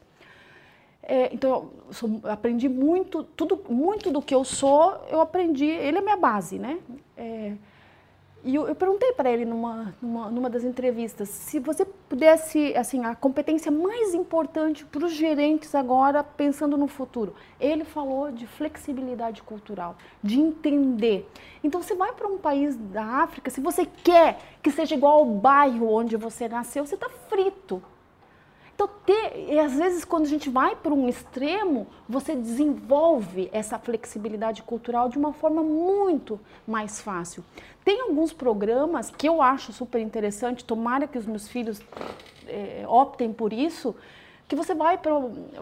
[1.02, 6.00] É, então, sou, aprendi muito, tudo, muito do que eu sou, eu aprendi, ele é
[6.00, 6.78] minha base, né?
[7.16, 7.54] É,
[8.44, 13.04] e eu, eu perguntei para ele numa, numa, numa, das entrevistas se você pudesse, assim,
[13.04, 17.34] a competência mais importante para os gerentes agora, pensando no futuro.
[17.60, 21.28] Ele falou de flexibilidade cultural, de entender.
[21.62, 25.26] Então, você vai para um país da África, se você quer que seja igual ao
[25.26, 27.80] bairro onde você nasceu, você está frito.
[28.74, 33.78] Então, ter, e às vezes, quando a gente vai para um extremo, você desenvolve essa
[33.78, 37.44] flexibilidade cultural de uma forma muito mais fácil.
[37.84, 41.80] Tem alguns programas que eu acho super interessante, tomara que os meus filhos
[42.46, 43.94] é, optem por isso,
[44.48, 45.12] que você vai para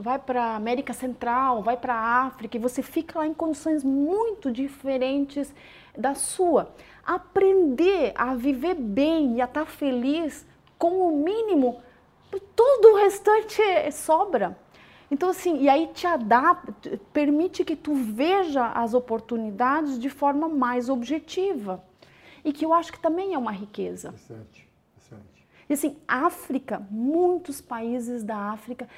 [0.00, 4.50] vai a América Central, vai para a África e você fica lá em condições muito
[4.50, 5.54] diferentes
[5.96, 6.72] da sua.
[7.06, 10.44] Aprender a viver bem e a estar feliz
[10.76, 11.80] com o mínimo
[12.38, 13.60] todo o restante
[13.92, 14.56] sobra.
[15.10, 20.88] Então, assim, e aí te adapta, permite que tu veja as oportunidades de forma mais
[20.88, 21.82] objetiva.
[22.44, 24.08] E que eu acho que também é uma riqueza.
[24.08, 25.48] Interessante, interessante.
[25.68, 28.88] E assim, África, muitos países da África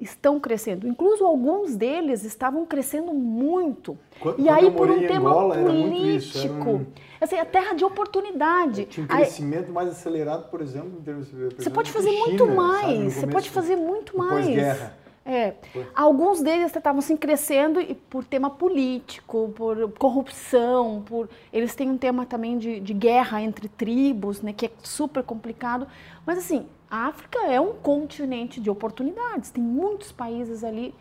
[0.00, 0.86] estão crescendo.
[0.86, 3.96] Incluso alguns deles estavam crescendo muito.
[4.20, 6.70] Quando, e aí, por um tema Angola, político.
[6.70, 6.86] Um...
[7.20, 8.82] Assim, a terra de oportunidade.
[8.82, 11.54] É, tinha um crescimento aí, mais acelerado, por exemplo, em termos de.
[11.56, 13.14] Você pode fazer China, muito mais.
[13.14, 14.46] Você pode fazer muito mais.
[14.46, 15.04] Pós-guerra.
[15.26, 15.54] É,
[15.94, 21.96] alguns deles estavam assim crescendo e por tema político, por corrupção, por eles têm um
[21.96, 25.86] tema também de, de guerra entre tribos, né, que é super complicado.
[26.26, 29.50] Mas assim, a África é um continente de oportunidades.
[29.50, 30.94] Tem muitos países ali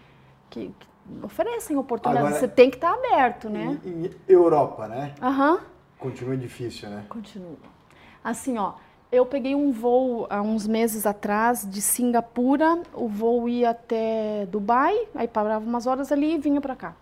[0.50, 0.88] que, que
[1.22, 2.30] oferecem oportunidades.
[2.30, 3.80] Agora, Você tem que estar aberto, né?
[3.86, 5.14] Em, em Europa, né?
[5.22, 5.54] Aham.
[5.54, 5.60] Uhum.
[6.00, 7.06] Continua difícil, né?
[7.08, 7.58] Continua.
[8.24, 8.74] Assim, ó,
[9.12, 12.82] eu peguei um voo há uns meses atrás de Singapura.
[12.96, 16.96] O voo ia até Dubai, aí parava umas horas ali e vinha para cá.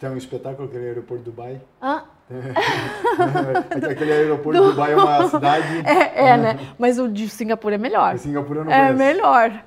[0.00, 1.60] Tem um espetáculo aquele aeroporto de Dubai?
[1.80, 4.66] Ah, É aquele aeroporto do...
[4.66, 5.82] de Dubai é uma cidade.
[5.86, 6.58] É, é, né?
[6.78, 8.14] Mas o de Singapura é melhor.
[8.14, 9.64] O Singapura não É melhor.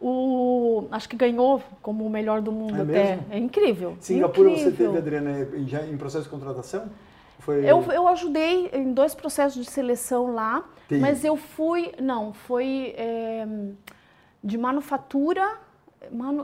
[0.00, 3.10] O, acho que ganhou como o melhor do mundo é até.
[3.10, 3.26] Mesmo?
[3.30, 3.96] É incrível.
[4.00, 4.70] Singapura incrível.
[4.72, 6.90] você teve, Adriana, já em processo de contratação?
[7.38, 7.64] Foi...
[7.64, 10.98] Eu, eu ajudei em dois processos de seleção lá, Tem.
[10.98, 11.92] mas eu fui.
[12.00, 13.46] Não, foi é,
[14.42, 15.56] de manufatura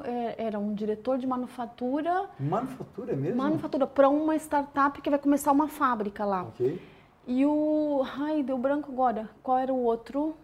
[0.05, 2.27] é, era um diretor de manufatura.
[2.39, 3.37] Manufatura mesmo?
[3.37, 6.43] Manufatura, para uma startup que vai começar uma fábrica lá.
[6.43, 6.81] Ok.
[7.27, 8.03] E o.
[8.19, 9.29] Ai, deu branco agora.
[9.43, 10.35] Qual era o outro?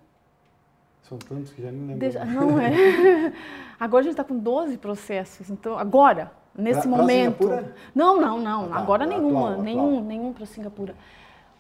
[1.09, 1.99] São tantos que já nem lembro.
[1.99, 3.33] Deixa, não é.
[3.81, 5.51] agora a gente está com 12 processos.
[5.51, 7.47] Então, agora, nesse pra, momento.
[7.47, 7.65] Pra
[7.95, 8.67] não, não, não.
[8.67, 9.51] Ah, tá, agora nenhuma.
[9.51, 10.05] Atual, nenhum, atual.
[10.05, 10.95] nenhum para Singapura.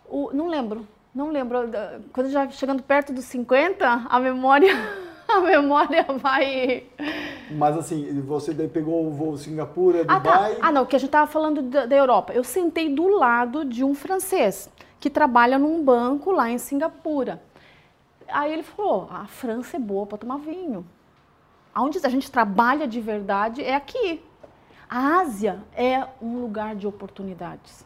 [0.08, 0.86] O, não lembro.
[1.14, 1.70] Não lembro.
[2.12, 4.74] Quando já chegando perto dos 50, a memória.
[5.28, 6.86] a memória vai.
[7.54, 10.54] Mas assim, você daí pegou o voo Singapura, ah, Dubai.
[10.56, 10.68] Tá.
[10.68, 12.32] Ah, não, que a gente estava falando da, da, Europa.
[12.32, 14.68] Eu sentei do lado de um francês
[14.98, 17.42] que trabalha num banco lá em Singapura.
[18.28, 20.84] Aí ele falou: a França é boa para tomar vinho.
[21.76, 24.22] Onde a gente trabalha de verdade é aqui.
[24.88, 27.84] A Ásia é um lugar de oportunidades.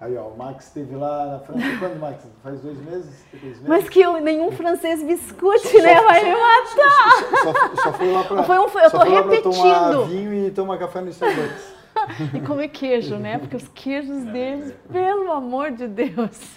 [0.00, 1.62] Aí, ó, o Max esteve lá na França.
[1.78, 2.26] Quando, Max?
[2.42, 3.22] Faz dois meses?
[3.30, 3.68] Três meses?
[3.68, 5.96] Mas que eu, nenhum francês me escute, só, né?
[5.96, 7.74] Só, Vai me matar.
[7.76, 8.42] Só, só, foi lá para.
[8.44, 9.52] Foi um, eu tô repetindo.
[9.52, 11.74] tomar vinho e tomar café no Starbucks.
[12.34, 13.36] e comer queijo, né?
[13.36, 16.56] Porque os queijos deles, pelo amor de Deus.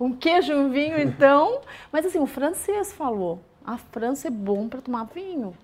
[0.00, 1.60] Um queijo um vinho, então.
[1.92, 5.54] Mas assim, o francês falou: a França é bom para tomar vinho.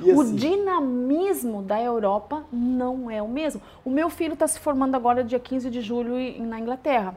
[0.00, 3.60] Assim, o dinamismo da Europa não é o mesmo.
[3.84, 6.14] O meu filho está se formando agora dia 15 de julho
[6.44, 7.16] na Inglaterra.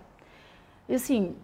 [0.88, 1.36] E assim,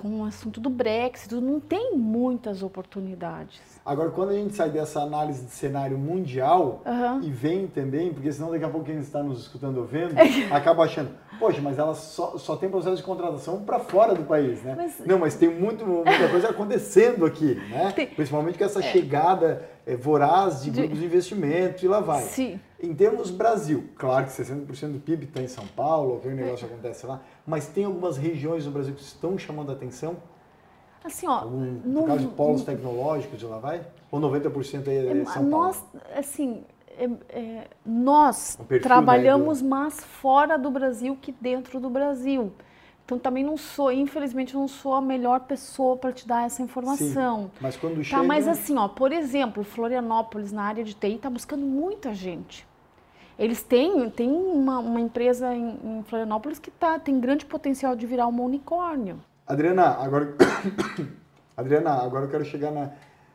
[0.00, 3.60] com o assunto do Brexit, não tem muitas oportunidades.
[3.84, 7.20] Agora, quando a gente sai dessa análise de cenário mundial uhum.
[7.22, 10.14] e vem também, porque senão daqui a pouco quem está nos escutando ou vendo,
[10.50, 14.62] acaba achando, poxa, mas ela só, só tem processo de contratação para fora do país,
[14.62, 14.74] né?
[14.74, 15.02] Mas...
[15.04, 17.92] Não, mas tem muito, muita coisa acontecendo aqui, né?
[17.94, 18.06] Tem...
[18.06, 18.82] Principalmente com essa é.
[18.82, 22.22] chegada é, voraz de, de grupos de investimento e lá vai.
[22.22, 22.60] Sim.
[22.80, 26.68] Em termos Brasil, claro que 60% do PIB está em São Paulo, aquele negócio é.
[26.68, 30.16] acontece lá, mas tem algumas regiões do Brasil que estão chamando a atenção?
[31.02, 33.84] Assim, ó, Algum, no, caso de polos no, tecnológicos de lá vai?
[34.10, 36.06] Ou 90% aí é, é São nós, Paulo?
[36.16, 42.52] Assim, é, é, nós trabalhamos mais fora do Brasil que dentro do Brasil.
[43.10, 47.42] Então também não sou, infelizmente, não sou a melhor pessoa para te dar essa informação.
[47.42, 48.22] Sim, mas quando tá, chega...
[48.22, 52.64] Mas assim, ó, por exemplo, Florianópolis, na área de TI, está buscando muita gente.
[53.36, 58.06] Eles têm, têm uma, uma empresa em, em, Florianópolis que tá, tem grande potencial de
[58.06, 59.18] virar uma unicórnio.
[59.44, 60.32] Adriana, agora...
[61.56, 62.92] Adriana, agora eu quero chegar na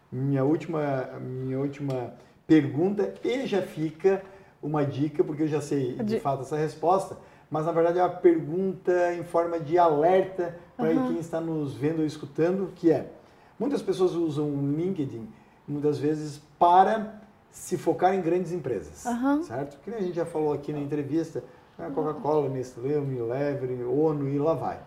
[0.10, 2.14] minha última, minha última
[2.48, 4.22] pergunta e já fica
[4.64, 7.18] uma dica, porque eu já sei de fato essa resposta,
[7.50, 11.08] mas na verdade é uma pergunta em forma de alerta para uhum.
[11.08, 13.12] quem está nos vendo ou escutando, que é,
[13.60, 15.28] muitas pessoas usam o LinkedIn
[15.68, 19.44] muitas vezes para se focar em grandes empresas, uhum.
[19.44, 19.80] certo?
[19.82, 21.44] Que nem a gente já falou aqui na entrevista,
[21.78, 24.80] né, Coca-Cola, Nestlé, Unilever, ONU e lá vai.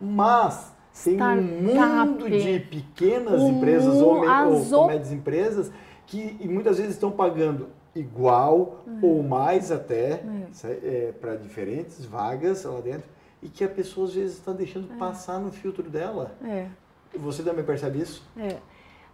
[0.00, 0.72] Mas
[1.04, 1.42] tem Startup.
[1.42, 5.72] um mundo de pequenas empresas ou, ou médias empresas
[6.06, 9.00] que muitas vezes estão pagando igual uhum.
[9.02, 10.22] ou mais até
[10.64, 10.66] é.
[10.66, 13.08] é, para diferentes vagas lá dentro
[13.42, 14.96] e que a pessoa às vezes está deixando é.
[14.96, 16.36] passar no filtro dela.
[16.44, 16.66] É.
[17.14, 18.22] Você também percebe isso?
[18.36, 18.56] É.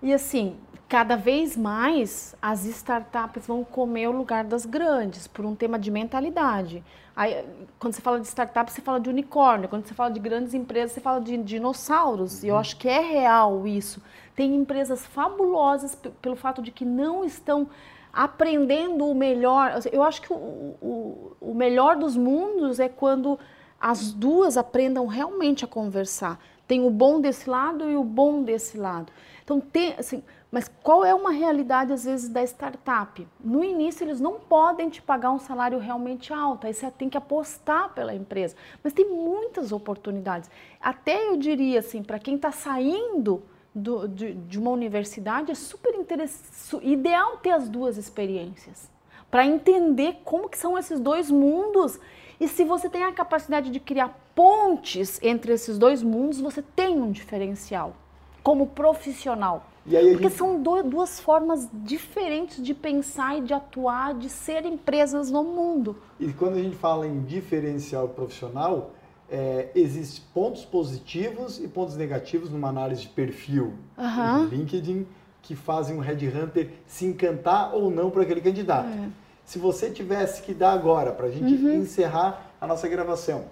[0.03, 0.57] E assim,
[0.89, 5.90] cada vez mais as startups vão comer o lugar das grandes por um tema de
[5.90, 6.85] mentalidade.
[7.15, 7.43] Aí,
[7.78, 9.70] quando você fala de startup, você fala de unicórnio.
[9.70, 12.40] Quando você fala de grandes empresas, você fala de dinossauros.
[12.40, 12.47] Uhum.
[12.47, 14.03] E eu acho que é real isso.
[14.35, 17.69] Tem empresas fabulosas pelo fato de que não estão
[18.17, 19.79] aprendendo o melhor.
[19.93, 20.37] Eu acho que o,
[20.81, 23.39] o, o melhor dos mundos é quando
[23.79, 26.41] as duas aprendam realmente a conversar.
[26.67, 29.13] Tem o bom desse lado e o bom desse lado.
[29.45, 33.29] Então, tem, assim, mas qual é uma realidade, às vezes, da startup?
[33.39, 37.19] No início, eles não podem te pagar um salário realmente alto, aí você tem que
[37.19, 38.57] apostar pela empresa.
[38.83, 40.51] Mas tem muitas oportunidades.
[40.81, 43.43] Até eu diria, assim, para quem está saindo
[43.77, 48.90] do, de, de, uma universidade, é super interessante, ideal ter as duas experiências,
[49.31, 52.01] para entender como que são esses dois mundos
[52.40, 57.01] e se você tem a capacidade de criar pontes entre esses dois mundos, você tem
[57.01, 57.94] um diferencial
[58.43, 59.66] como profissional.
[59.82, 60.31] Porque gente...
[60.31, 65.97] são duas formas diferentes de pensar e de atuar, de ser empresas no mundo.
[66.19, 68.90] E quando a gente fala em diferencial profissional,
[69.31, 74.44] é, existem pontos positivos e pontos negativos numa análise de perfil uhum.
[74.44, 75.07] no LinkedIn
[75.43, 78.89] que fazem um headhunter se encantar ou não por aquele candidato.
[78.89, 79.09] É.
[79.44, 81.74] Se você tivesse que dar agora, para a gente uhum.
[81.74, 83.44] encerrar a nossa gravação,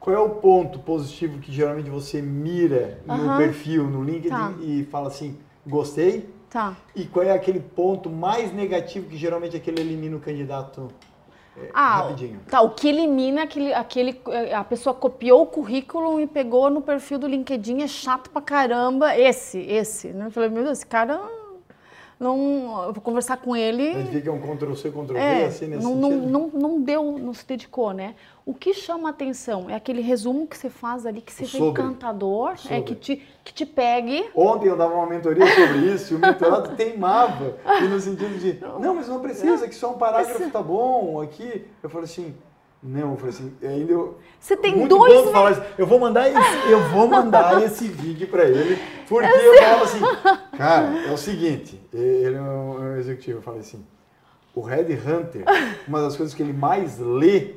[0.00, 4.54] qual é o ponto positivo que geralmente você mira no perfil, no LinkedIn tá.
[4.60, 6.28] e fala assim, gostei?
[6.50, 6.76] Tá.
[6.94, 10.88] E qual é aquele ponto mais negativo que geralmente aquele elimina o candidato
[11.56, 12.40] é, ah, rapidinho?
[12.48, 14.20] Tá, o que elimina aquele, aquele.
[14.28, 18.40] É, a pessoa copiou o currículo e pegou no perfil do LinkedIn, é chato pra
[18.40, 19.16] caramba.
[19.16, 20.08] Esse, esse.
[20.08, 20.26] Né?
[20.26, 21.20] Eu falei, meu Deus, esse cara
[22.22, 23.82] não, eu vou conversar com ele.
[23.82, 26.26] Ele fica um Ctrl-C, Ctrl-V, é, assim, nesse não, sentido?
[26.28, 28.14] Não, não, não deu, não se dedicou, né?
[28.46, 32.56] O que chama atenção é aquele resumo que você faz ali, que seja sobre, encantador,
[32.58, 32.76] sobre.
[32.76, 34.30] é que te, que te pegue.
[34.36, 38.60] Ontem eu dava uma mentoria sobre isso e o mentorado teimava, e no sentido de,
[38.80, 41.66] não, mas não precisa, que só um parágrafo tá bom, aqui.
[41.82, 42.34] Eu falei assim,
[42.82, 44.18] não, eu falei assim, ainda eu.
[44.40, 45.24] Você tem muito dois.
[45.24, 45.62] Bom falar isso.
[45.78, 48.76] Eu vou mandar esse, eu vou mandar esse vídeo para ele,
[49.08, 50.00] porque eu, eu falo assim,
[50.56, 53.86] cara, é o seguinte, ele é um, executivo, eu falei assim,
[54.52, 55.44] o Red Hunter,
[55.86, 57.54] uma das coisas que ele mais lê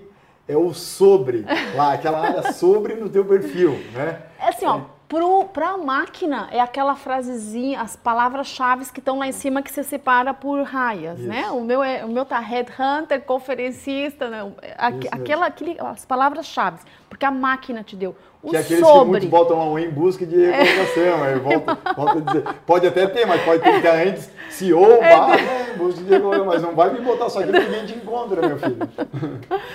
[0.48, 1.44] é o sobre,
[1.76, 4.22] lá, aquela área sobre no teu perfil, né?
[4.40, 4.82] É assim, ó,
[5.54, 9.84] para a máquina, é aquela frasezinha, as palavras-chave que estão lá em cima que você
[9.84, 11.42] separa por raias, né?
[11.42, 11.48] Isso.
[11.48, 11.52] né?
[11.52, 14.52] O meu, é, o meu tá headhunter, conferencista, né?
[14.78, 16.80] aquela, aquele, as palavras-chave,
[17.16, 18.14] porque a máquina te deu.
[18.44, 19.00] O que é aqueles sobre.
[19.00, 21.06] que muitos botam lá em busca de recolocação.
[21.26, 21.36] É.
[21.40, 25.38] Volta, volta a dizer, pode até ter, mas pode ter que antes CEO, é, barra,
[25.38, 26.46] né, busca de recolocação.
[26.46, 28.78] Mas não vai me botar só aqui que ninguém te encontra, meu filho.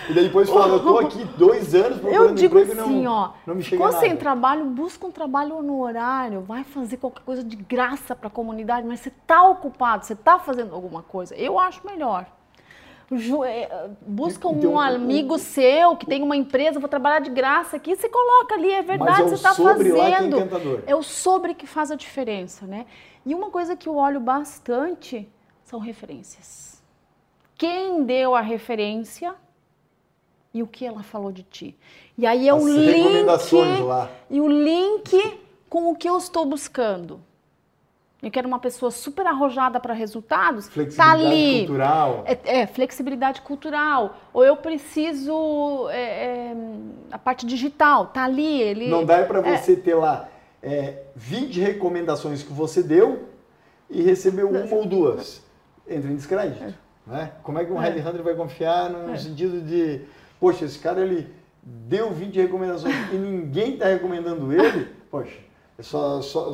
[0.08, 3.12] e daí depois fala, eu tô aqui dois anos procurando Eu digo emprego assim, não,
[3.12, 7.22] ó, não me chega ficou sem trabalho, busca um trabalho no horário, vai fazer qualquer
[7.22, 11.34] coisa de graça para a comunidade, mas você está ocupado, você está fazendo alguma coisa.
[11.34, 12.26] Eu acho melhor.
[13.44, 17.96] É, busca um então, amigo seu que tem uma empresa, vou trabalhar de graça aqui,
[17.96, 20.38] você coloca ali, é verdade, é você está fazendo.
[20.86, 22.86] É, é o sobre que faz a diferença, né?
[23.26, 25.28] E uma coisa que eu olho bastante
[25.64, 26.80] são referências.
[27.56, 29.34] Quem deu a referência
[30.54, 31.76] e o que ela falou de ti.
[32.16, 34.08] E aí é As o link lá.
[34.28, 37.20] e o link com o que eu estou buscando
[38.22, 41.58] eu quero uma pessoa super arrojada para resultados, tá flexibilidade tá ali.
[41.66, 42.24] cultural.
[42.26, 44.16] É, é, flexibilidade cultural.
[44.32, 46.56] Ou eu preciso é, é,
[47.10, 48.60] a parte digital, tá ali.
[48.60, 49.56] Ele, Não dá para é.
[49.56, 50.28] você ter lá
[51.16, 53.26] 20 recomendações que você deu
[53.88, 55.42] e recebeu uma ou duas.
[55.88, 56.62] Entra em descrédito.
[56.62, 56.74] É.
[57.06, 57.32] Né?
[57.42, 57.88] Como é que um é.
[57.88, 60.02] headhunter vai confiar no sentido de,
[60.38, 61.26] poxa, esse cara ele
[61.62, 65.49] deu 20 recomendações e ninguém está recomendando ele, poxa
[65.82, 66.52] só, só,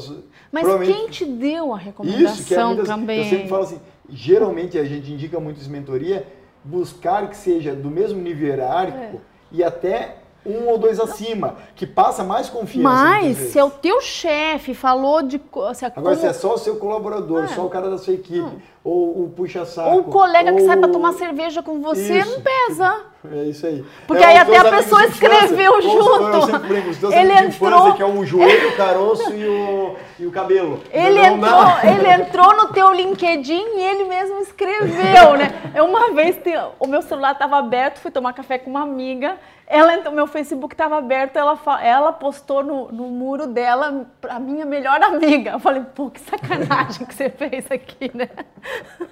[0.53, 3.19] Mas quem te deu a recomendação isso, que é muitas, também?
[3.19, 6.27] Eu sempre falo assim, geralmente a gente indica muito em mentoria,
[6.65, 9.21] buscar que seja do mesmo nível hierárquico é.
[9.53, 10.17] e até
[10.47, 12.89] um ou dois acima, que passa mais confiança.
[12.89, 15.41] Mas se é o teu chefe falou de...
[15.75, 16.17] Se é Agora, como...
[16.17, 17.49] se é só o seu colaborador, é.
[17.49, 18.61] só o cara da sua equipe, hum.
[18.87, 19.91] Ou o puxa-saco.
[19.91, 20.57] Ou o colega ou...
[20.57, 22.31] que sai para tomar cerveja com você isso.
[22.31, 23.01] não pesa.
[23.33, 23.85] É isso aí.
[24.07, 26.59] Porque é, aí até a pessoa escreveu junto.
[26.61, 27.95] Brinco, dois ele entrou...
[27.95, 30.81] que é o joelho, o caroço e o, e o cabelo.
[30.93, 35.53] Ele entrou, ele entrou no teu LinkedIn e ele mesmo escreveu, né?
[35.83, 36.37] Uma vez
[36.79, 39.37] o meu celular estava aberto, fui tomar café com uma amiga
[39.69, 44.65] ela, o meu Facebook estava aberto, ela, ela postou no, no muro dela a minha
[44.65, 45.53] melhor amiga.
[45.53, 48.29] Eu falei, pô, que sacanagem que você fez aqui, né?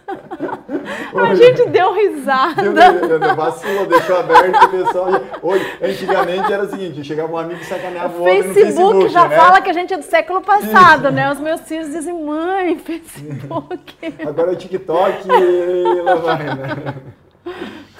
[1.17, 2.63] a gente deu risada.
[2.63, 5.09] Deu, vacilou, deixou aberto o pessoal.
[5.43, 9.09] Hoje, antigamente era o seguinte: chegava um amigo e sacaneava o outro Facebook, Facebook.
[9.09, 9.37] já né?
[9.37, 11.13] fala que a gente é do século passado, Isso.
[11.13, 11.33] né?
[11.33, 14.15] Os meus filhos dizem, mãe, Facebook.
[14.27, 16.95] Agora é TikTok e lá vai, né?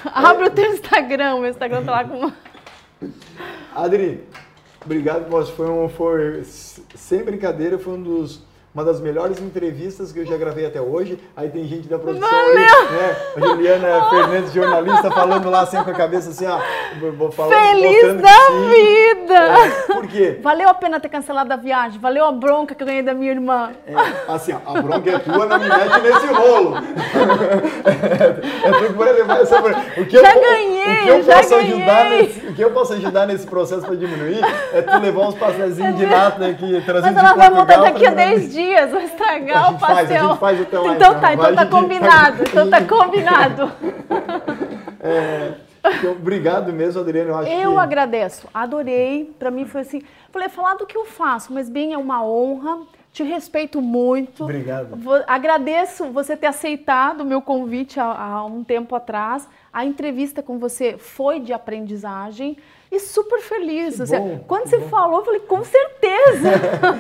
[0.05, 2.33] Abre o teu Instagram, meu Instagram tá lá com.
[3.75, 4.23] Adri,
[4.85, 8.43] obrigado, foi um, foi, sem brincadeira, foi um dos
[8.75, 11.17] uma das melhores entrevistas que eu já gravei até hoje.
[11.37, 12.49] Aí tem gente da produção Valeu.
[12.49, 13.17] ali, né?
[13.37, 16.59] A Juliana Fernandes, jornalista, falando lá assim com a cabeça assim, ó.
[17.17, 18.37] Vou falar, Feliz da
[18.69, 19.35] vida!
[19.35, 20.41] É, por quê?
[20.43, 23.31] Valeu a pena ter cancelado a viagem, valeu a bronca que eu ganhei da minha
[23.31, 23.71] irmã.
[23.87, 23.95] É,
[24.33, 26.75] assim, ó, a bronca é tua, não me mete nesse rolo.
[27.87, 31.23] é, é tu que vai levar essa o que Já eu, ganhei, o que eu
[31.23, 31.75] já posso ganhei.
[31.75, 34.41] Ajudar nesse, o que eu posso ajudar nesse processo para diminuir
[34.73, 38.11] é tu levar uns pastelzinhos de nata aqui, trazer Mas ela vai voltar daqui a
[38.11, 40.29] 10 dias dias, vai estragar o pastel.
[40.37, 42.43] Faz, faz até lá, então, então tá, então tá combinado.
[42.43, 43.73] Então tá combinado.
[45.01, 45.53] É,
[45.99, 47.49] então, obrigado mesmo, Adriana.
[47.49, 47.79] Eu, eu que...
[47.79, 49.35] agradeço, adorei.
[49.39, 50.03] Para mim foi assim.
[50.31, 52.87] Falei, falar do que eu faço, mas bem, é uma honra.
[53.13, 54.43] Te respeito muito.
[54.43, 54.99] Obrigado.
[55.29, 59.49] Agradeço você ter aceitado o meu convite há, há um tempo atrás.
[59.73, 62.57] A entrevista com você foi de aprendizagem
[62.95, 64.01] e super feliz.
[64.01, 64.89] Assim, bom, quando você bom.
[64.89, 66.51] falou, eu falei, com certeza.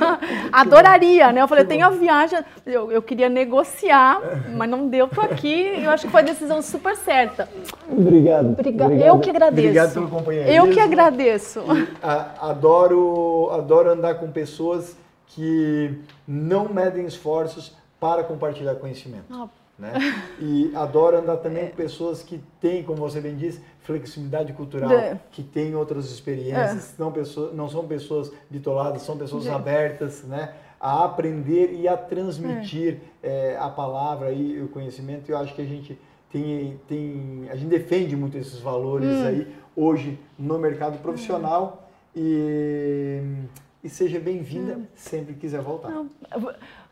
[0.52, 1.42] Adoraria, né?
[1.42, 4.20] Eu falei, tem a viagem, eu, eu queria negociar,
[4.54, 5.82] mas não deu, tô aqui.
[5.82, 7.48] Eu acho que foi a decisão super certa.
[7.90, 8.50] Obrigado.
[8.50, 8.92] Obrigado.
[8.92, 9.68] Eu que agradeço.
[9.68, 10.56] Obrigado pelo companheirismo.
[10.56, 11.60] Eu que agradeço.
[11.60, 14.96] E, a, adoro, adoro andar com pessoas
[15.26, 19.24] que não medem esforços para compartilhar conhecimento.
[19.30, 19.48] Ah,
[19.78, 19.92] né?
[20.38, 25.20] E adoro andar também com pessoas que têm, como você bem disse, flexibilidade cultural, é.
[25.30, 27.02] que têm outras experiências, é.
[27.02, 30.54] não, pessoas, não são pessoas bitoladas, são pessoas abertas né?
[30.80, 33.56] a aprender e a transmitir é.
[33.60, 35.30] a palavra e o conhecimento.
[35.30, 35.98] Eu acho que a gente
[36.32, 39.26] tem, tem a gente defende muito esses valores hum.
[39.26, 43.20] aí hoje no mercado profissional e
[43.84, 44.86] e seja bem-vinda hum.
[44.94, 45.90] sempre que quiser voltar.
[45.90, 46.08] Não,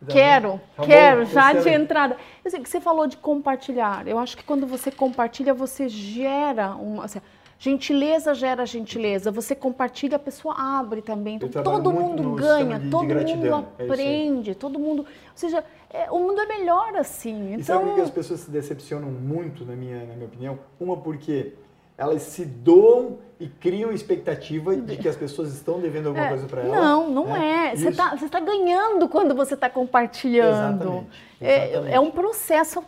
[0.08, 2.16] quero, tá quero, já de entrada.
[2.44, 4.06] Assim, você falou de compartilhar.
[4.06, 7.04] Eu acho que quando você compartilha, você gera uma.
[7.04, 7.20] Assim,
[7.58, 9.30] gentileza gera gentileza.
[9.30, 11.36] Você compartilha, a pessoa abre também.
[11.36, 15.00] Então, todo mundo ganha, de, todo de mundo é aprende, é todo mundo.
[15.02, 15.06] Ou
[15.36, 17.52] seja, é, o mundo é melhor assim.
[17.52, 17.60] Então...
[17.60, 20.58] E sabe por que as pessoas se decepcionam muito, na minha, na minha opinião?
[20.80, 21.52] Uma porque
[21.96, 26.46] elas se doam e criam expectativa de que as pessoas estão devendo alguma é, coisa
[26.46, 26.76] para elas.
[26.76, 27.72] Não, não né?
[27.72, 27.76] é.
[27.76, 30.82] Você está tá ganhando quando você está compartilhando.
[30.82, 31.06] Exatamente.
[31.40, 31.90] exatamente.
[31.90, 32.80] É, é, um processo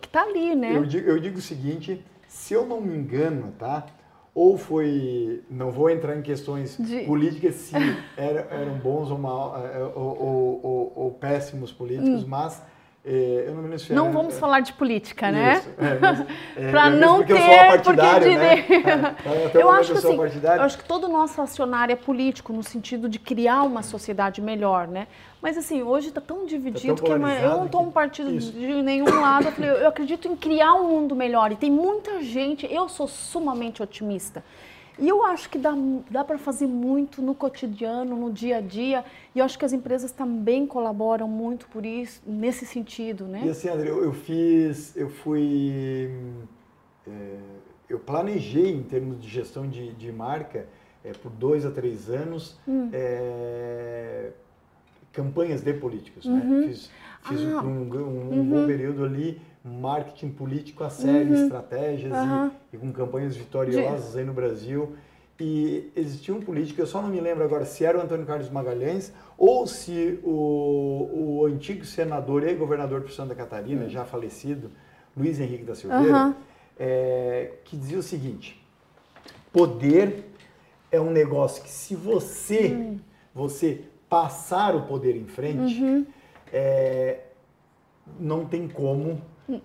[0.00, 0.76] que está ali, né?
[0.76, 3.84] Eu digo, eu digo o seguinte, se eu não me engano, tá?
[4.32, 7.00] Ou foi, não vou entrar em questões de...
[7.00, 7.74] políticas se
[8.16, 12.28] eram, eram bons ou, mal, é, ou, ou, ou, péssimos políticos, hum.
[12.28, 12.62] mas é,
[13.06, 15.62] eu não me lembro Não vamos falar de política, né?
[16.56, 17.34] É, é, Para não ter,
[17.74, 18.36] eu porque dire...
[18.36, 18.66] né?
[19.54, 22.64] é, eu acho que assim, eu acho que todo o nosso acionário é político no
[22.64, 25.06] sentido de criar uma sociedade melhor, né?
[25.40, 28.38] Mas assim, hoje está tão dividido tá tão que eu não estou um partido que...
[28.38, 29.46] de nenhum lado.
[29.46, 32.66] Eu, falei, eu acredito em criar um mundo melhor e tem muita gente.
[32.68, 34.42] Eu sou sumamente otimista.
[34.98, 35.74] E eu acho que dá,
[36.10, 39.04] dá para fazer muito no cotidiano, no dia a dia,
[39.34, 43.42] e eu acho que as empresas também colaboram muito por isso, nesse sentido, né?
[43.44, 46.10] E assim, André, eu, eu fiz, eu fui,
[47.06, 47.38] é,
[47.90, 50.66] eu planejei em termos de gestão de, de marca
[51.04, 52.88] é, por dois a três anos hum.
[52.92, 54.30] é,
[55.12, 56.40] campanhas de políticos, né?
[56.42, 56.60] uhum.
[56.60, 56.68] né?
[56.68, 56.90] Fiz,
[57.22, 57.62] fiz ah.
[57.62, 58.44] um, um, um uhum.
[58.44, 61.42] bom período ali marketing político a sério, uhum.
[61.44, 62.50] estratégias uhum.
[62.72, 64.18] E, e, com campanhas vitoriosas De...
[64.18, 64.94] aí no Brasil.
[65.38, 68.48] E existia um político, eu só não me lembro agora se era o Antônio Carlos
[68.48, 73.90] Magalhães ou se o, o antigo senador e governador de Santa Catarina, uhum.
[73.90, 74.70] já falecido,
[75.14, 76.34] Luiz Henrique da Silveira,
[76.78, 78.62] é, que dizia o seguinte:
[79.52, 80.24] poder
[80.90, 82.96] é um negócio que se você,
[83.34, 86.06] você passar o poder em frente, uhum.
[86.52, 87.20] é,
[88.18, 89.20] não tem como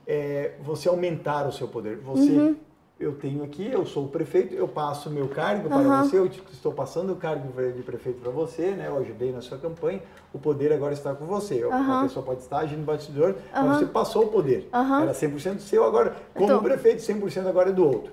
[0.07, 1.97] é, você aumentar o seu poder.
[1.97, 2.55] Você, uhum.
[2.99, 6.03] eu tenho aqui, eu sou o prefeito, eu passo o meu cargo para uhum.
[6.03, 8.87] você, eu estou passando o cargo de prefeito para você, né?
[8.87, 10.01] Eu ajudei na sua campanha,
[10.33, 11.63] o poder agora está com você.
[11.63, 11.99] Uhum.
[11.99, 14.69] A pessoa pode estar agindo no bastidor, mas você passou o poder.
[15.03, 16.63] Era 100% seu, agora, como então...
[16.63, 18.11] prefeito, 100% agora é do outro.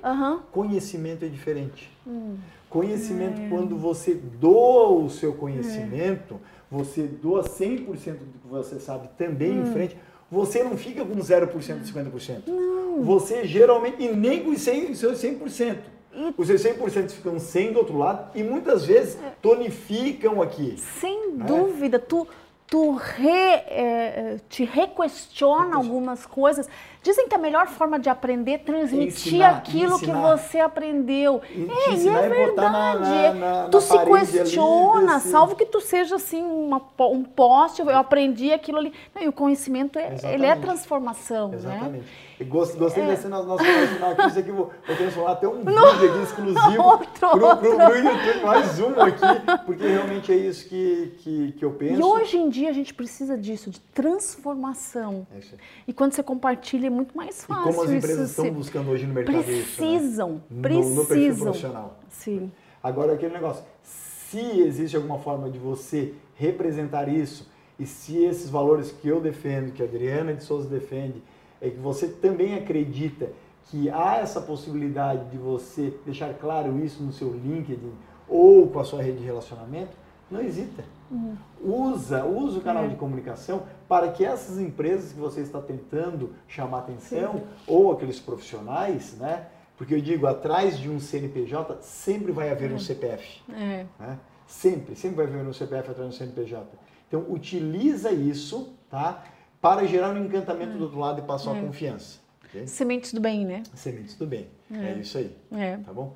[0.50, 1.90] Conhecimento é diferente.
[2.06, 2.36] Hum.
[2.68, 3.48] Conhecimento, é.
[3.48, 6.38] quando você doa o seu conhecimento, é.
[6.70, 9.62] você doa 100% do que você sabe também hum.
[9.62, 9.96] em frente,
[10.30, 12.42] você não fica com 0% de 50%.
[12.46, 13.02] Não.
[13.02, 15.76] Você geralmente, e nem com os seus 100%.
[16.12, 16.34] E...
[16.36, 19.32] Os seus 100% ficam 100 do outro lado e muitas vezes é.
[19.40, 20.76] tonificam aqui.
[20.76, 21.44] Sem né?
[21.46, 21.98] dúvida.
[21.98, 22.26] Tu,
[22.66, 26.68] tu re, é, te requestiona algumas coisas.
[27.02, 30.36] Dizem que a melhor forma de aprender é transmitir ensinar, aquilo ensinar.
[30.36, 31.40] que você aprendeu.
[31.50, 33.08] E, é, e é verdade.
[33.08, 37.80] Na, na, na, tu se questiona, ali, salvo que tu seja assim uma, um poste,
[37.80, 38.92] eu aprendi aquilo ali.
[39.14, 41.48] Não, e o conhecimento, é, ele é transformação.
[41.48, 41.56] Né?
[41.56, 42.04] Exatamente.
[42.04, 42.04] Né?
[42.44, 43.06] Gostei é.
[43.06, 46.82] desse nosso, nosso final aqui, isso aqui vou, vou transformar até um vídeo aqui exclusivo
[46.82, 47.58] outro, pro, outro.
[47.58, 52.00] Pro, pro YouTube, mais um aqui, porque realmente é isso que, que, que eu penso.
[52.00, 55.26] E hoje em dia a gente precisa disso, de transformação.
[55.34, 55.40] É.
[55.88, 57.70] E quando você compartilha é muito mais fácil.
[57.70, 60.62] E como as empresas estão buscando hoje no mercado precisam, isso, né?
[60.62, 61.98] Precisam, no, no perfil profissional.
[62.10, 62.52] Sim.
[62.82, 67.48] Agora, aquele negócio, se existe alguma forma de você representar isso,
[67.78, 71.22] e se esses valores que eu defendo, que a Adriana de Souza defende,
[71.60, 73.30] é que você também acredita
[73.64, 77.92] que há essa possibilidade de você deixar claro isso no seu LinkedIn
[78.28, 79.92] ou com a sua rede de relacionamento,
[80.30, 80.84] não hesita.
[81.10, 81.36] Uhum.
[81.60, 82.88] Usa, usa o canal é.
[82.88, 87.42] de comunicação para que essas empresas que você está tentando chamar atenção Sim.
[87.66, 89.46] ou aqueles profissionais, né?
[89.78, 92.74] Porque eu digo, atrás de um CNPJ sempre vai haver é.
[92.74, 93.40] um CPF.
[93.50, 93.86] É.
[93.98, 94.18] Né?
[94.46, 96.66] Sempre, sempre vai haver um CPF atrás de um CNPJ.
[97.06, 99.24] Então utiliza isso, tá?
[99.60, 100.76] Para gerar um encantamento é.
[100.76, 101.58] do outro lado e passar é.
[101.58, 102.18] a confiança.
[102.48, 102.66] Okay?
[102.66, 103.62] Sementes do bem, né?
[103.74, 104.48] Sementes do bem.
[104.70, 105.34] É, é isso aí.
[105.52, 105.76] É.
[105.78, 106.14] Tá bom?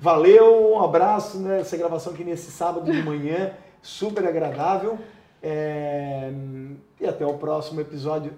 [0.00, 3.52] Valeu, um abraço nessa gravação aqui nesse sábado de manhã,
[3.82, 4.98] super agradável.
[5.42, 6.32] É...
[7.00, 8.32] E até o próximo episódio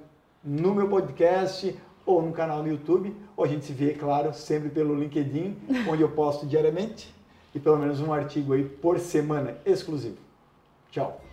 [0.44, 3.14] no meu podcast ou no canal no YouTube.
[3.36, 5.56] Ou a gente se vê, claro, sempre pelo LinkedIn,
[5.88, 7.14] onde eu posto diariamente
[7.54, 10.18] e pelo menos um artigo aí por semana exclusivo.
[10.90, 11.29] Tchau.